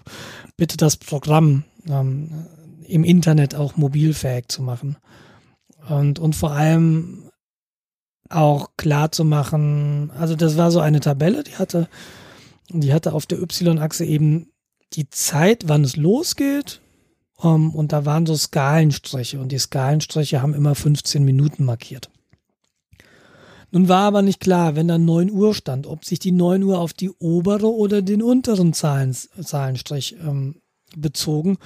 [0.56, 2.46] bitte das Programm ähm,
[2.86, 4.96] im Internet auch mobilfähig zu machen.
[5.90, 7.30] Und, und vor allem
[8.30, 11.86] auch klar zu machen, also das war so eine Tabelle, die hatte,
[12.70, 14.52] die hatte auf der Y-Achse eben
[14.94, 16.81] die Zeit, wann es losgeht.
[17.42, 22.08] Um, und da waren so Skalenstriche und die Skalenstriche haben immer 15 Minuten markiert.
[23.72, 26.78] Nun war aber nicht klar, wenn da 9 Uhr stand, ob sich die 9 Uhr
[26.78, 30.56] auf die obere oder den unteren Zahlen, Zahlenstrich ähm,
[30.96, 31.58] bezogen.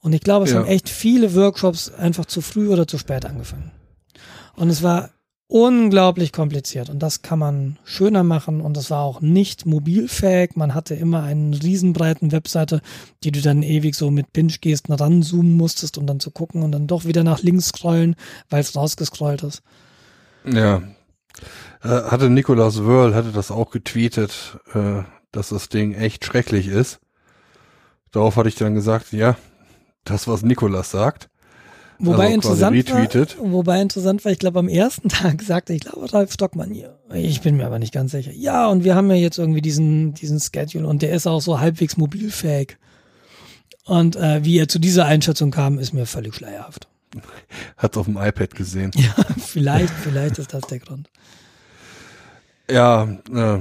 [0.00, 0.58] Und ich glaube, es Ja.
[0.58, 3.70] haben echt viele Workshops einfach zu früh oder zu spät angefangen.
[4.56, 5.10] Und es war
[5.48, 10.56] unglaublich kompliziert und das kann man schöner machen und es war auch nicht mobilfähig.
[10.56, 12.80] Man hatte immer einen riesenbreiten Webseite,
[13.22, 16.88] die du dann ewig so mit Pinch-Gesten ranzoomen musstest, um dann zu gucken und dann
[16.88, 18.16] doch wieder nach links scrollen,
[18.50, 19.62] weil es rausgescrollt ist.
[20.44, 20.82] Ja.
[21.82, 26.98] Äh, hatte Nicolas Wörl, hatte das auch getweetet, äh, dass das Ding echt schrecklich ist.
[28.10, 29.36] Darauf hatte ich dann gesagt, ja,
[30.04, 31.28] das, was Nicolas sagt.
[31.98, 36.12] Wobei Also interessant war, wobei interessant war, ich glaube am ersten Tag sagte, ich glaube
[36.12, 38.32] Ralf Stockmann hier, ich bin mir aber nicht ganz sicher.
[38.32, 41.60] Ja, und wir haben ja jetzt irgendwie diesen diesen Schedule und der ist auch so
[41.60, 42.76] halbwegs mobilfähig.
[43.84, 46.88] Und äh, wie er zu dieser Einschätzung kam, ist mir völlig schleierhaft.
[47.76, 48.90] Hat's auf dem iPad gesehen.
[48.96, 51.08] Ja, vielleicht, vielleicht ist das der Grund.
[52.70, 53.60] Ja, äh,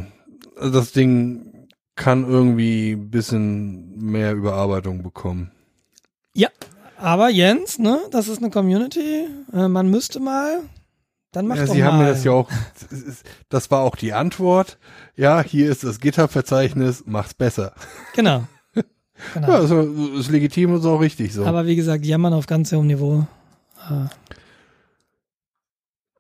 [0.57, 5.51] also das Ding kann irgendwie ein bisschen mehr Überarbeitung bekommen.
[6.33, 6.49] Ja,
[6.97, 9.27] aber Jens, ne, das ist eine Community.
[9.53, 10.61] Äh, man müsste mal,
[11.31, 11.91] dann mach Ja, doch Sie mal.
[11.91, 12.49] haben mir das ja auch,
[13.49, 14.77] das war auch die Antwort.
[15.15, 17.73] Ja, hier ist das GitHub-Verzeichnis, mach's besser.
[18.15, 18.43] Genau.
[19.33, 19.47] genau.
[19.47, 21.45] Ja, also, ist, legitim und ist auch richtig so.
[21.45, 23.25] Aber wie gesagt, jammern auf ganz hohem Niveau.
[23.89, 24.07] Äh,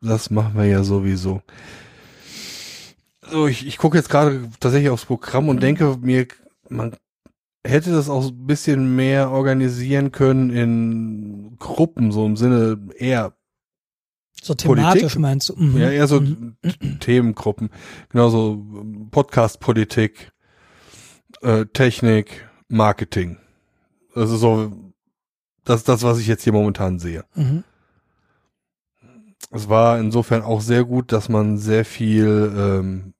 [0.01, 1.41] Das machen wir ja sowieso.
[3.31, 6.27] So, ich, ich gucke jetzt gerade tatsächlich aufs Programm und denke mir,
[6.69, 6.95] man
[7.65, 13.33] hätte das auch ein bisschen mehr organisieren können in Gruppen, so im Sinne eher,
[14.41, 15.19] so thematisch Politik?
[15.19, 15.55] meinst du?
[15.55, 15.77] Mhm.
[15.77, 16.55] ja, eher so Mhm.
[16.99, 17.69] Themengruppen.
[18.09, 18.63] Genauso
[19.11, 20.31] Podcast-Politik,
[21.41, 23.37] äh, Technik, Marketing.
[24.13, 24.71] Das ist so,
[25.63, 27.25] das das, was ich jetzt hier momentan sehe.
[27.33, 27.63] Mhm.
[29.51, 33.13] Es war insofern auch sehr gut, dass man sehr viel ähm,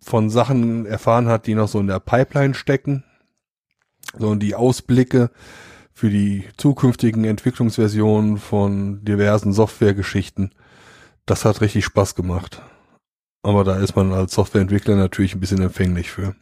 [0.00, 3.04] von Sachen erfahren hat, die noch so in der Pipeline stecken.
[4.18, 5.30] So und die Ausblicke
[5.92, 10.52] für die zukünftigen Entwicklungsversionen von diversen Softwaregeschichten.
[11.26, 12.62] Das hat richtig Spaß gemacht.
[13.42, 16.34] Aber da ist man als Softwareentwickler natürlich ein bisschen empfänglich für.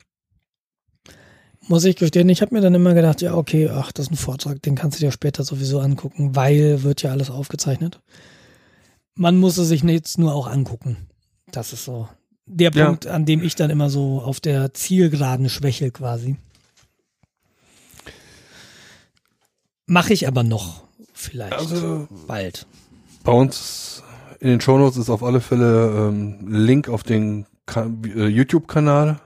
[1.68, 4.16] Muss ich gestehen, ich habe mir dann immer gedacht, ja, okay, ach, das ist ein
[4.16, 8.00] Vortrag, den kannst du dir später sowieso angucken, weil wird ja alles aufgezeichnet.
[9.14, 10.96] Man muss es sich jetzt nur auch angucken.
[11.52, 12.08] Das ist so
[12.46, 12.86] der Ja.
[12.86, 16.36] Punkt, an dem ich dann immer so auf der Zielgeraden schwächel quasi.
[19.86, 22.66] Mache ich aber noch vielleicht Also bald.
[23.24, 24.02] bei uns
[24.40, 27.46] in den Shownotes ist auf alle Fälle ähm, Link auf den
[27.76, 29.20] äh, YouTube-Kanal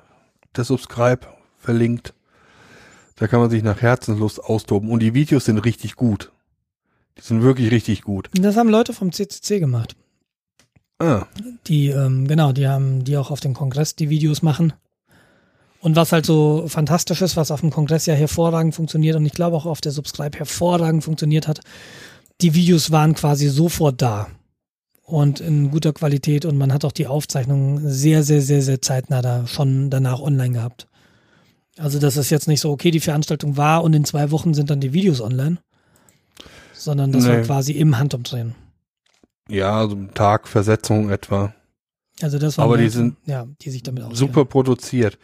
[0.57, 1.27] der Subscribe
[1.59, 2.13] verlinkt.
[3.17, 4.91] Da kann man sich nach Herzenslust austoben.
[4.91, 6.33] Und die Videos sind richtig gut.
[7.17, 8.29] Die sind wirklich richtig gut.
[8.35, 9.97] Das haben Leute vom CCC gemacht.
[10.99, 11.25] Ah,
[11.67, 14.75] Die, ähm, genau, die haben, die auch auf dem Kongress die Videos machen.
[15.87, 19.31] Und was halt so fantastisch ist, was auf dem Kongress ja hervorragend funktioniert und ich
[19.33, 21.61] glaube auch auf der Subscribe hervorragend funktioniert hat,
[22.41, 24.27] die Videos waren quasi sofort da
[25.05, 29.23] und in guter Qualität und man hat auch die Aufzeichnungen sehr, sehr, sehr, sehr zeitnah
[29.23, 30.89] da schon danach online gehabt.
[31.79, 34.71] Also das ist jetzt nicht so, okay, die Veranstaltung war und in zwei Wochen sind
[34.71, 35.59] dann die Videos online,
[36.73, 37.43] sondern das war Nee.
[37.45, 38.57] quasi im Handumdrehen.
[39.49, 41.55] ja, so ein Tag Versetzung etwa.
[42.21, 44.17] Also das war Aber die sind ja, die sich damit auskennen.
[44.19, 45.17] super produziert.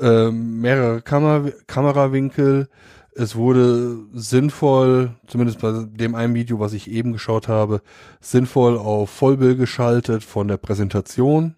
[0.00, 2.68] Ähm, mehrere Kamer Kamerawinkel.
[3.14, 7.82] Es wurde sinnvoll, zumindest bei dem einen Video, was ich eben geschaut habe,
[8.20, 11.56] sinnvoll auf Vollbild geschaltet von der Präsentation.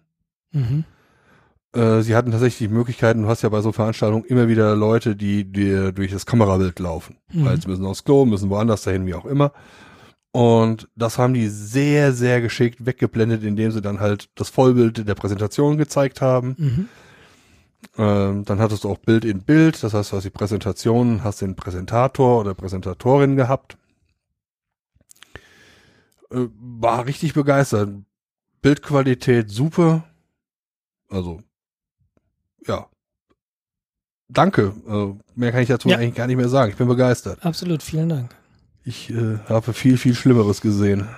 [0.51, 0.85] Mhm.
[1.73, 5.45] Äh, sie hatten tatsächlich Möglichkeiten, du hast ja bei so Veranstaltungen immer wieder Leute, die
[5.45, 7.17] dir durch das Kamerabild laufen.
[7.31, 7.45] Mhm.
[7.45, 9.53] Weil sie müssen aufs Klo, müssen woanders dahin, wie auch immer.
[10.31, 15.15] Und das haben die sehr, sehr geschickt weggeblendet, indem sie dann halt das Vollbild der
[15.15, 16.55] Präsentation gezeigt haben.
[16.57, 16.87] Mhm.
[17.97, 21.41] Ähm, dann hattest du auch Bild in Bild, das heißt, du hast die Präsentation, hast
[21.41, 23.77] den Präsentator oder Präsentatorin gehabt.
[26.31, 27.89] Äh, war richtig begeistert.
[28.61, 30.03] Bildqualität super.
[31.09, 31.41] Also,
[32.67, 32.87] ja.
[34.29, 34.73] Danke.
[34.87, 35.97] Also, mehr kann ich dazu Ja.
[35.97, 36.71] eigentlich gar nicht mehr sagen.
[36.71, 37.43] Ich bin begeistert.
[37.45, 38.35] Absolut, vielen Dank.
[38.83, 41.09] Ich äh, habe viel, viel Schlimmeres gesehen.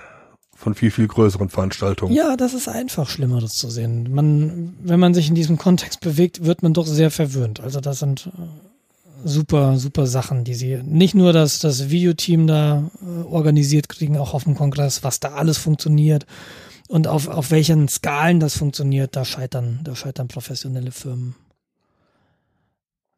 [0.64, 2.14] Von viel, viel größeren Veranstaltungen.
[2.14, 4.12] Ja, das ist einfach Schlimmeres zu sehen.
[4.14, 7.60] Man, wenn man sich in diesem Kontext bewegt, wird man doch sehr verwöhnt.
[7.60, 12.90] Also das sind äh, super, super Sachen, die sie nicht nur das, das Videoteam da
[13.02, 16.24] äh, organisiert kriegen, auch auf dem Kongress, was da alles funktioniert
[16.88, 21.34] und auf, auf welchen Skalen das funktioniert, da scheitern, da scheitern professionelle Firmen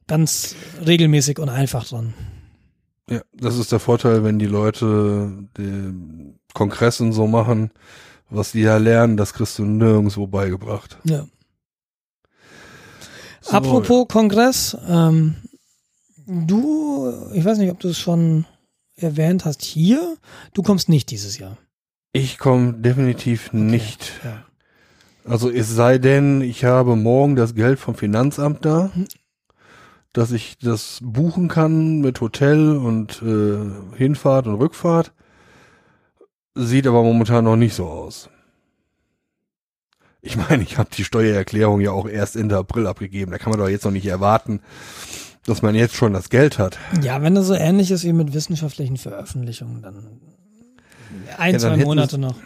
[0.09, 0.55] ganz
[0.85, 2.15] regelmäßig und einfach dran.
[3.09, 7.71] Ja, das ist der Vorteil, wenn die Leute die Kongressen so machen,
[8.29, 10.99] was die da lernen, das kriegst du nirgendwo beigebracht.
[11.05, 11.27] Ja.
[13.41, 15.37] So, Apropos Kongress, ähm,
[16.27, 18.45] du, ich weiß nicht, ob du es schon
[18.97, 20.17] erwähnt hast hier,
[20.53, 21.57] du kommst nicht dieses Jahr.
[22.13, 24.21] Ich komme definitiv nicht.
[24.25, 24.43] Ja.
[25.25, 29.07] Also es sei denn, ich habe morgen das Geld vom Finanzamt da, Hm.
[30.17, 35.13] Dass ich das buchen kann mit Hotel und äh, Hinfahrt und Rückfahrt.
[36.55, 38.31] Sieht aber momentan noch nicht so aus.
[40.23, 43.31] Ich meine, ich habe die Steuererklärung ja auch erst Ende April abgegeben.
[43.31, 44.61] Da kann man doch jetzt noch nicht erwarten,
[45.45, 46.79] dass man jetzt schon das Geld hat.
[47.03, 50.19] ja, wenn das so ähnlich ist wie mit wissenschaftlichen Veröffentlichungen, dann
[51.37, 52.37] ein, Ja, zwei Monate noch.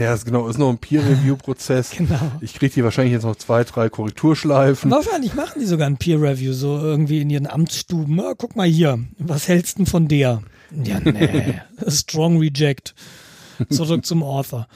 [0.00, 1.90] Ja, ist genau, ist noch ein Peer-Review-Prozess.
[2.00, 2.32] Genau.
[2.40, 4.90] Ich kriege hier wahrscheinlich jetzt noch zwei, drei Korrekturschleifen.
[4.90, 8.18] Wahrscheinlich machen die sogar ein Peer Review, so irgendwie in ihren Amtsstuben.
[8.18, 10.42] Ah, guck mal hier, was hältst du denn von der?
[10.82, 12.94] Ja, nee, strong reject.
[13.68, 14.66] Zurück zum Author.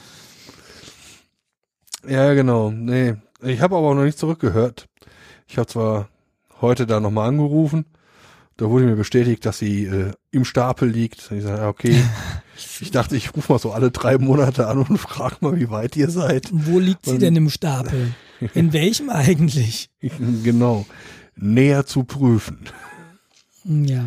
[2.07, 2.71] Ja, genau.
[2.71, 4.89] Nee, ich habe aber auch noch nicht zurückgehört.
[5.49, 6.11] Ich habe zwar
[6.61, 7.87] heute da nochmal angerufen,
[8.59, 11.31] da wurde mir bestätigt, dass sie äh, im Stapel liegt.
[11.33, 12.05] Ich sage, ja, okay.
[12.81, 15.97] ich dachte, ich rufe mal so alle drei Monate an und frage mal, wie weit
[15.97, 16.49] ihr seid.
[16.53, 18.15] Wo liegt sie Und- denn im Stapel?
[18.55, 19.91] In welchem eigentlich?
[20.43, 20.87] genau.
[21.37, 22.67] Näher zu prüfen.
[23.65, 24.05] Ja.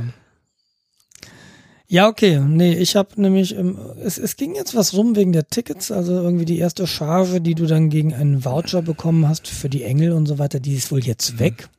[1.90, 2.40] Ja, okay.
[2.40, 6.14] Nee, ich habe nämlich, ähm, es, es ging jetzt was rum wegen der Tickets, also
[6.14, 10.12] irgendwie die erste Charge, die du dann gegen einen Voucher bekommen hast für die Engel
[10.12, 11.70] und so weiter, die ist wohl jetzt weg.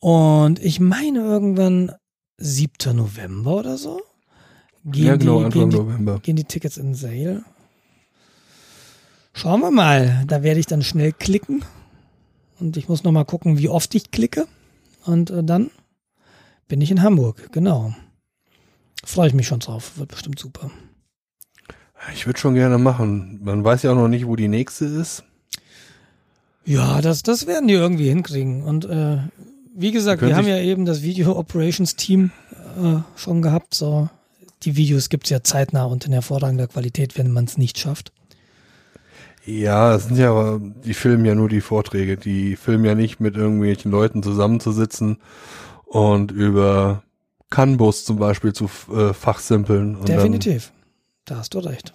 [0.00, 1.92] Und ich meine irgendwann
[2.38, 2.96] 7.
[2.96, 4.00] November oder so.
[4.90, 6.18] Gehen ja, genau, die, Anfang gehen die, November.
[6.20, 7.44] gehen die Tickets in Sale.
[9.32, 10.24] Schauen wir mal.
[10.26, 11.64] Da werde ich dann schnell klicken.
[12.58, 14.46] Und ich muss noch mal gucken, wie oft ich klicke.
[15.04, 15.70] Und äh, dann
[16.66, 17.52] bin ich in Hamburg.
[17.52, 17.94] Genau.
[19.04, 19.92] Freue ich mich schon drauf.
[19.96, 20.70] Wird bestimmt super.
[22.14, 23.40] Ich würde schon gerne machen.
[23.42, 25.24] Man weiß ja auch noch nicht, wo die nächste ist.
[26.64, 28.62] Ja, das, das werden die irgendwie hinkriegen.
[28.62, 29.18] Und äh,
[29.74, 32.30] wie gesagt, wir haben ja eben das Video Operations Team
[32.76, 33.74] äh, schon gehabt.
[33.74, 34.08] So,
[34.64, 38.12] die Videos gibt's ja zeitnah und in hervorragender Qualität, wenn man es nicht schafft.
[39.44, 42.16] Ja, es sind ja, aber- die filmen ja nur die Vorträge.
[42.16, 45.18] Die filmen ja nicht mit irgendwelchen Leuten zusammenzusitzen
[45.86, 47.02] und über
[47.50, 50.04] Canbus zum Beispiel zu äh, fachsimpeln.
[50.04, 50.72] Definitiv.
[51.24, 51.92] Da hast du recht.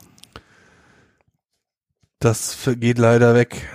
[2.19, 3.67] Das geht leider weg.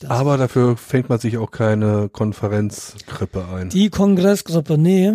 [0.00, 3.68] Das Aber dafür fängt man sich auch keine Konferenzgrippe ein.
[3.68, 5.12] Die Kongressgruppe, nee,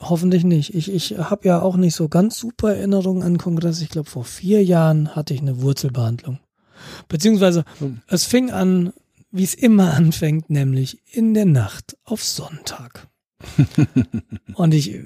[0.00, 0.74] hoffentlich nicht.
[0.74, 3.80] Ich, ich habe ja auch nicht so ganz super Erinnerungen an Kongress.
[3.80, 6.38] Ich glaube, vor vier Jahren hatte ich eine Wurzelbehandlung.
[7.08, 8.00] Beziehungsweise, Hm.
[8.06, 8.92] es fing an,
[9.30, 13.08] wie es immer anfängt, nämlich in der Nacht auf Sonntag.
[14.54, 15.00] und ich,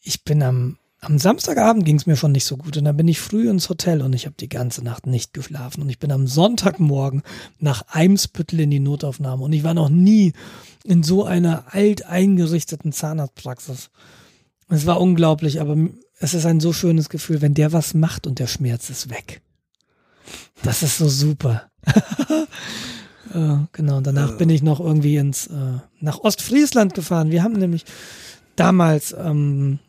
[0.00, 3.08] ich bin am, am Samstagabend ging es mir schon nicht so gut und dann bin
[3.08, 6.10] ich früh ins Hotel und ich habe die ganze Nacht nicht geschlafen und ich bin
[6.10, 7.22] am Sonntagmorgen
[7.58, 10.32] nach Eimsbüttel in die Notaufnahme und ich war noch nie
[10.82, 13.90] in so einer alt eingerichteten Zahnarztpraxis.
[14.68, 15.76] Es war unglaublich, aber
[16.18, 19.42] es ist ein so schönes Gefühl, wenn der was macht und der Schmerz ist weg.
[20.62, 21.70] Das ist so super.
[23.34, 27.30] äh, genau, und danach bin ich noch irgendwie ins äh, nach Ostfriesland gefahren.
[27.30, 27.84] Wir haben nämlich
[28.56, 29.80] damals ähm,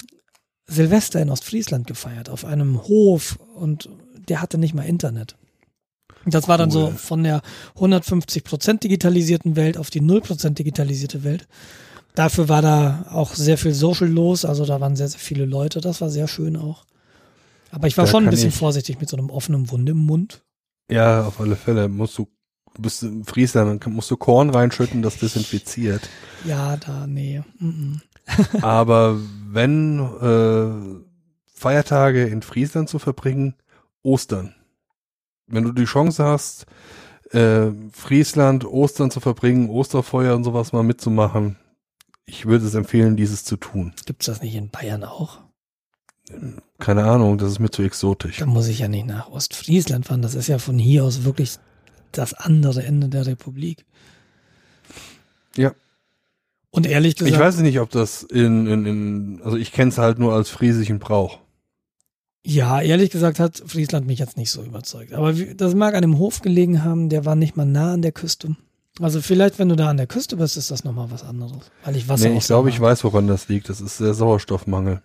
[0.67, 3.89] Silvester in Ostfriesland gefeiert auf einem Hof und
[4.27, 5.37] der hatte nicht mal Internet.
[6.25, 6.93] Das war dann so Cool.
[6.93, 7.41] von der
[7.75, 11.47] 150% digitalisierten Welt auf die 0% digitalisierte Welt.
[12.15, 15.81] Dafür war da auch sehr viel Social los, also da waren sehr, sehr viele Leute.
[15.81, 16.85] Das war sehr schön auch.
[17.71, 20.05] Aber ich war Da schon ein bisschen ich- vorsichtig mit so einem offenen Wunde im
[20.05, 20.43] Mund.
[20.89, 21.89] Ja, auf alle Fälle.
[21.89, 22.27] Musst du,
[22.75, 26.07] du bist im Friesland, dann musst du Korn reinschütten, das desinfiziert.
[26.45, 27.41] Ja, da, nee.
[27.59, 27.95] Mm
[28.61, 29.19] Aber
[29.51, 31.03] wenn äh,
[31.53, 33.53] Feiertage in Friesland zu verbringen,
[34.03, 34.55] Ostern.
[35.47, 36.65] Wenn du die Chance hast,
[37.31, 41.57] äh, Friesland, Ostern zu verbringen, Osterfeuer und sowas mal mitzumachen,
[42.25, 43.93] ich würde es empfehlen, dieses zu tun.
[44.05, 45.39] Gibt's das nicht in Bayern auch?
[46.79, 48.37] Keine Ahnung, das ist mir zu exotisch.
[48.37, 50.23] Da muss ich ja nicht nach Ostfriesland fahren.
[50.23, 51.57] Das ist ja von hier aus wirklich
[52.11, 53.85] das andere Ende der Republik.
[55.55, 55.73] Ja.
[56.71, 59.97] Und ehrlich gesagt, Ich weiß nicht, ob das in, in, in also ich kenne es
[59.97, 61.39] halt nur als friesischen Brauch.
[62.43, 65.13] ja, ehrlich gesagt hat Friesland mich jetzt nicht so überzeugt.
[65.13, 68.11] Aber das mag an dem Hof gelegen haben, der war nicht mal nah an der
[68.11, 68.55] Küste.
[69.01, 71.69] Also vielleicht, wenn du da an der Küste bist, ist das nochmal was anderes.
[71.83, 73.67] Weil ich Wasser Nee, ich glaube, ich weiß, woran das liegt.
[73.69, 75.01] Das ist der Sauerstoffmangel.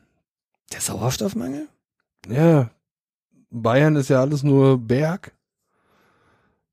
[0.73, 1.69] Der Sauerstoffmangel?
[2.29, 2.71] Ja,
[3.51, 5.33] Bayern ist ja alles nur Berg.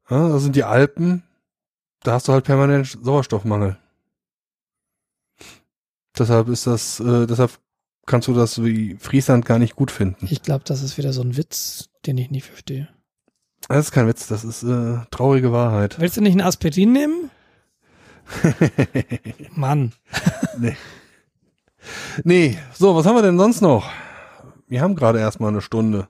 [0.10, 1.24] Ja, das sind die Alpen.
[2.04, 3.78] Da hast du halt permanent Sauerstoffmangel.
[6.18, 7.60] Deshalb ist das, äh, deshalb
[8.06, 10.28] kannst du das wie Friesland gar nicht gut finden.
[10.30, 12.88] Ich glaube, das ist wieder so ein Witz, den ich nicht verstehe.
[13.70, 16.00] Das ist kein Witz, das ist äh, traurige Wahrheit.
[16.00, 17.30] Willst du nicht ein Aspirin nehmen?
[19.56, 19.94] Mann.
[22.24, 23.90] nee, so, was haben wir denn sonst noch?
[24.68, 26.08] Wir haben gerade erstmal eine Stunde.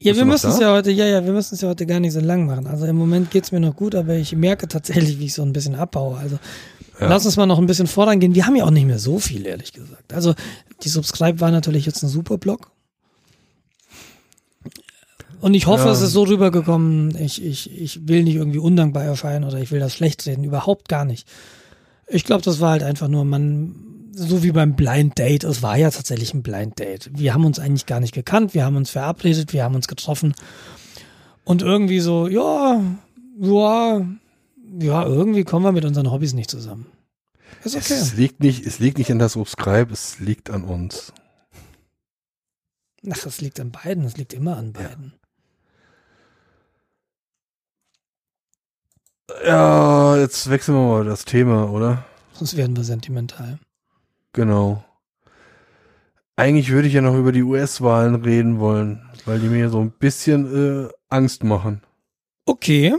[0.00, 2.00] Ja, Bist wir müssen es ja heute, ja, ja, wir müssen es ja heute gar
[2.00, 2.66] nicht so lang machen.
[2.66, 5.52] Also im Moment geht's mir noch gut, aber ich merke tatsächlich, wie ich so ein
[5.54, 6.18] bisschen abbaue.
[6.18, 6.38] Also
[7.00, 7.08] Ja.
[7.08, 8.34] lass uns mal noch ein bisschen vorangehen.
[8.34, 10.12] Wir haben ja auch nicht mehr so viel, ehrlich gesagt.
[10.12, 10.34] Also
[10.82, 12.70] die Subscribe war natürlich jetzt ein super Blog.
[15.44, 15.92] Und ich hoffe, Ja.
[15.92, 19.78] es ist so rübergekommen, ich, ich, ich will nicht irgendwie undankbar erscheinen oder ich will
[19.78, 20.42] das schlecht reden.
[20.42, 21.28] Überhaupt gar nicht.
[22.06, 23.74] Ich glaube, das war halt einfach nur, man,
[24.14, 27.10] so wie beim Blind Date, es war ja tatsächlich ein Blind Date.
[27.12, 30.34] Wir haben uns eigentlich gar nicht gekannt, wir haben uns verabredet, wir haben uns getroffen.
[31.44, 32.80] Und irgendwie so, ja,
[33.38, 34.00] ja,
[34.78, 36.86] ja, irgendwie kommen wir mit unseren Hobbys nicht zusammen.
[37.64, 37.92] Ist okay.
[37.92, 41.12] Es liegt nicht, es liegt nicht an der Subscribe, es liegt an uns.
[43.10, 45.12] Ach, es liegt an beiden, es liegt immer an beiden.
[45.12, 45.23] Ja,
[50.20, 52.04] jetzt wechseln wir mal das Thema, oder?
[52.32, 53.58] Sonst werden wir sentimental.
[54.32, 54.84] Genau.
[56.36, 59.92] Eigentlich würde ich ja noch über die US-Wahlen reden wollen, weil die mir so ein
[59.92, 61.82] bisschen äh, Angst machen.
[62.44, 62.96] Okay.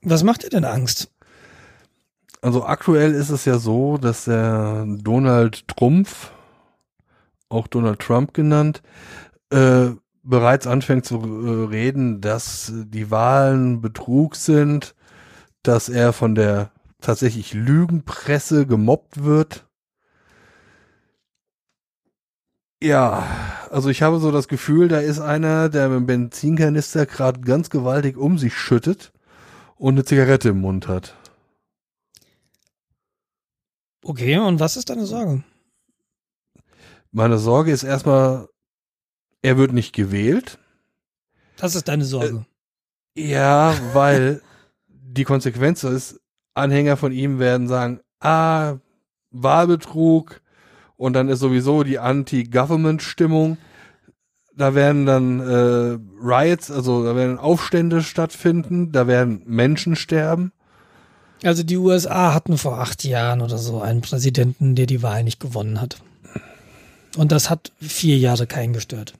[0.00, 1.10] Was macht dir denn Angst?
[2.40, 6.32] Also aktuell ist es ja so, dass der Donald Trumpf,
[7.48, 8.82] auch Donald Trump genannt,
[9.50, 9.90] äh,
[10.24, 14.94] bereits anfängt zu äh, reden, dass die Wahlen Betrug sind,
[15.62, 19.66] dass er von der tatsächlich Lügenpresse gemobbt wird.
[22.82, 23.28] Ja,
[23.70, 27.70] also ich habe so das Gefühl, da ist einer, der mit dem Benzinkanister gerade ganz
[27.70, 29.12] gewaltig um sich schüttet
[29.76, 31.14] und eine Zigarette im Mund hat.
[34.04, 35.44] Okay, und was ist deine Sorge?
[37.12, 38.48] Meine Sorge ist erstmal,
[39.42, 40.58] er wird nicht gewählt.
[41.56, 42.46] Das ist deine Sorge.
[43.14, 44.42] Ja, weil
[45.12, 46.20] die Konsequenz ist,
[46.54, 48.76] Anhänger von ihm werden sagen, ah,
[49.30, 50.40] Wahlbetrug
[50.96, 53.58] und dann ist sowieso die Anti-Government-Stimmung.
[54.54, 60.52] Da werden dann äh, Riots, also da werden Aufstände stattfinden, da werden Menschen sterben.
[61.42, 65.40] Also die USA hatten vor acht Jahren oder so einen Präsidenten, der die Wahl nicht
[65.40, 65.96] gewonnen hat.
[67.16, 69.14] Und das hat vier Jahre keinen gestört.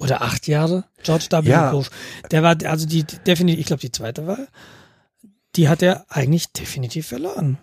[0.00, 0.84] Oder acht Jahre?
[1.02, 1.48] George W.
[1.48, 1.70] Ja.
[1.70, 1.90] Bush.
[2.30, 4.48] Der war, also die, die definitiv, ich glaube, die zweite Wahl,
[5.56, 7.58] die hat er eigentlich definitiv verloren.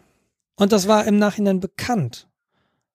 [0.55, 2.27] Und das war im Nachhinein bekannt.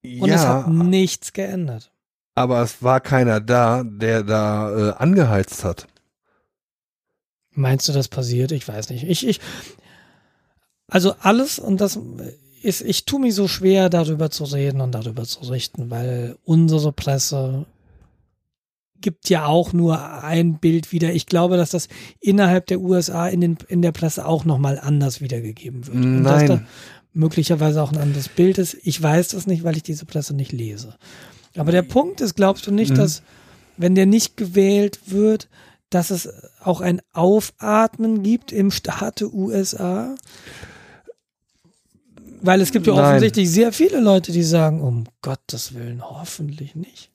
[0.02, 1.92] Und es ja, hat nichts geändert.
[2.34, 5.88] aber es war keiner da, der da äh, angeheizt hat.
[7.50, 8.52] Meinst du, das passiert?
[8.52, 9.02] Ich weiß nicht.
[9.02, 9.40] Ich, ich,
[10.86, 11.98] also alles, und das
[12.62, 16.92] ist, ich tue mich so schwer, darüber zu reden und darüber zu richten, weil unsere
[16.92, 17.66] Presse
[19.00, 21.12] gibt ja auch nur ein Bild wieder.
[21.12, 21.88] Ich glaube, dass das
[22.20, 25.96] innerhalb der USA in, den, in der Presse auch nochmal anders wiedergegeben wird.
[25.96, 26.66] Und dass da Nein.
[27.12, 28.76] möglicherweise auch ein anderes Bild ist.
[28.82, 30.96] Ich weiß das nicht, weil ich diese Presse nicht lese.
[31.56, 32.96] Aber der Punkt ist, glaubst du nicht, Mhm.
[32.96, 33.22] dass,
[33.76, 35.48] wenn der nicht gewählt wird,
[35.90, 36.28] dass es
[36.62, 40.14] auch ein Aufatmen gibt im Staate USA?
[42.40, 43.04] Weil es gibt ja Nein.
[43.04, 47.10] offensichtlich sehr viele Leute, die sagen, um Gottes Willen, hoffentlich nicht.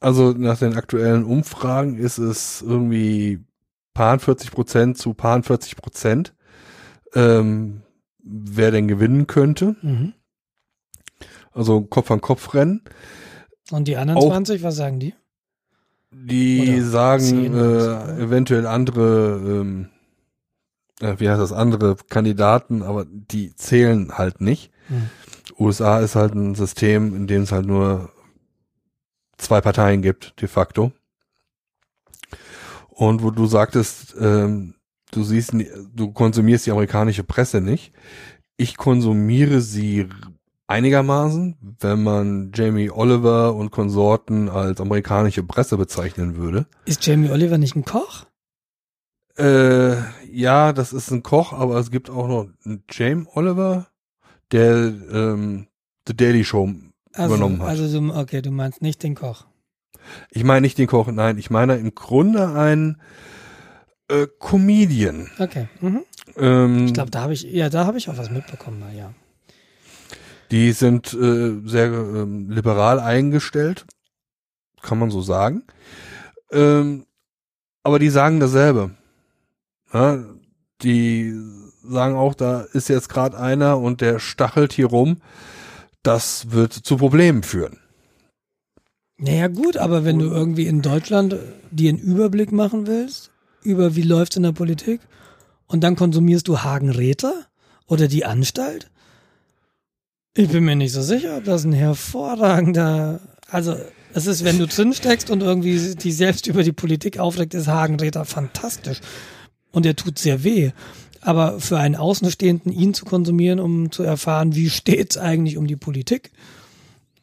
[0.00, 3.44] Also nach den aktuellen Umfragen ist es irgendwie
[3.92, 6.34] paar 40 Prozent zu paar 40 Prozent,
[7.14, 7.82] ähm,
[8.22, 9.76] wer denn gewinnen könnte.
[9.82, 10.14] Mhm.
[11.52, 12.82] Also Kopf an Kopf rennen.
[13.70, 15.14] Und die anderen Auch- 20, was sagen die?
[16.12, 19.90] Die Oder sagen zehn oder so, äh, eventuell andere, ähm,
[21.00, 24.72] äh, wie heißt das, andere Kandidaten, aber die zählen halt nicht.
[24.88, 25.08] Hm.
[25.58, 28.10] USA ist halt ein System, in dem es halt nur
[29.40, 30.92] zwei Parteien gibt, de facto.
[32.88, 34.74] Und wo du sagtest, ähm,
[35.10, 35.54] du siehst,
[35.94, 37.92] du konsumierst die amerikanische Presse nicht.
[38.56, 40.08] Ich konsumiere sie
[40.66, 46.66] einigermaßen, wenn man Jamie Oliver und Konsorten als amerikanische Presse bezeichnen würde.
[46.84, 48.26] Ist Jamie Oliver nicht ein Koch?
[49.36, 49.96] Äh,
[50.30, 53.88] ja, das ist ein Koch, aber es gibt auch noch einen Jamie Oliver,
[54.52, 55.66] der ähm,
[56.06, 56.68] The Daily Show
[57.12, 57.68] Also, übernommen hat.
[57.68, 59.46] also okay, du meinst nicht den Koch.
[60.30, 63.00] Ich meine nicht den Koch, nein, ich meine im Grunde ein
[64.08, 65.30] äh, Comedian.
[65.38, 65.68] Okay.
[65.80, 66.04] Mhm.
[66.36, 69.12] Ähm, Ich glaube, da habe ich, ja, da habe ich auch was mitbekommen, na ja.
[70.50, 73.86] die sind äh, sehr ähm, liberal eingestellt,
[74.82, 75.64] kann man so sagen.
[76.50, 77.06] Ähm,
[77.82, 78.90] aber die sagen dasselbe.
[79.92, 80.18] Ja,
[80.82, 81.34] die
[81.84, 85.20] sagen auch, da ist jetzt gerade einer und der stachelt hier rum.
[86.02, 87.78] Das wird zu Problemen führen.
[89.18, 91.36] Naja, gut, aber wenn du irgendwie in Deutschland
[91.70, 93.30] dir einen Überblick machen willst,
[93.62, 95.00] über wie läuft's in der Politik,
[95.66, 97.34] und dann konsumierst du Hagen Räther
[97.86, 98.90] oder die Anstalt,
[100.34, 103.76] ich bin mir nicht so sicher, ob das ein hervorragender, also
[104.14, 107.66] es ist, wenn du drin steckst und irgendwie die selbst über die Politik aufregt, ist
[107.66, 109.00] Hagen Räther fantastisch.
[109.72, 110.70] Und er tut sehr weh.
[111.20, 115.76] Aber für einen Außenstehenden, ihn zu konsumieren, um zu erfahren, wie steht's eigentlich um die
[115.76, 116.30] Politik,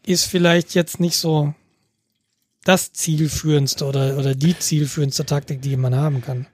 [0.05, 1.53] ist vielleicht jetzt nicht so
[2.63, 6.47] das zielführendste oder, oder die zielführendste Taktik, die man haben kann.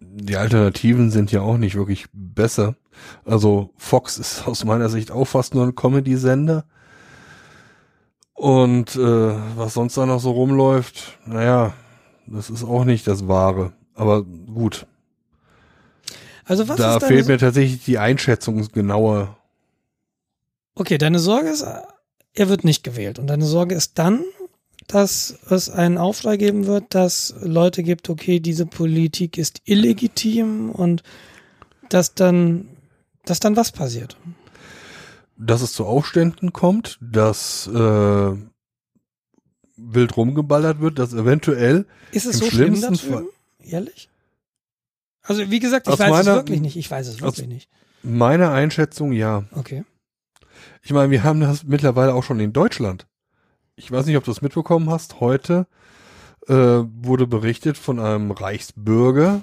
[0.00, 2.76] Die Alternativen sind ja auch nicht wirklich besser.
[3.24, 6.64] Also Fox ist aus meiner Sicht auch fast nur ein Comedy-Sender.
[8.34, 11.72] Und äh, was sonst da noch so rumläuft, naja,
[12.26, 13.72] das ist auch nicht das Wahre.
[13.94, 14.86] Aber gut,
[16.48, 19.36] Also was da ist deine, fehlt mir tatsächlich die Einschätzung genauer.
[20.74, 21.64] Okay, deine Sorge ist,
[22.32, 23.18] er wird nicht gewählt.
[23.18, 24.24] Und deine Sorge ist dann,
[24.86, 31.02] dass es einen Aufschrei geben wird, dass Leute gibt, okay, diese Politik ist illegitim und
[31.90, 32.68] dass dann,
[33.26, 34.16] dass dann was passiert.
[35.36, 38.32] Dass es zu Aufständen kommt, dass äh,
[39.76, 43.28] wild rumgeballert wird, dass eventuell Ist es Im so schlimm da drüben?
[43.62, 44.08] Ehrlich?
[45.28, 46.76] Also wie gesagt, ich Aus weiß es meiner- wirklich nicht.
[46.76, 47.68] Ich weiß es wirklich nicht.
[48.02, 49.44] meine Einschätzung ja.
[49.52, 49.84] Okay.
[50.82, 53.06] Ich meine, wir haben das mittlerweile auch schon in Deutschland.
[53.76, 55.20] Ich weiß nicht, ob du es mitbekommen hast.
[55.20, 55.66] Heute
[56.48, 59.42] äh, wurde berichtet von einem Reichsbürger,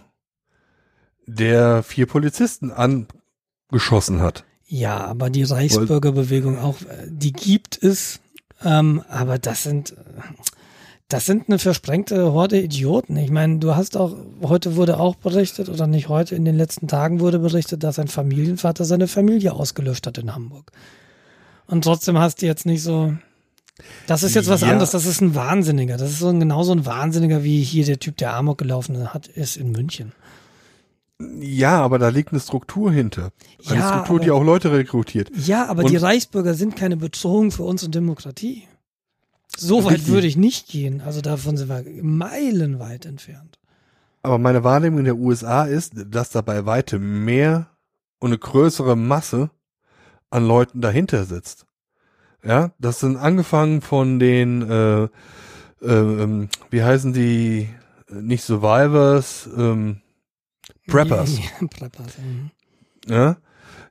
[1.28, 4.44] der vier Polizisten angeschossen hat.
[4.68, 8.20] Ja, aber die Reichsbürgerbewegung auch, äh, die gibt es,
[8.64, 9.96] ähm, aber das sind, äh,
[11.08, 13.16] das sind eine versprengte Horde Idioten.
[13.18, 16.88] Ich meine, du hast auch, heute wurde auch berichtet, oder nicht heute, in den letzten
[16.88, 20.72] Tagen wurde berichtet, dass ein Familienvater seine Familie ausgelöscht hat in Hamburg.
[21.68, 23.14] Und trotzdem hast du jetzt nicht so,
[24.08, 24.70] das ist jetzt was Ja.
[24.70, 25.98] anderes, das ist ein Wahnsinniger.
[25.98, 29.28] Das ist so ein, genauso ein Wahnsinniger, wie hier der Typ, der Amok gelaufen hat,
[29.28, 30.12] ist in München.
[31.40, 33.32] Ja, aber da liegt eine Struktur hinter.
[33.68, 35.30] Eine Ja, Struktur, die aber- auch Leute rekrutiert.
[35.46, 38.64] Ja, aber Und- die Reichsbürger sind keine Bedrohung für unsere Demokratie.
[39.58, 40.10] So weit Richtig.
[40.10, 41.02] würde ich nicht gehen.
[41.02, 43.60] Also davon sind wir meilenweit entfernt.
[44.22, 47.68] Aber meine Wahrnehmung in der USA ist, dass da bei weitem mehr
[48.20, 49.52] und eine größere Masse
[50.30, 51.66] an Leuten dahinter sitzt.
[52.44, 55.04] Ja, das sind angefangen von den, äh,
[55.84, 57.70] äh, wie heißen die,
[58.10, 60.02] nicht Survivors, ähm,
[60.88, 61.38] Preppers.
[61.62, 62.18] Ja, Preppers.
[62.18, 62.52] mhm.
[63.08, 63.38] Ja,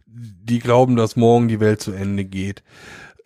[0.07, 2.63] die glauben, dass morgen die Welt zu Ende geht.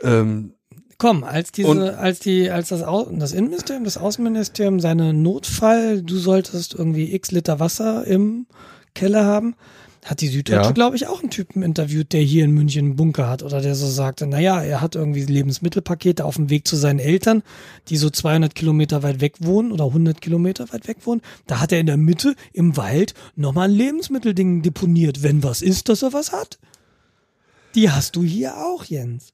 [0.02, 0.54] Ähm,
[0.98, 6.02] Komm, als diese, Und- als die, als das, Au das Innenministerium, das Außenministerium seine Notfall,
[6.02, 8.46] du solltest irgendwie x Liter Wasser im
[8.94, 9.54] Keller haben,
[10.04, 10.70] hat die Süddeutsche, Ja.
[10.72, 13.74] glaube ich, auch einen Typen interviewt, der hier in München einen Bunker hat oder der
[13.76, 17.42] so sagte, naja, er hat irgendwie Lebensmittelpakete auf dem Weg zu seinen Eltern,
[17.88, 21.20] die so 200 Kilometer weit weg wohnen oder 100 Kilometer weit weg wohnen.
[21.46, 25.88] Da hat er in der Mitte im Wald nochmal ein Lebensmittelding deponiert, wenn was ist,
[25.88, 26.58] dass er was hat.
[27.74, 29.32] Die hast du hier auch, Jens.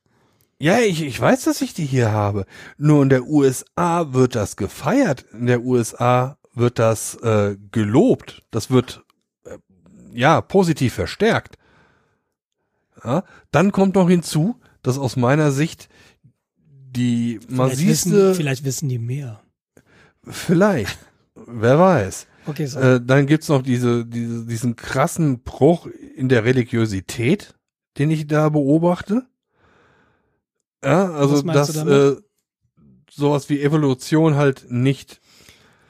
[0.65, 2.47] Ja, ich, ich weiß, dass ich die hier habe.
[2.79, 5.27] Nur in der USA wird das gefeiert.
[5.35, 8.41] In der USA wird das äh, gelobt.
[8.51, 9.05] Das wird
[9.45, 9.59] äh,
[10.15, 11.59] ja positiv verstärkt.
[13.05, 15.91] Ja, dann kommt noch hinzu, dass aus meiner Sicht
[16.63, 19.43] die Vielleicht wissen, massivste, vielleicht wissen die mehr.
[20.27, 20.99] Vielleicht.
[21.35, 22.27] Wer weiß.
[22.47, 22.81] Okay, so.
[22.81, 27.55] Äh, dann gibt's noch diese, diese, diesen krassen Bruch in der Religiosität,
[27.99, 29.27] den ich da beobachte.
[30.85, 32.17] Ja, also dass äh,
[33.11, 35.21] sowas wie Evolution halt nicht,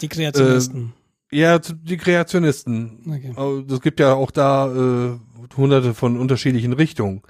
[0.00, 0.92] die Kreationisten.
[1.30, 3.00] ja, zu- die Kreationisten.
[3.08, 3.32] okay.
[3.36, 5.18] Aber Es gibt ja auch da äh,
[5.56, 7.22] hunderte von unterschiedlichen Richtungen.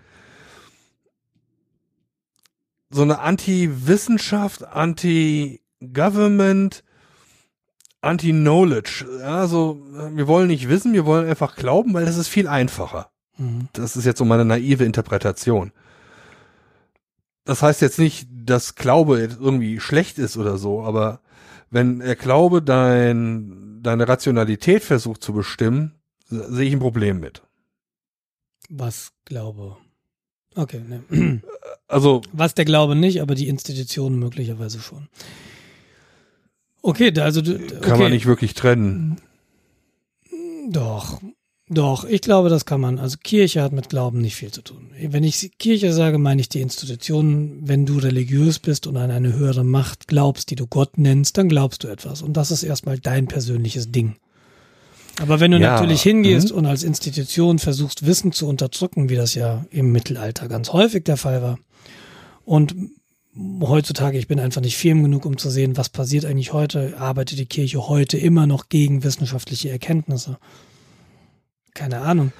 [2.90, 6.84] So eine Anti-Wissenschaft, Anti-Government,
[8.02, 9.06] Anti-Knowledge.
[9.20, 12.46] Ja, so, äh, wir wollen nicht wissen, wir wollen einfach glauben, weil das ist viel
[12.46, 13.10] einfacher.
[13.36, 13.68] Mhm.
[13.72, 15.72] Das ist jetzt so meine naive Interpretation.
[17.44, 21.20] Das heißt jetzt nicht, dass Glaube irgendwie schlecht ist oder so, aber
[21.70, 25.92] wenn der Glaube dein, deine Rationalität versucht zu bestimmen,
[26.28, 27.42] se- sehe ich ein Problem mit.
[28.70, 29.76] Was Glaube.
[30.54, 31.40] Okay, ne.
[31.88, 35.08] Also, Was der Glaube nicht, aber die Institutionen möglicherweise schon.
[36.80, 37.80] Okay, da- also okay.
[37.82, 39.20] kann man nicht wirklich trennen.
[40.70, 41.20] Doch,
[41.68, 42.98] doch, ich glaube, das kann man.
[42.98, 44.90] Also Kirche hat mit Glauben nicht viel zu tun.
[45.00, 47.60] Wenn ich Kirche sage, meine ich die Institutionen.
[47.62, 51.48] Wenn du religiös bist und an eine höhere Macht glaubst, die du Gott nennst, dann
[51.48, 52.20] glaubst du etwas.
[52.20, 54.16] Und das ist erstmal dein persönliches Ding.
[55.20, 59.34] Aber wenn du Ja, natürlich hingehst und als Institution versuchst, Wissen zu unterdrücken, wie das
[59.34, 61.58] ja im Mittelalter ganz häufig der Fall war,
[62.44, 62.74] und
[63.62, 67.38] heutzutage, ich bin einfach nicht firm genug, um zu sehen, was passiert eigentlich heute, arbeitet
[67.38, 70.36] die Kirche heute immer noch gegen wissenschaftliche Erkenntnisse.
[71.74, 72.32] Keine Ahnung.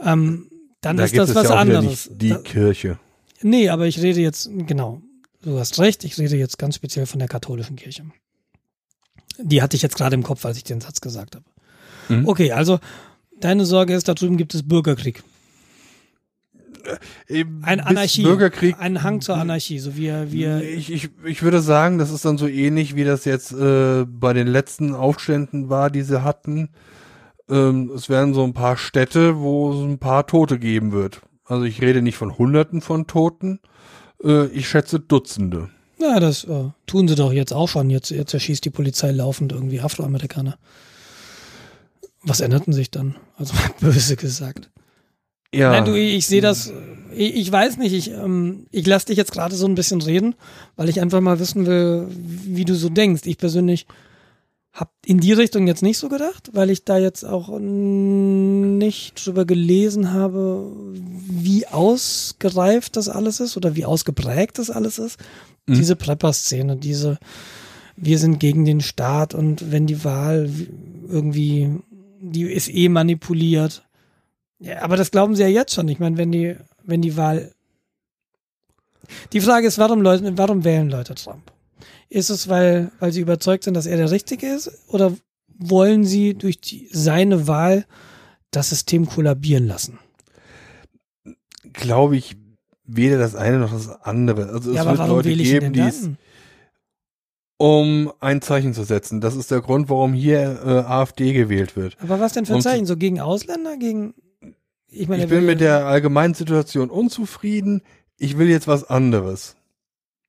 [0.00, 0.50] Ähm,
[0.80, 2.08] dann da ist das was ja anderes.
[2.12, 2.98] die Da, Kirche.
[3.42, 5.02] nee, aber ich rede jetzt, genau,
[5.42, 8.04] du hast recht, ich rede jetzt ganz speziell von der katholischen Kirche.
[9.40, 11.44] Die hatte ich jetzt gerade im Kopf, als ich den Satz gesagt habe.
[12.08, 12.28] Mhm.
[12.28, 12.78] Okay, also
[13.40, 15.22] deine Sorge ist, da drüben gibt es Bürgerkrieg.
[17.28, 18.22] Eben Ein Anarchie.
[18.22, 18.76] Bürgerkrieg.
[18.78, 22.38] Ein Hang zur Anarchie, so wie wir, ich, ich, ich würde sagen, das ist dann
[22.38, 26.70] so ähnlich, wie das jetzt äh, bei den letzten Aufständen war, die sie hatten.
[27.48, 31.20] Ähm, es werden so ein paar Städte, wo es ein paar Tote geben wird.
[31.44, 33.60] Also ich rede nicht von Hunderten von Toten.
[34.22, 35.70] Äh, ich schätze Dutzende.
[35.98, 37.90] Ja, das äh, tun sie doch jetzt auch schon.
[37.90, 40.58] Jetzt, jetzt erschießt die Polizei laufend irgendwie Afroamerikaner.
[42.22, 43.16] Was änderten sich dann?
[43.36, 44.70] Also böse gesagt.
[45.52, 45.70] Ja.
[45.70, 46.72] Nein, du, ich, ich sehe das,
[47.14, 50.34] ich, ich weiß nicht, ich, ähm, ich lasse dich jetzt gerade so ein bisschen reden,
[50.76, 53.22] weil ich einfach mal wissen will, wie du so denkst.
[53.24, 53.86] Ich persönlich
[54.78, 59.44] habe in die Richtung jetzt nicht so gedacht, weil ich da jetzt auch nicht drüber
[59.44, 65.18] gelesen habe, wie ausgereift das alles ist oder wie ausgeprägt das alles ist.
[65.66, 65.74] Mhm.
[65.74, 67.18] Diese Prepper-Szene, diese
[68.00, 70.48] wir sind gegen den Staat und wenn die Wahl
[71.08, 71.70] irgendwie,
[72.20, 73.82] die ist eh manipuliert.
[74.60, 75.88] Ja, aber das glauben sie ja jetzt schon.
[75.88, 77.52] Ich meine, wenn die, wenn die Wahl.
[79.32, 81.50] Die Frage ist, warum Leute, warum wählen Leute Trump?
[82.08, 84.70] Ist es, weil, weil sie überzeugt sind, dass er der Richtige ist?
[84.88, 85.12] Oder
[85.58, 87.84] wollen sie durch die, seine Wahl
[88.50, 89.98] das System kollabieren lassen?
[91.72, 92.36] Glaube ich,
[92.84, 94.48] weder das eine noch das andere.
[94.48, 96.08] Also es ja, wird Leute geben, die es,
[97.58, 99.20] um ein Zeichen zu setzen.
[99.20, 101.96] Das ist der Grund, warum hier äh, AfD gewählt wird.
[102.00, 102.86] Aber was denn für ein Zeichen?
[102.86, 103.76] So gegen Ausländer?
[103.76, 104.14] Gegen.
[104.90, 107.82] Ich meine, ich bin mit der allgemeinen Situation unzufrieden.
[108.16, 109.56] Ich will jetzt was anderes.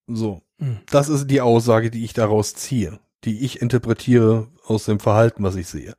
[0.07, 0.41] So.
[0.59, 0.79] Hm.
[0.89, 5.55] Das ist die Aussage, die ich daraus ziehe, die ich interpretiere aus dem Verhalten, was
[5.55, 5.95] ich sehe.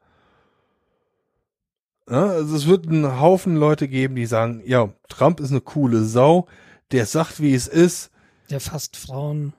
[2.08, 6.04] Ja, also es wird einen Haufen Leute geben, die sagen, ja, Trump ist eine coole
[6.04, 6.48] Sau,
[6.90, 8.10] der sagt, wie es ist.
[8.50, 9.52] der fasst Frauen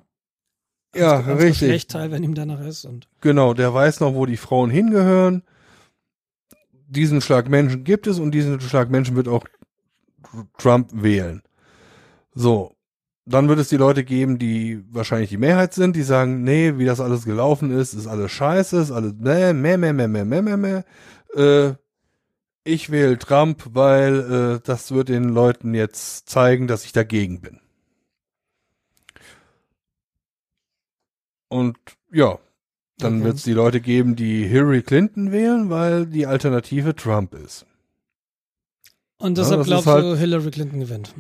[0.94, 1.60] Ja, richtig.
[1.60, 2.84] Geschlechtteil, wenn ihm danach ist.
[2.84, 5.44] Und Genau, der weiß noch, wo die Frauen hingehören.
[6.88, 9.46] Diesen Schlag Menschen gibt es und diesen Schlag Menschen wird auch
[10.58, 11.42] Trump wählen.
[12.34, 12.76] So.
[13.26, 16.86] Dann wird es die Leute geben, die wahrscheinlich die Mehrheit sind, die sagen, nee, wie
[16.86, 20.42] das alles gelaufen ist, ist alles scheiße, ist alles meh, meh, meh, meh, meh, meh,
[20.42, 20.82] meh, meh.
[21.40, 21.76] Äh,
[22.64, 27.60] ich wähle Trump, weil äh, das wird den Leuten jetzt zeigen, dass ich dagegen bin.
[31.48, 31.78] Und
[32.12, 32.40] ja,
[32.98, 33.24] dann Okay.
[33.26, 37.66] wird es die Leute geben, die Hillary Clinton wählen, weil die Alternative Trump ist.
[39.18, 41.14] Und Ja, deshalb ist glaubst halt- du, Hillary Clinton gewinnt.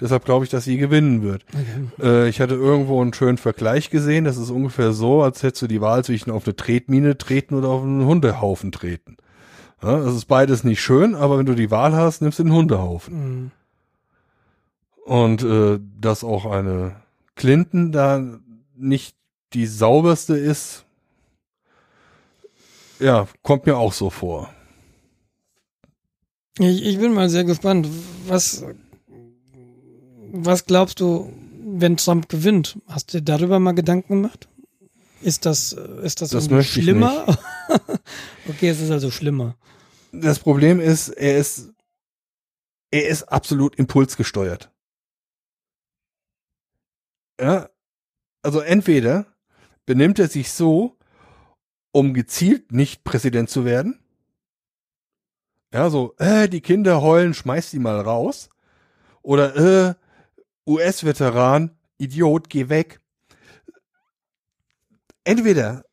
[0.00, 1.44] Deshalb glaube ich, dass sie gewinnen wird.
[1.48, 2.06] Okay.
[2.06, 4.24] Äh, ich hatte irgendwo einen schönen Vergleich gesehen.
[4.24, 7.68] Das ist ungefähr so, als hättest du die Wahl zwischen auf eine Tretmine treten oder
[7.68, 9.16] auf einen Hundehaufen treten.
[9.82, 12.52] Ja, das ist beides nicht schön, aber wenn du die Wahl hast, nimmst du den
[12.52, 13.14] Hundehaufen.
[13.14, 13.50] Mhm.
[15.04, 16.96] Und äh, dass auch eine
[17.34, 18.22] Clinton da
[18.76, 19.16] nicht
[19.52, 20.84] die sauberste ist,
[23.00, 24.50] ja, kommt mir auch so vor.
[26.58, 27.88] Ich, ich bin mal sehr gespannt.
[28.26, 28.64] Was,
[30.32, 31.32] was glaubst du,
[31.64, 32.78] wenn Trump gewinnt?
[32.86, 34.48] Hast du dir darüber mal Gedanken gemacht?
[35.20, 37.26] Ist das, ist das, Das schlimmer?
[38.48, 39.56] okay, es ist also schlimmer.
[40.12, 41.72] Das Problem ist, er ist,
[42.90, 44.70] er ist absolut impulsgesteuert.
[47.40, 47.68] Ja,
[48.42, 49.26] also entweder
[49.86, 50.96] benimmt er sich so,
[51.92, 53.98] um gezielt nicht Präsident zu werden.
[55.72, 58.48] Ja, so, äh, die Kinder heulen, schmeiß die mal raus.
[59.22, 59.94] Oder, äh,
[60.68, 63.00] US-Veteran, Idiot, geh weg.
[65.24, 65.84] Entweder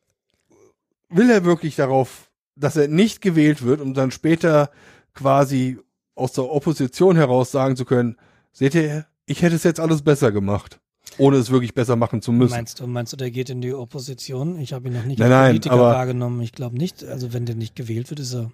[1.08, 4.70] will er wirklich darauf, dass er nicht gewählt wird, um dann später
[5.14, 5.78] quasi
[6.14, 8.16] aus der Opposition heraus sagen zu können,
[8.52, 10.80] seht ihr, ich hätte es jetzt alles besser gemacht,
[11.18, 12.52] ohne es wirklich besser machen zu müssen.
[12.54, 14.58] Meinst du, meinst du, der geht in die Opposition?
[14.58, 16.40] Ich habe ihn noch nicht Nein, als nein, Politiker aber- wahrgenommen.
[16.40, 17.04] Ich glaube nicht.
[17.04, 18.50] Also wenn der nicht gewählt wird, ist er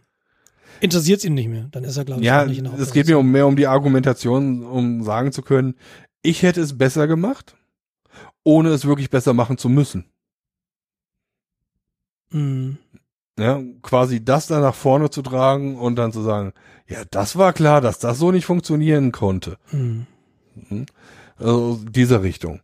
[0.80, 1.68] interessiert es ihn nicht mehr.
[1.70, 3.20] Dann ist er glaube ich Ja, nicht in der es geht mir Opposition.
[3.26, 5.74] um mehr um die Argumentation, um sagen zu können,
[6.22, 7.56] ich hätte es besser gemacht,
[8.44, 10.10] ohne es wirklich besser machen zu müssen.
[12.30, 12.78] Mhm.
[13.38, 16.52] Ja, quasi das dann nach vorne zu tragen und dann zu sagen,
[16.86, 19.58] ja, das war klar, dass das so nicht funktionieren konnte.
[19.70, 20.06] Mhm.
[21.36, 22.60] Also diese Richtung.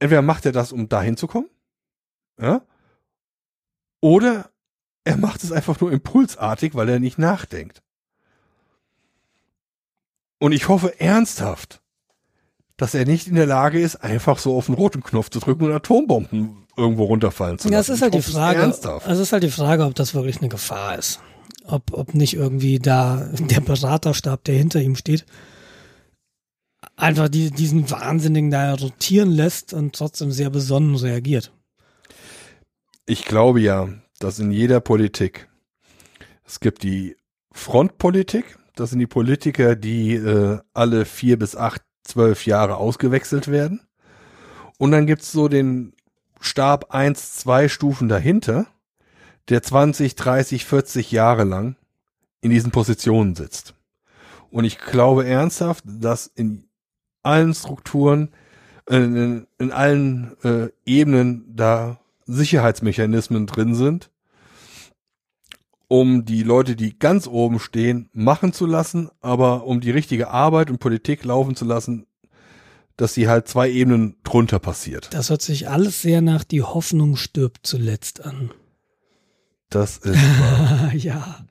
[0.00, 1.48] Entweder macht er das, um dahin zu kommen,
[2.40, 2.62] ja,
[4.00, 4.50] oder
[5.04, 7.82] er macht es einfach nur impulsartig, weil er nicht nachdenkt.
[10.40, 11.80] Und ich hoffe ernsthaft,
[12.76, 15.66] dass er nicht in der Lage ist, einfach so auf den roten Knopf zu drücken
[15.66, 17.72] und Atombomben irgendwo runterfallen zu lassen.
[17.72, 18.62] Ja, das ist halt Ich die es Frage.
[18.62, 21.20] Also es ist halt die Frage, ob das wirklich eine Gefahr ist.
[21.66, 25.26] Ob, ob nicht irgendwie da der Beraterstab, der hinter ihm steht,
[26.96, 31.52] einfach die, diesen Wahnsinnigen da rotieren lässt und trotzdem sehr besonnen reagiert.
[33.06, 33.88] Ich glaube ja,
[34.18, 35.48] dass in jeder Politik
[36.46, 37.16] es gibt die
[37.52, 43.80] Frontpolitik, das sind die Politiker, die äh, alle vier bis acht, zwölf Jahre ausgewechselt werden.
[44.78, 45.92] Und dann gibt's so den
[46.40, 48.66] Stab eins, zwei Stufen dahinter,
[49.50, 51.76] der 20, 30, 40 Jahre lang
[52.40, 53.74] in diesen Positionen sitzt.
[54.50, 56.64] Und ich glaube ernsthaft, dass in
[57.22, 58.30] allen Strukturen,
[58.88, 64.10] in, in allen äh, Ebenen da Sicherheitsmechanismen drin sind,
[65.90, 70.70] um die Leute, die ganz oben stehen, machen zu lassen, aber um die richtige Arbeit
[70.70, 72.06] und Politik laufen zu lassen,
[72.96, 75.12] dass sie halt zwei Ebenen drunter passiert.
[75.12, 78.52] Das hört sich alles sehr nach die Hoffnung stirbt zuletzt an.
[79.68, 80.94] Das ist wahr.
[80.94, 81.44] ja.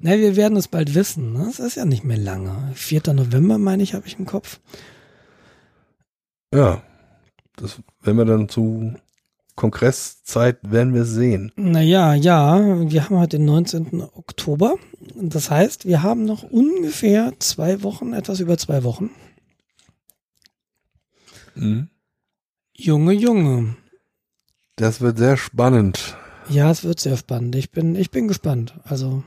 [0.00, 1.34] Na, wir werden es bald wissen.
[1.34, 1.46] Ne?
[1.50, 2.72] Es ist ja nicht mehr lange.
[2.72, 3.12] 4.
[3.12, 4.58] November, meine ich, habe ich im Kopf.
[6.54, 6.82] ja.
[7.56, 8.94] Das, wenn wir dann zu
[9.60, 11.52] Kongresszeit werden wir sehen.
[11.54, 14.00] Naja, ja, wir haben heute den 19.
[14.14, 14.76] Oktober.
[15.14, 19.10] Das heißt, wir haben noch ungefähr zwei Wochen, etwas über zwei Wochen.
[21.54, 21.90] Mhm.
[22.74, 23.76] Junge, Junge.
[24.76, 26.16] Das wird sehr spannend.
[26.48, 27.54] Ja, es wird sehr spannend.
[27.54, 28.80] Ich bin, ich bin gespannt.
[28.84, 29.22] Also,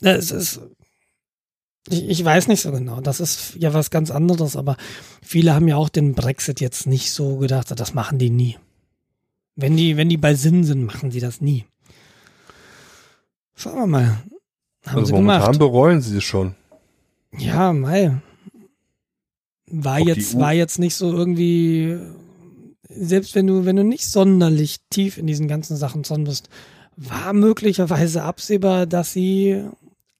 [0.00, 0.60] es ist,
[1.88, 3.00] ich, ich weiß nicht so genau.
[3.00, 4.76] Das ist ja was ganz anderes, aber
[5.22, 8.58] viele haben ja auch den Brexit jetzt nicht so gedacht, das machen die nie.
[9.56, 11.64] Wenn die, wenn die bei Sinn sind, machen die das nie.
[13.54, 14.22] Schauen wir mal.
[14.84, 15.58] Haben also sie momentan gemacht.
[15.58, 16.54] bereuen sie es schon.
[17.38, 18.20] Ja, Mai.
[19.66, 21.98] War Ob jetzt, war jetzt nicht so irgendwie,
[22.88, 26.48] selbst wenn du, wenn du nicht sonderlich tief in diesen ganzen Sachen drin bist,
[26.96, 29.64] war möglicherweise absehbar, dass sie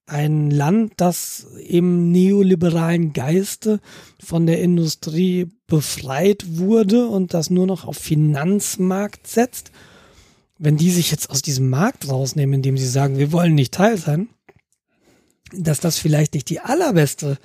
[0.06, 3.80] ein Land, das im neoliberalen Geiste
[4.22, 9.70] von der Industrie befreit wurde und das nur noch auf Finanzmarkt setzt,
[10.58, 13.96] wenn die sich jetzt aus diesem Markt rausnehmen, indem sie sagen, wir wollen nicht Teil
[13.96, 14.28] sein,
[15.52, 17.38] dass das vielleicht nicht die allerbeste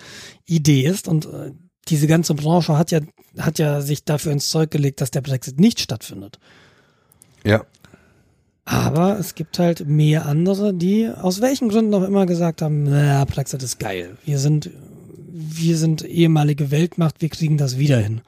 [0.45, 1.51] Idee ist und äh,
[1.87, 2.99] diese ganze Branche hat ja
[3.37, 6.39] hat ja sich dafür ins Zeug gelegt, dass der Brexit nicht stattfindet.
[7.43, 7.65] Ja.
[8.71, 13.25] Aber es gibt halt mehr andere, die aus welchen Gründen auch immer gesagt haben, naja,
[13.25, 14.17] Brexit ist geil.
[14.25, 14.69] Wir sind
[15.59, 18.21] wir sind ehemalige Weltmacht, wir kriegen das wieder hin.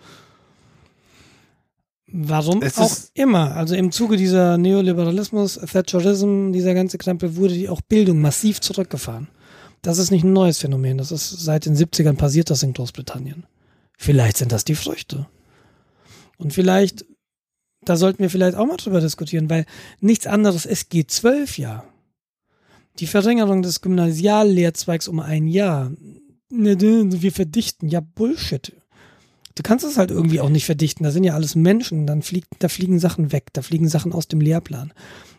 [2.07, 3.55] Warum Es auch immer.
[3.55, 9.30] Also im Zuge dieser Neoliberalismus, Thatcherism, dieser ganze Krempel, wurde die auch Bildung massiv zurückgefahren.
[9.81, 10.97] Das ist nicht ein neues Phänomen.
[10.97, 13.45] Das ist seit den 70ern passiert das in Großbritannien.
[13.97, 15.27] Vielleicht sind das die Früchte.
[16.38, 17.05] Und vielleicht,
[17.84, 19.66] da sollten wir vielleicht auch mal drüber diskutieren, weil
[19.99, 21.84] nichts anderes ist G12 ja.
[22.99, 25.91] Die Verringerung des Gymnasiallehrzweigs um ein Jahr.
[26.49, 27.88] Ne, ne, Wir verdichten.
[27.90, 28.74] Ja, Bullshit.
[29.56, 31.03] Du kannst es halt irgendwie auch nicht verdichten.
[31.03, 32.06] Da sind ja alles Menschen.
[32.06, 33.48] Dann fliegt, da fliegen Sachen weg.
[33.53, 34.94] Da fliegen Sachen aus dem Lehrplan.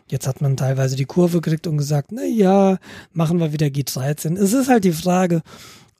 [0.09, 2.77] Jetzt hat man teilweise die Kurve gekriegt und gesagt, na ja,
[3.13, 4.37] machen wir wieder G13.
[4.37, 5.41] Es ist halt die Frage,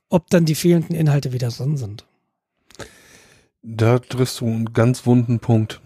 [0.10, 2.06] ob dann die fehlenden Inhalte wieder drin sind.
[3.61, 5.82] Da triffst du einen ganz wunden Punkt.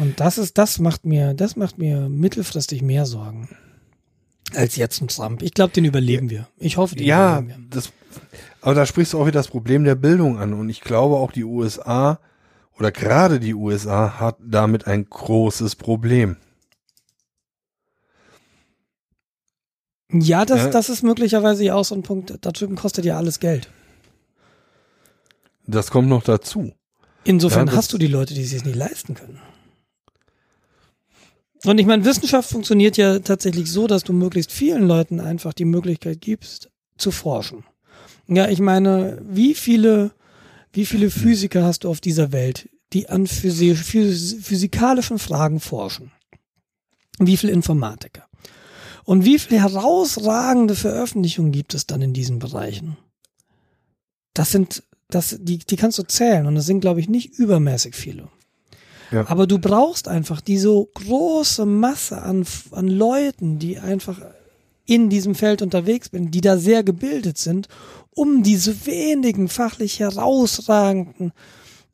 [0.00, 3.48] Und das ist, das macht mir, das macht mir mittelfristig mehr Sorgen
[4.54, 5.42] als jetzt ein Trump.
[5.42, 6.48] Ich glaube, den überleben wir.
[6.58, 7.68] Ich hoffe, den Ja, überleben wir.
[7.70, 7.92] das,
[8.62, 10.52] aber da sprichst du auch wieder das Problem der Bildung an.
[10.54, 12.18] Und ich glaube auch die USA
[12.78, 16.36] oder gerade die USA hat damit ein großes Problem.
[20.10, 20.70] Ja, das, Ja.
[20.70, 22.34] das ist möglicherweise ja auch so ein Punkt.
[22.40, 23.70] Da drüben kostet ja alles Geld.
[25.66, 26.72] Das kommt noch dazu.
[27.24, 29.38] Insofern Ja, hast du die Leute, die sich nicht leisten können.
[31.64, 35.64] Und ich meine, Wissenschaft funktioniert ja tatsächlich so, dass du möglichst vielen Leuten einfach die
[35.64, 37.64] Möglichkeit gibst, zu forschen.
[38.28, 40.12] Ja, ich meine, wie viele,
[40.72, 46.12] wie viele Physiker hast du auf dieser Welt, die an physi phys physikalischen Fragen forschen?
[47.18, 48.26] Wie viele Informatiker?
[49.04, 52.98] Und wie viele herausragende Veröffentlichungen gibt es dann in diesen Bereichen?
[54.34, 57.94] Das sind, das, die, die kannst du zählen und das sind, glaube ich, nicht übermäßig
[57.94, 58.28] viele.
[59.10, 59.28] Ja.
[59.28, 64.20] Aber du brauchst einfach die so große Masse an, an Leuten, die einfach
[64.84, 67.68] in diesem Feld unterwegs sind, die da sehr gebildet sind,
[68.14, 71.32] um diese wenigen fachlich herausragenden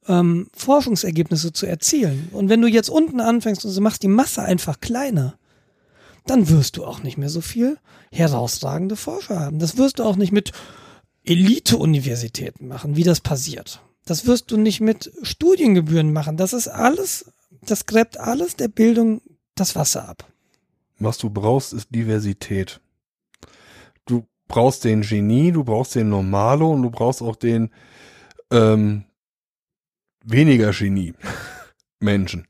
[0.06, 2.28] ähm, Forschungsergebnisse zu erzielen.
[2.32, 5.34] Und wenn du jetzt unten anfängst und machst die Masse einfach kleiner,
[6.26, 7.78] dann wirst du auch nicht mehr so viel
[8.10, 9.58] herausragende Forscher haben.
[9.58, 10.52] Das wirst du auch nicht mit
[11.24, 13.80] Elite-Universitäten machen, wie das passiert.
[14.04, 16.36] Das wirst du nicht mit Studiengebühren machen.
[16.36, 17.32] Das ist alles,
[17.62, 19.22] das gräbt alles der Bildung
[19.54, 20.30] das Wasser ab.
[20.98, 22.80] Was du brauchst, ist Diversität.
[24.06, 27.70] Du brauchst den Genie, du brauchst den Normalo und du brauchst auch den
[28.50, 29.04] ähm,
[30.24, 31.14] weniger Genie
[32.00, 32.46] Menschen.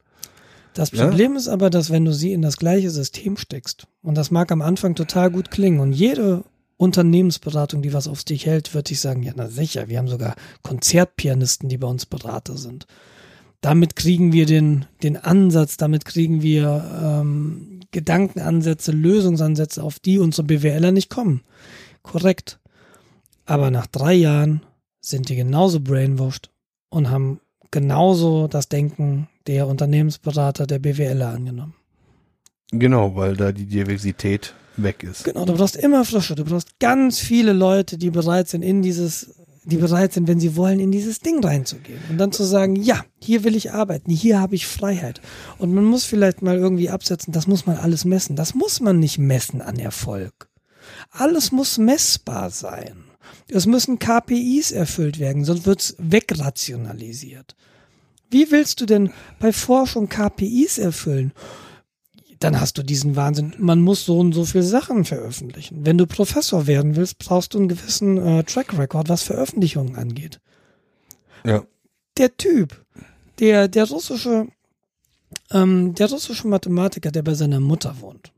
[0.74, 1.06] Das Ja?
[1.06, 4.50] Problem ist aber, dass wenn du sie in das gleiche System steckst, und das mag
[4.50, 6.44] am Anfang total gut klingen, und jede
[6.76, 10.34] Unternehmensberatung, die was auf dich hält, wird dich sagen, ja, na sicher, wir haben sogar
[10.62, 12.86] Konzertpianisten, die bei uns Berater sind.
[13.60, 20.46] Damit kriegen wir den, den Ansatz, damit kriegen wir ähm, Gedankenansätze, Lösungsansätze, auf die unsere
[20.46, 21.42] BWLer nicht kommen.
[22.02, 22.58] Korrekt.
[23.46, 24.62] Aber nach drei Jahren
[25.00, 26.50] sind die genauso brainwashed
[26.90, 27.40] und haben
[27.70, 31.74] genauso das Denken der Unternehmensberater, der BWLer angenommen.
[32.70, 35.24] Genau, weil da die Diversität weg ist.
[35.24, 39.34] Genau, du brauchst immer Frische, du brauchst ganz viele Leute, die bereit sind, in dieses,
[39.64, 42.00] die bereit sind, wenn sie wollen, in dieses Ding reinzugehen.
[42.10, 45.20] Und dann zu sagen, ja, hier will ich arbeiten, hier habe ich Freiheit.
[45.58, 48.36] Und man muss vielleicht mal irgendwie absetzen, das muss man alles messen.
[48.36, 50.48] Das muss man nicht messen an Erfolg.
[51.10, 53.04] Alles muss messbar sein.
[53.48, 57.54] Es müssen KPIs erfüllt werden, sonst wird's wegrationalisiert.
[58.30, 61.32] Wie willst du denn bei Forschung KPIs erfüllen?
[62.44, 63.54] Dann hast du diesen Wahnsinn.
[63.56, 65.86] Man muss so und so viele Sachen veröffentlichen.
[65.86, 70.42] Wenn du Professor werden willst, brauchst du einen gewissen äh, Track Record, was Veröffentlichungen angeht.
[71.46, 71.64] Ja.
[72.18, 72.84] Der Typ,
[73.38, 74.48] der, der russische,
[75.52, 78.30] ähm, der russische Mathematiker, der bei seiner Mutter wohnt,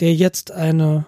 [0.00, 1.06] der jetzt eine,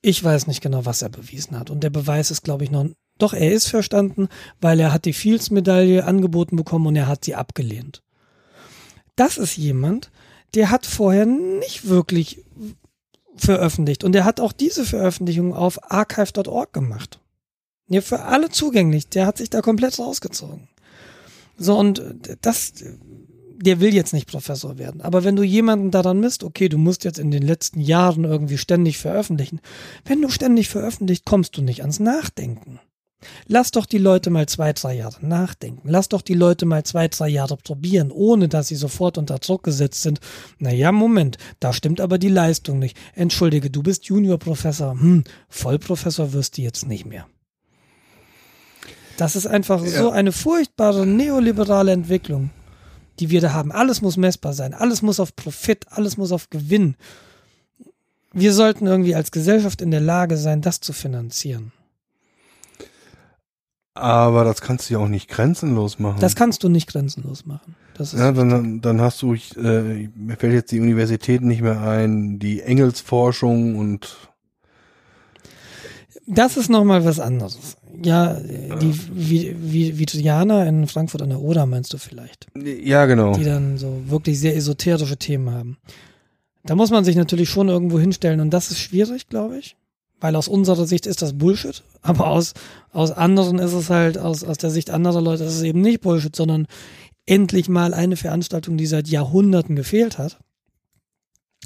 [0.00, 1.68] ich weiß nicht genau, was er bewiesen hat.
[1.68, 2.86] Und der Beweis ist, glaube ich, noch,
[3.18, 4.28] doch, er ist verstanden,
[4.62, 8.02] weil er hat die Fields-Medaille angeboten bekommen und er hat sie abgelehnt.
[9.16, 10.10] Das ist jemand,
[10.54, 12.44] der hat vorher nicht wirklich
[13.36, 14.04] veröffentlicht.
[14.04, 17.20] Und der hat auch diese Veröffentlichung auf archive.org gemacht.
[17.88, 19.08] Ja, für alle zugänglich.
[19.08, 20.68] Der hat sich da komplett rausgezogen.
[21.58, 22.02] So, und
[22.40, 22.72] das,
[23.56, 25.00] der will jetzt nicht Professor werden.
[25.00, 28.58] Aber wenn du jemanden daran misst, okay, du musst jetzt in den letzten Jahren irgendwie
[28.58, 29.60] ständig veröffentlichen.
[30.04, 32.80] Wenn du ständig veröffentlicht, kommst du nicht ans Nachdenken.
[33.46, 35.88] Lass doch die Leute mal zwei, drei Jahre nachdenken.
[35.88, 39.62] Lass doch die Leute mal zwei, drei Jahre probieren, ohne dass sie sofort unter Druck
[39.62, 40.20] gesetzt sind.
[40.58, 42.96] Naja, Moment, da stimmt aber die Leistung nicht.
[43.14, 44.92] Entschuldige, du bist Juniorprofessor.
[44.92, 47.26] Hm, Vollprofessor wirst du jetzt nicht mehr.
[49.16, 52.50] Das ist einfach so eine furchtbare neoliberale Entwicklung,
[53.20, 53.70] die wir da haben.
[53.70, 56.96] Alles muss messbar sein, alles muss auf Profit, alles muss auf Gewinn.
[58.32, 61.72] Wir sollten irgendwie als Gesellschaft in der Lage sein, das zu finanzieren.
[63.94, 66.18] Aber das kannst du ja auch nicht grenzenlos machen.
[66.20, 67.74] Das kannst du nicht grenzenlos machen.
[67.94, 71.60] Das ist ja, dann, dann hast du, ich, äh, mir fällt jetzt die Universität nicht
[71.60, 74.16] mehr ein, die Engelsforschung und
[76.26, 77.76] Das ist nochmal was anderes.
[78.02, 83.34] Ja, die Vi- Vitrianer in Frankfurt an der Oder meinst du vielleicht, ja genau.
[83.34, 85.76] die dann so wirklich sehr esoterische Themen haben.
[86.64, 89.76] Da muss man sich natürlich schon irgendwo hinstellen und das ist schwierig, glaube ich,
[90.22, 92.54] weil aus unserer Sicht ist das Bullshit, aber aus,
[92.92, 96.00] aus anderen ist es halt, aus, aus der Sicht anderer Leute ist es eben nicht
[96.00, 96.66] Bullshit, sondern
[97.26, 100.38] endlich mal eine Veranstaltung, die seit Jahrhunderten gefehlt hat.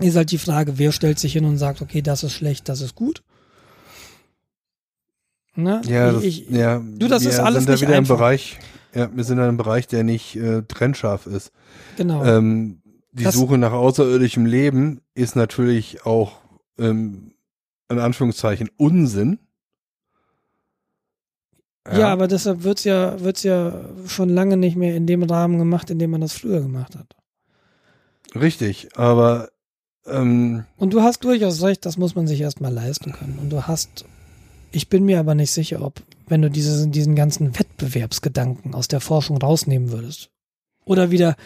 [0.01, 2.83] Ist halt die Frage, wer stellt sich hin und sagt, okay, das ist schlecht, das
[2.83, 3.23] ist gut.
[5.55, 5.81] Ne?
[5.87, 8.15] Ja, das, ich, ja, du, das wir ist alles sind da nicht wieder einfach.
[8.15, 8.59] im Bereich
[8.95, 11.51] Ja, wir sind in einem Bereich, der nicht äh, trennscharf ist.
[11.97, 12.23] Genau.
[12.25, 16.33] Ähm, die Das- Suche nach außerirdischem Leben ist natürlich auch
[16.79, 17.33] ähm,
[17.89, 19.39] in Anführungszeichen Unsinn.
[21.91, 22.09] ja.
[22.09, 25.99] aber deshalb wird's ja, wird's ja schon lange nicht mehr in dem Rahmen gemacht, in
[25.99, 27.15] dem man das früher gemacht hat.
[28.35, 29.51] richtig, aber
[30.07, 33.39] ähm, Und du hast durchaus recht, das muss man sich erstmal leisten können.
[33.41, 34.05] Und du hast,
[34.73, 39.01] ich bin mir aber nicht sicher, ob, wenn du diese, diesen ganzen Wettbewerbsgedanken aus der
[39.01, 40.31] Forschung rausnehmen würdest
[40.85, 41.37] oder wieder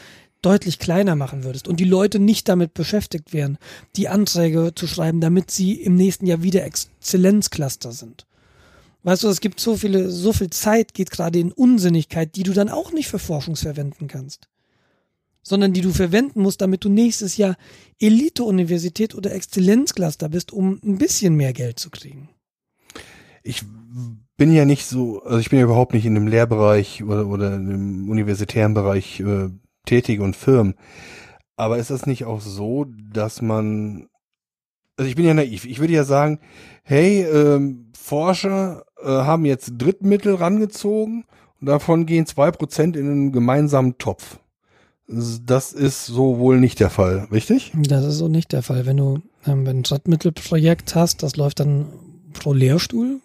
[0.43, 3.59] deutlich kleiner machen würdest und die Leute nicht damit beschäftigt wären,
[3.97, 8.27] die Anträge zu schreiben, damit sie im nächsten Jahr wieder Exzellenzcluster sind.
[9.03, 12.53] Weißt du, es gibt so viele, so viel Zeit geht gerade in Unsinnigkeit, die du
[12.53, 14.49] dann auch nicht für Forschung verwenden kannst.
[15.43, 17.57] Sondern die du verwenden musst, damit du nächstes Jahr
[17.99, 22.29] Elite-Universität oder Exzellenzcluster bist, um ein bisschen mehr Geld zu kriegen.
[23.43, 23.63] ich
[24.37, 27.57] bin ja nicht so, also ich bin ja überhaupt nicht in dem Lehrbereich oder, oder
[27.57, 29.51] im universitären Bereich äh,
[29.87, 30.75] tätig und Firmen.
[31.57, 34.09] Aber ist das nicht auch so, dass man,
[34.97, 36.41] also ich bin ja naiv, ich würde ja sagen,
[36.83, 41.25] hey, ähm, Forscher äh, haben jetzt Drittmittel rangezogen
[41.61, 44.39] und davon gehen zwei Prozent in einen gemeinsamen Topf.
[45.07, 47.73] Das ist so wohl nicht der Fall, richtig?
[47.75, 48.87] Das ist so nicht der Fall.
[48.87, 51.89] Wenn du ähm, ein Drittmittelprojekt hast, das läuft dann
[52.33, 53.21] pro Lehrstuhl.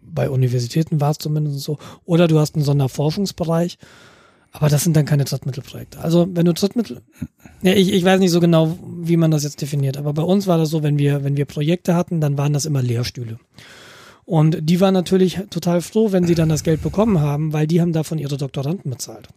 [0.00, 1.78] Bei Universitäten war es zumindest so.
[2.04, 3.78] Oder du hast einen Sonderforschungsbereich.
[4.56, 6.00] Aber das sind dann keine Drittmittelprojekte.
[6.00, 7.02] Also wenn du Drittmittel,
[7.60, 10.46] ja, ich, ich weiß nicht so genau, wie man das jetzt definiert, aber bei uns
[10.46, 13.38] war das so, wenn wir, wenn wir Projekte hatten, dann waren das immer Lehrstühle.
[14.24, 17.82] Und die waren natürlich total froh, wenn sie dann das Geld bekommen haben, weil die
[17.82, 19.28] haben davon ihre Doktoranden bezahlt.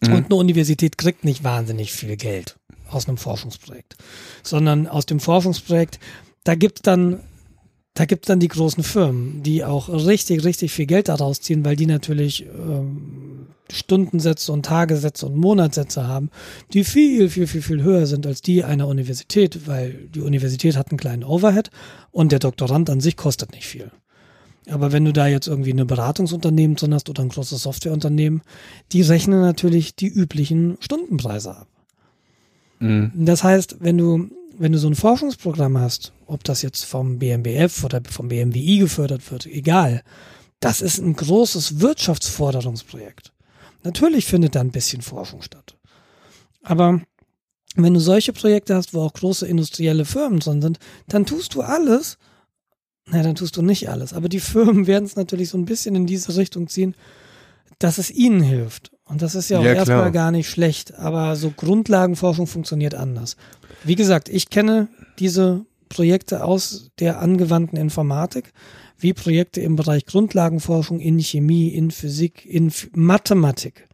[0.00, 0.14] Mhm.
[0.14, 2.56] Und eine Universität kriegt nicht wahnsinnig viel Geld
[2.90, 3.96] aus einem Forschungsprojekt,
[4.42, 6.00] sondern aus dem Forschungsprojekt,
[6.42, 7.20] da gibt's dann,
[7.94, 11.76] da gibt's dann die großen Firmen, die auch richtig, richtig viel Geld daraus ziehen, weil
[11.76, 16.30] die natürlich ähm, Stundensätze und Tagessätze und Monatssätze haben,
[16.72, 20.90] die viel, viel, viel, viel höher sind als die einer Universität, weil die Universität hat
[20.90, 21.70] einen kleinen Overhead
[22.10, 23.90] und der Doktorand an sich kostet nicht viel.
[24.68, 28.42] Aber wenn du da jetzt irgendwie eine Beratungsunternehmen drin hast oder ein großes Softwareunternehmen,
[28.92, 31.66] die rechnen natürlich die üblichen Stundenpreise ab.
[32.78, 33.10] Mhm.
[33.14, 37.84] Das heißt, wenn du, wenn du so ein Forschungsprogramm hast, ob das jetzt vom BMBF
[37.84, 40.02] oder vom BMWI gefördert wird, egal,
[40.60, 43.32] das ist ein großes Wirtschaftsforderungsprojekt.
[43.82, 45.76] Natürlich findet da ein bisschen Forschung statt.
[46.62, 47.00] Aber
[47.74, 50.78] wenn du solche Projekte hast, wo auch große industrielle Firmen drin sind,
[51.08, 52.18] dann tust du alles,
[53.06, 54.12] na, dann tust du nicht alles.
[54.12, 56.94] Aber die Firmen werden es natürlich so ein bisschen in diese Richtung ziehen,
[57.78, 58.92] dass es ihnen hilft.
[59.04, 60.94] Und das ist ja auch Ja, erstmal gar nicht schlecht.
[60.94, 63.36] Aber so Grundlagenforschung funktioniert anders.
[63.82, 64.88] Wie gesagt, ich kenne
[65.18, 68.52] diese Projekte aus der angewandten Informatik,
[68.96, 73.88] wie Projekte im Bereich Grundlagenforschung in Chemie, in Physik, in Mathematik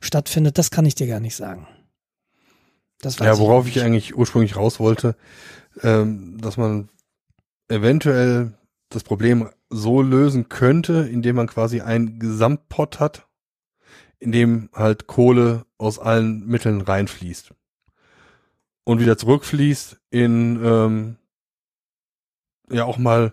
[0.00, 0.58] stattfindet.
[0.58, 1.66] Das kann ich dir gar nicht sagen.
[3.02, 3.76] Ja, worauf nicht.
[3.76, 5.16] ich eigentlich ursprünglich raus wollte,
[5.82, 6.90] ähm, dass man
[7.68, 8.52] eventuell
[8.90, 13.26] das Problem so lösen könnte, indem man quasi einen Gesamtpot hat,
[14.18, 17.54] in dem halt Kohle aus allen Mitteln reinfließt
[18.84, 21.16] und wieder zurückfließt in ähm,
[22.70, 23.32] ja auch mal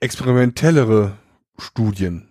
[0.00, 1.16] experimentellere
[1.58, 2.28] Studien.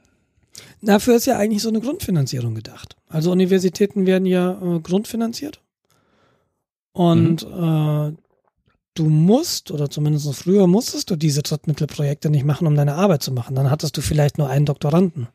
[0.81, 2.95] Dafür ist ja eigentlich so eine Grundfinanzierung gedacht.
[3.09, 5.61] Also Universitäten werden ja äh, grundfinanziert.
[6.93, 8.15] Und äh,
[8.93, 13.31] du musst, oder zumindest früher musstest du diese Drittmittelprojekte nicht machen, um deine Arbeit zu
[13.31, 13.55] machen.
[13.55, 15.27] Dann hattest du vielleicht nur einen Doktoranden.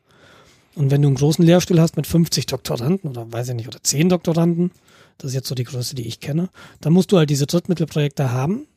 [0.75, 3.83] Und wenn du einen großen Lehrstuhl hast mit 50 Doktoranden oder weiß ich nicht, oder
[3.83, 4.71] 10 Doktoranden,
[5.17, 8.31] das ist jetzt so die Größe, die ich kenne, dann musst du halt diese Drittmittelprojekte
[8.31, 8.67] haben,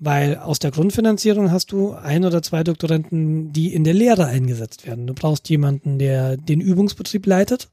[0.00, 4.86] weil aus der Grundfinanzierung hast du ein oder zwei Doktoranden, die in der Lehre eingesetzt
[4.86, 5.06] werden.
[5.06, 7.68] Du brauchst jemanden, der den Übungsbetrieb leitet.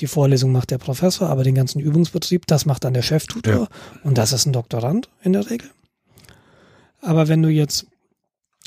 [0.00, 3.68] Die Vorlesung macht der Professor, aber den ganzen Übungsbetrieb, das macht dann der Cheftutor.
[4.02, 5.70] Und das ist ein Doktorand in der Regel.
[7.00, 7.86] Aber wenn du jetzt,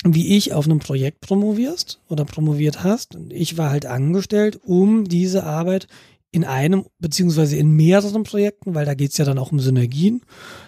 [0.04, 5.44] wie ich, auf einem Projekt promovierst oder promoviert hast, ich war halt angestellt, um diese
[5.44, 5.88] Arbeit
[6.30, 10.22] in einem beziehungsweise in mehreren Projekten, weil da geht's ja dann auch um Synergien.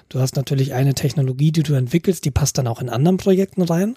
[0.08, 3.62] Du hast natürlich eine Technologie, die du entwickelst, die passt dann auch in anderen Projekten
[3.62, 3.96] rein.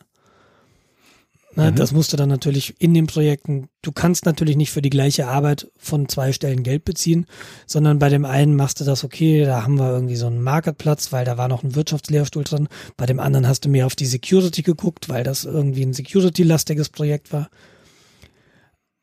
[1.56, 1.76] Na, Mhm.
[1.76, 5.28] Das musst du dann natürlich in den Projekten, du kannst natürlich nicht für die gleiche
[5.28, 7.26] Arbeit von zwei Stellen Geld beziehen,
[7.66, 11.12] sondern bei dem einen machst du das, okay, da haben wir irgendwie so einen Marketplatz,
[11.12, 12.68] weil da war noch ein Wirtschaftslehrstuhl drin.
[12.98, 16.90] Bei dem anderen hast du mehr auf die Security geguckt, weil das irgendwie ein Security-lastiges
[16.90, 17.50] Projekt war.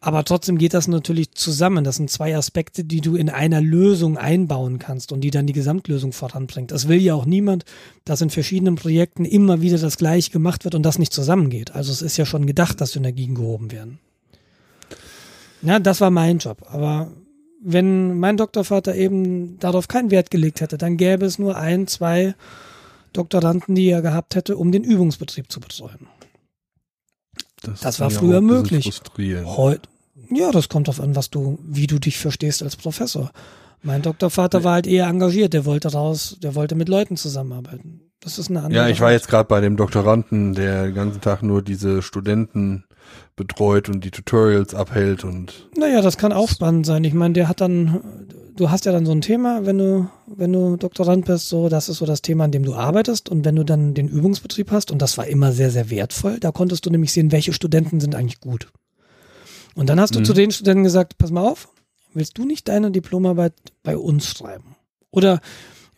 [0.07, 1.83] Aber trotzdem geht das natürlich zusammen.
[1.83, 5.53] Das sind zwei Aspekte, die du in einer Lösung einbauen kannst und die dann die
[5.53, 6.71] Gesamtlösung voranbringt.
[6.71, 7.65] Das will ja auch niemand,
[8.05, 11.75] dass in verschiedenen Projekten immer wieder das Gleiche gemacht wird und das nicht zusammengeht.
[11.75, 13.99] Also es ist ja schon gedacht, dass Synergien gehoben werden.
[15.63, 16.63] Ja, das war mein Job.
[16.71, 17.11] Aber
[17.61, 22.37] wenn mein Doktorvater eben darauf keinen Wert gelegt hätte, dann gäbe es nur ein, zwei
[23.13, 26.07] Doktoranden, die er gehabt hätte, um den Übungsbetrieb zu betreuen.
[27.63, 28.85] Das, Das war früher möglich.
[28.85, 29.49] frustrierend.
[30.31, 33.31] Ja, das kommt darauf an, was du, wie du dich verstehst als Professor.
[33.83, 38.01] Mein Doktorvater war halt eher engagiert, der wollte raus, der wollte mit Leuten zusammenarbeiten.
[38.21, 41.21] Das ist eine andere Ja, ich war jetzt gerade bei dem Doktoranden, der den ganzen
[41.21, 42.85] Tag nur diese Studenten
[43.37, 47.05] betreut und die Tutorials abhält und Naja, das kann auch spannend sein.
[47.05, 48.01] Ich meine, der hat dann,
[48.57, 51.89] du hast ja dann so ein Thema, wenn du, wenn du Doktorand bist, so, das
[51.89, 53.29] ist so das Thema, an dem du arbeitest.
[53.29, 56.51] Und wenn du dann den Übungsbetrieb hast, und das war immer sehr, sehr wertvoll, da
[56.51, 58.69] konntest du nämlich sehen, welche Studenten sind eigentlich gut.
[59.77, 60.25] Und dann hast du Mhm.
[60.25, 61.69] zu den Studenten gesagt, pass mal auf,
[62.15, 63.53] willst du nicht deine Diplomarbeit
[63.85, 64.75] bei uns schreiben?
[65.11, 65.41] Oder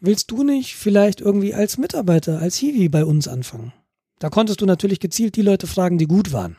[0.01, 3.73] willst du nicht vielleicht irgendwie als Mitarbeiter, als Hiwi bei uns anfangen?
[4.19, 6.57] Da konntest du natürlich gezielt die Leute fragen, die gut waren.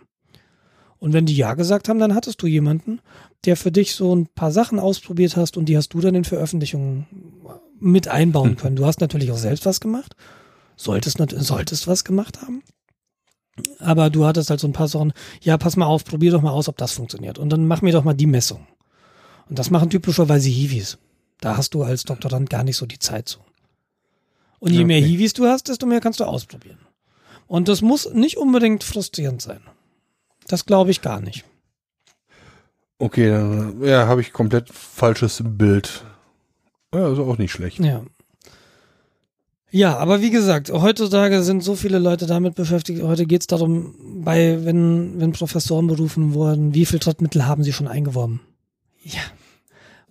[0.98, 3.00] Und wenn die Ja gesagt haben, dann hattest du jemanden,
[3.46, 6.26] der für dich so ein paar Sachen ausprobiert hast und die hast du dann in
[6.26, 7.06] Veröffentlichungen
[7.80, 8.76] mit einbauen können.
[8.76, 10.16] Du hast natürlich auch selbst was gemacht,
[10.76, 12.64] solltest, solltest was gemacht haben.
[13.80, 16.52] Aber du hattest halt so ein paar Sachen, ja, pass mal auf, probier doch mal
[16.52, 17.38] aus, ob das funktioniert.
[17.38, 18.68] Und dann mach mir doch mal die Messung.
[19.50, 20.98] Und das machen typischerweise Hiwis.
[21.42, 23.40] Da hast du als Doktorand gar nicht so die Zeit zu.
[24.60, 25.08] Und je Ja, mehr okay.
[25.08, 26.80] Hiwis du hast, desto mehr kannst du ausprobieren.
[27.48, 29.62] Und das muss nicht unbedingt frustrierend sein.
[30.48, 31.46] Das glaube ich gar nicht.
[33.00, 36.04] okay, dann ja, habe ich komplett falsches Bild.
[36.94, 37.80] Ja, ist auch nicht schlecht.
[37.80, 38.04] Ja.
[39.72, 43.04] Ja, aber wie gesagt, heutzutage sind so viele Leute damit beschäftigt.
[43.04, 47.88] Heute geht's darum, bei, wenn, wenn Professoren berufen wurden, wie viel Drittmittel haben sie schon
[47.88, 48.42] eingeworben?
[49.04, 49.22] Ja.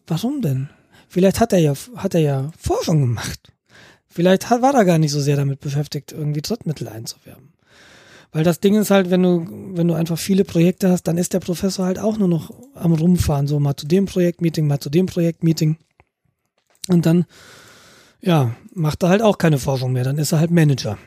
[0.07, 0.71] Warum denn?
[1.09, 3.53] Vielleicht hat er ja, hat er ja Forschung gemacht.
[4.09, 7.53] Vielleicht hat, war er gar nicht so sehr damit beschäftigt, irgendwie Drittmittel einzuwerben.
[8.31, 11.33] Weil das Ding ist halt, wenn du, wenn du einfach viele Projekte hast, dann ist
[11.33, 14.91] der Professor halt auch nur noch am Rumfahren, so mal zu dem Projektmeeting, mal zu
[14.91, 15.79] dem Projektmeeting.
[16.89, 17.25] Und dann,
[18.21, 20.99] ja, macht er halt auch keine Forschung mehr, dann ist er halt Manager.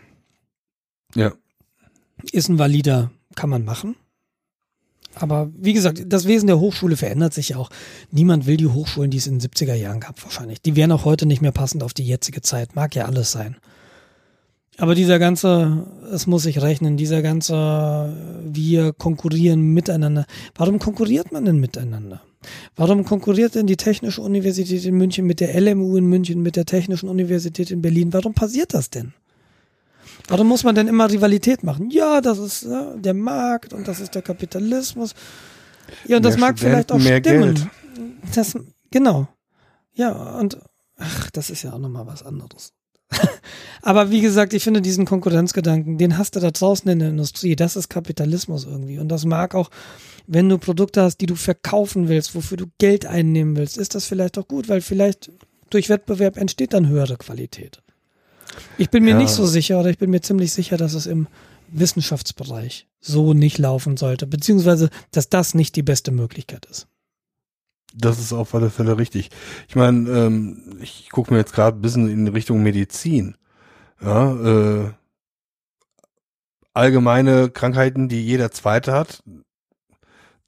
[1.15, 1.33] Ja.
[2.31, 3.95] Ist ein valider, kann man machen.
[5.15, 7.69] Aber wie gesagt, das Wesen der Hochschule verändert sich ja auch.
[8.11, 10.61] Niemand will die Hochschulen, die es in den 70er Jahren gab, wahrscheinlich.
[10.61, 12.75] Die wären auch heute nicht mehr passend auf die jetzige Zeit.
[12.75, 13.57] Mag ja alles sein.
[14.77, 18.15] Aber dieser ganze, es muss sich rechnen, dieser ganze,
[18.45, 20.25] wir konkurrieren miteinander.
[20.55, 22.21] Warum konkurriert man denn miteinander?
[22.76, 26.65] Warum konkurriert denn die Technische Universität in München mit der LMU in München, mit der
[26.65, 28.13] Technischen Universität in Berlin?
[28.13, 29.13] Warum passiert das denn?
[30.27, 31.89] Warum muss man denn immer Rivalität machen?
[31.89, 35.13] Ja, das ist ja, der Markt und das ist der Kapitalismus.
[36.07, 37.55] Ja, und das Mehr mag vielleicht auch Studenten, stimmen.
[37.55, 38.35] Geld.
[38.35, 38.57] Das,
[38.91, 39.27] genau.
[39.93, 40.57] Ja, und
[40.97, 42.73] ach, das ist ja auch nochmal was anderes.
[43.81, 47.55] Aber wie gesagt, ich finde diesen Konkurrenzgedanken, den hast du da draußen in der Industrie.
[47.55, 48.99] Das ist Kapitalismus irgendwie.
[48.99, 49.69] Und das mag auch,
[50.27, 54.05] wenn du Produkte hast, die du verkaufen willst, wofür du Geld einnehmen willst, ist das
[54.05, 55.31] vielleicht auch gut, weil vielleicht
[55.69, 57.81] durch Wettbewerb entsteht dann höhere Qualität.
[58.77, 59.17] Ich bin mir Ja.
[59.17, 61.27] nicht so sicher oder ich bin mir ziemlich sicher, dass es im
[61.69, 66.88] Wissenschaftsbereich so nicht laufen sollte, beziehungsweise, dass das nicht die beste Möglichkeit ist.
[67.93, 69.30] Das ist auf alle Fälle richtig.
[69.68, 73.35] Ich meine, ähm, ich gucke mir jetzt gerade ein bisschen in Richtung Medizin.
[74.01, 74.91] Ja, äh,
[76.73, 79.23] allgemeine Krankheiten, die jeder Zweite hat,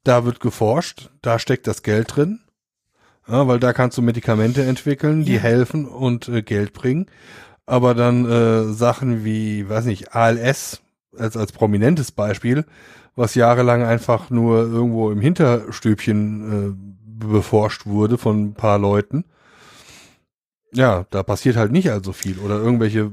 [0.04, 2.40] da wird geforscht, da steckt das Geld drin.
[3.26, 5.40] Ja, weil da kannst du Medikamente entwickeln, die Ja.
[5.40, 7.06] helfen und äh, Geld bringen.
[7.64, 10.82] Aber dann äh, Sachen wie, weiß nicht, ALS
[11.16, 12.66] als, als prominentes Beispiel,
[13.16, 19.24] was jahrelang einfach nur irgendwo im Hinterstübchen äh, beforscht wurde von ein paar Leuten.
[20.72, 23.12] Ja, da passiert halt nicht allzu viel oder irgendwelche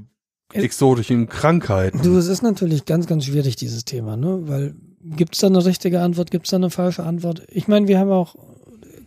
[0.53, 2.01] Äh, exotischen Krankheiten.
[2.01, 4.41] Du, es ist natürlich ganz, ganz schwierig, dieses Thema, ne?
[4.47, 7.43] Weil gibt es da eine richtige Antwort, gibt es da eine falsche Antwort?
[7.47, 8.35] Ich meine, wir haben auch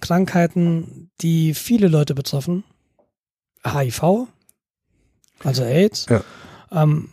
[0.00, 2.64] Krankheiten, die viele Leute betreffen.
[3.64, 4.26] HIV,
[5.42, 6.06] also AIDS.
[6.08, 6.22] Ja.
[6.70, 7.10] Ähm,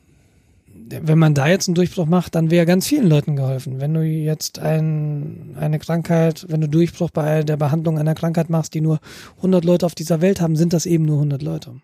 [1.02, 3.80] wenn man da jetzt einen Durchbruch macht, dann wäre ganz vielen Leuten geholfen.
[3.80, 8.74] Wenn du jetzt ein, eine Krankheit, wenn du Durchbruch bei der Behandlung einer Krankheit machst,
[8.74, 9.00] die nur
[9.38, 11.82] 100 Leute auf dieser Welt haben, sind das eben nur 100 Leute.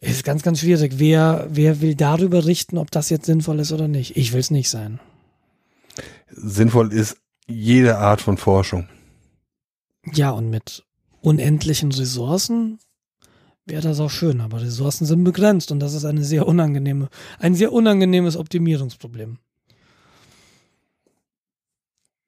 [0.00, 0.94] Ist ganz, ganz schwierig.
[0.96, 4.16] Wer, wer will darüber richten, ob das jetzt sinnvoll ist oder nicht?
[4.16, 5.00] Ich will es nicht sein.
[6.30, 7.16] Sinnvoll ist
[7.46, 8.88] jede Art von Forschung.
[10.12, 10.84] Ja, und mit
[11.20, 12.78] unendlichen Ressourcen
[13.68, 17.08] wäre das auch schön, aber Ressourcen sind begrenzt und das ist eine sehr unangenehme,
[17.38, 19.38] ein sehr unangenehmes Optimierungsproblem.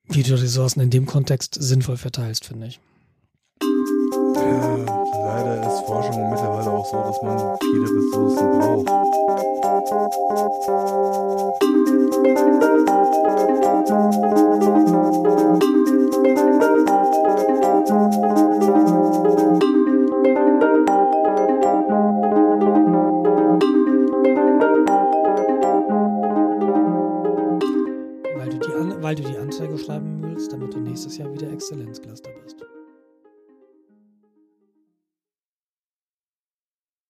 [0.09, 2.81] Wie du Ressourcen in dem Kontext sinnvoll verteilst, finde ich.
[3.63, 4.77] Ja,
[5.25, 8.91] leider ist Forschung mittlerweile auch so, dass man viele Ressourcen braucht.
[29.11, 32.30] Weil du die Anzeige schreiben willst, damit du nächstes Jahr wieder Exzellenzglas dabei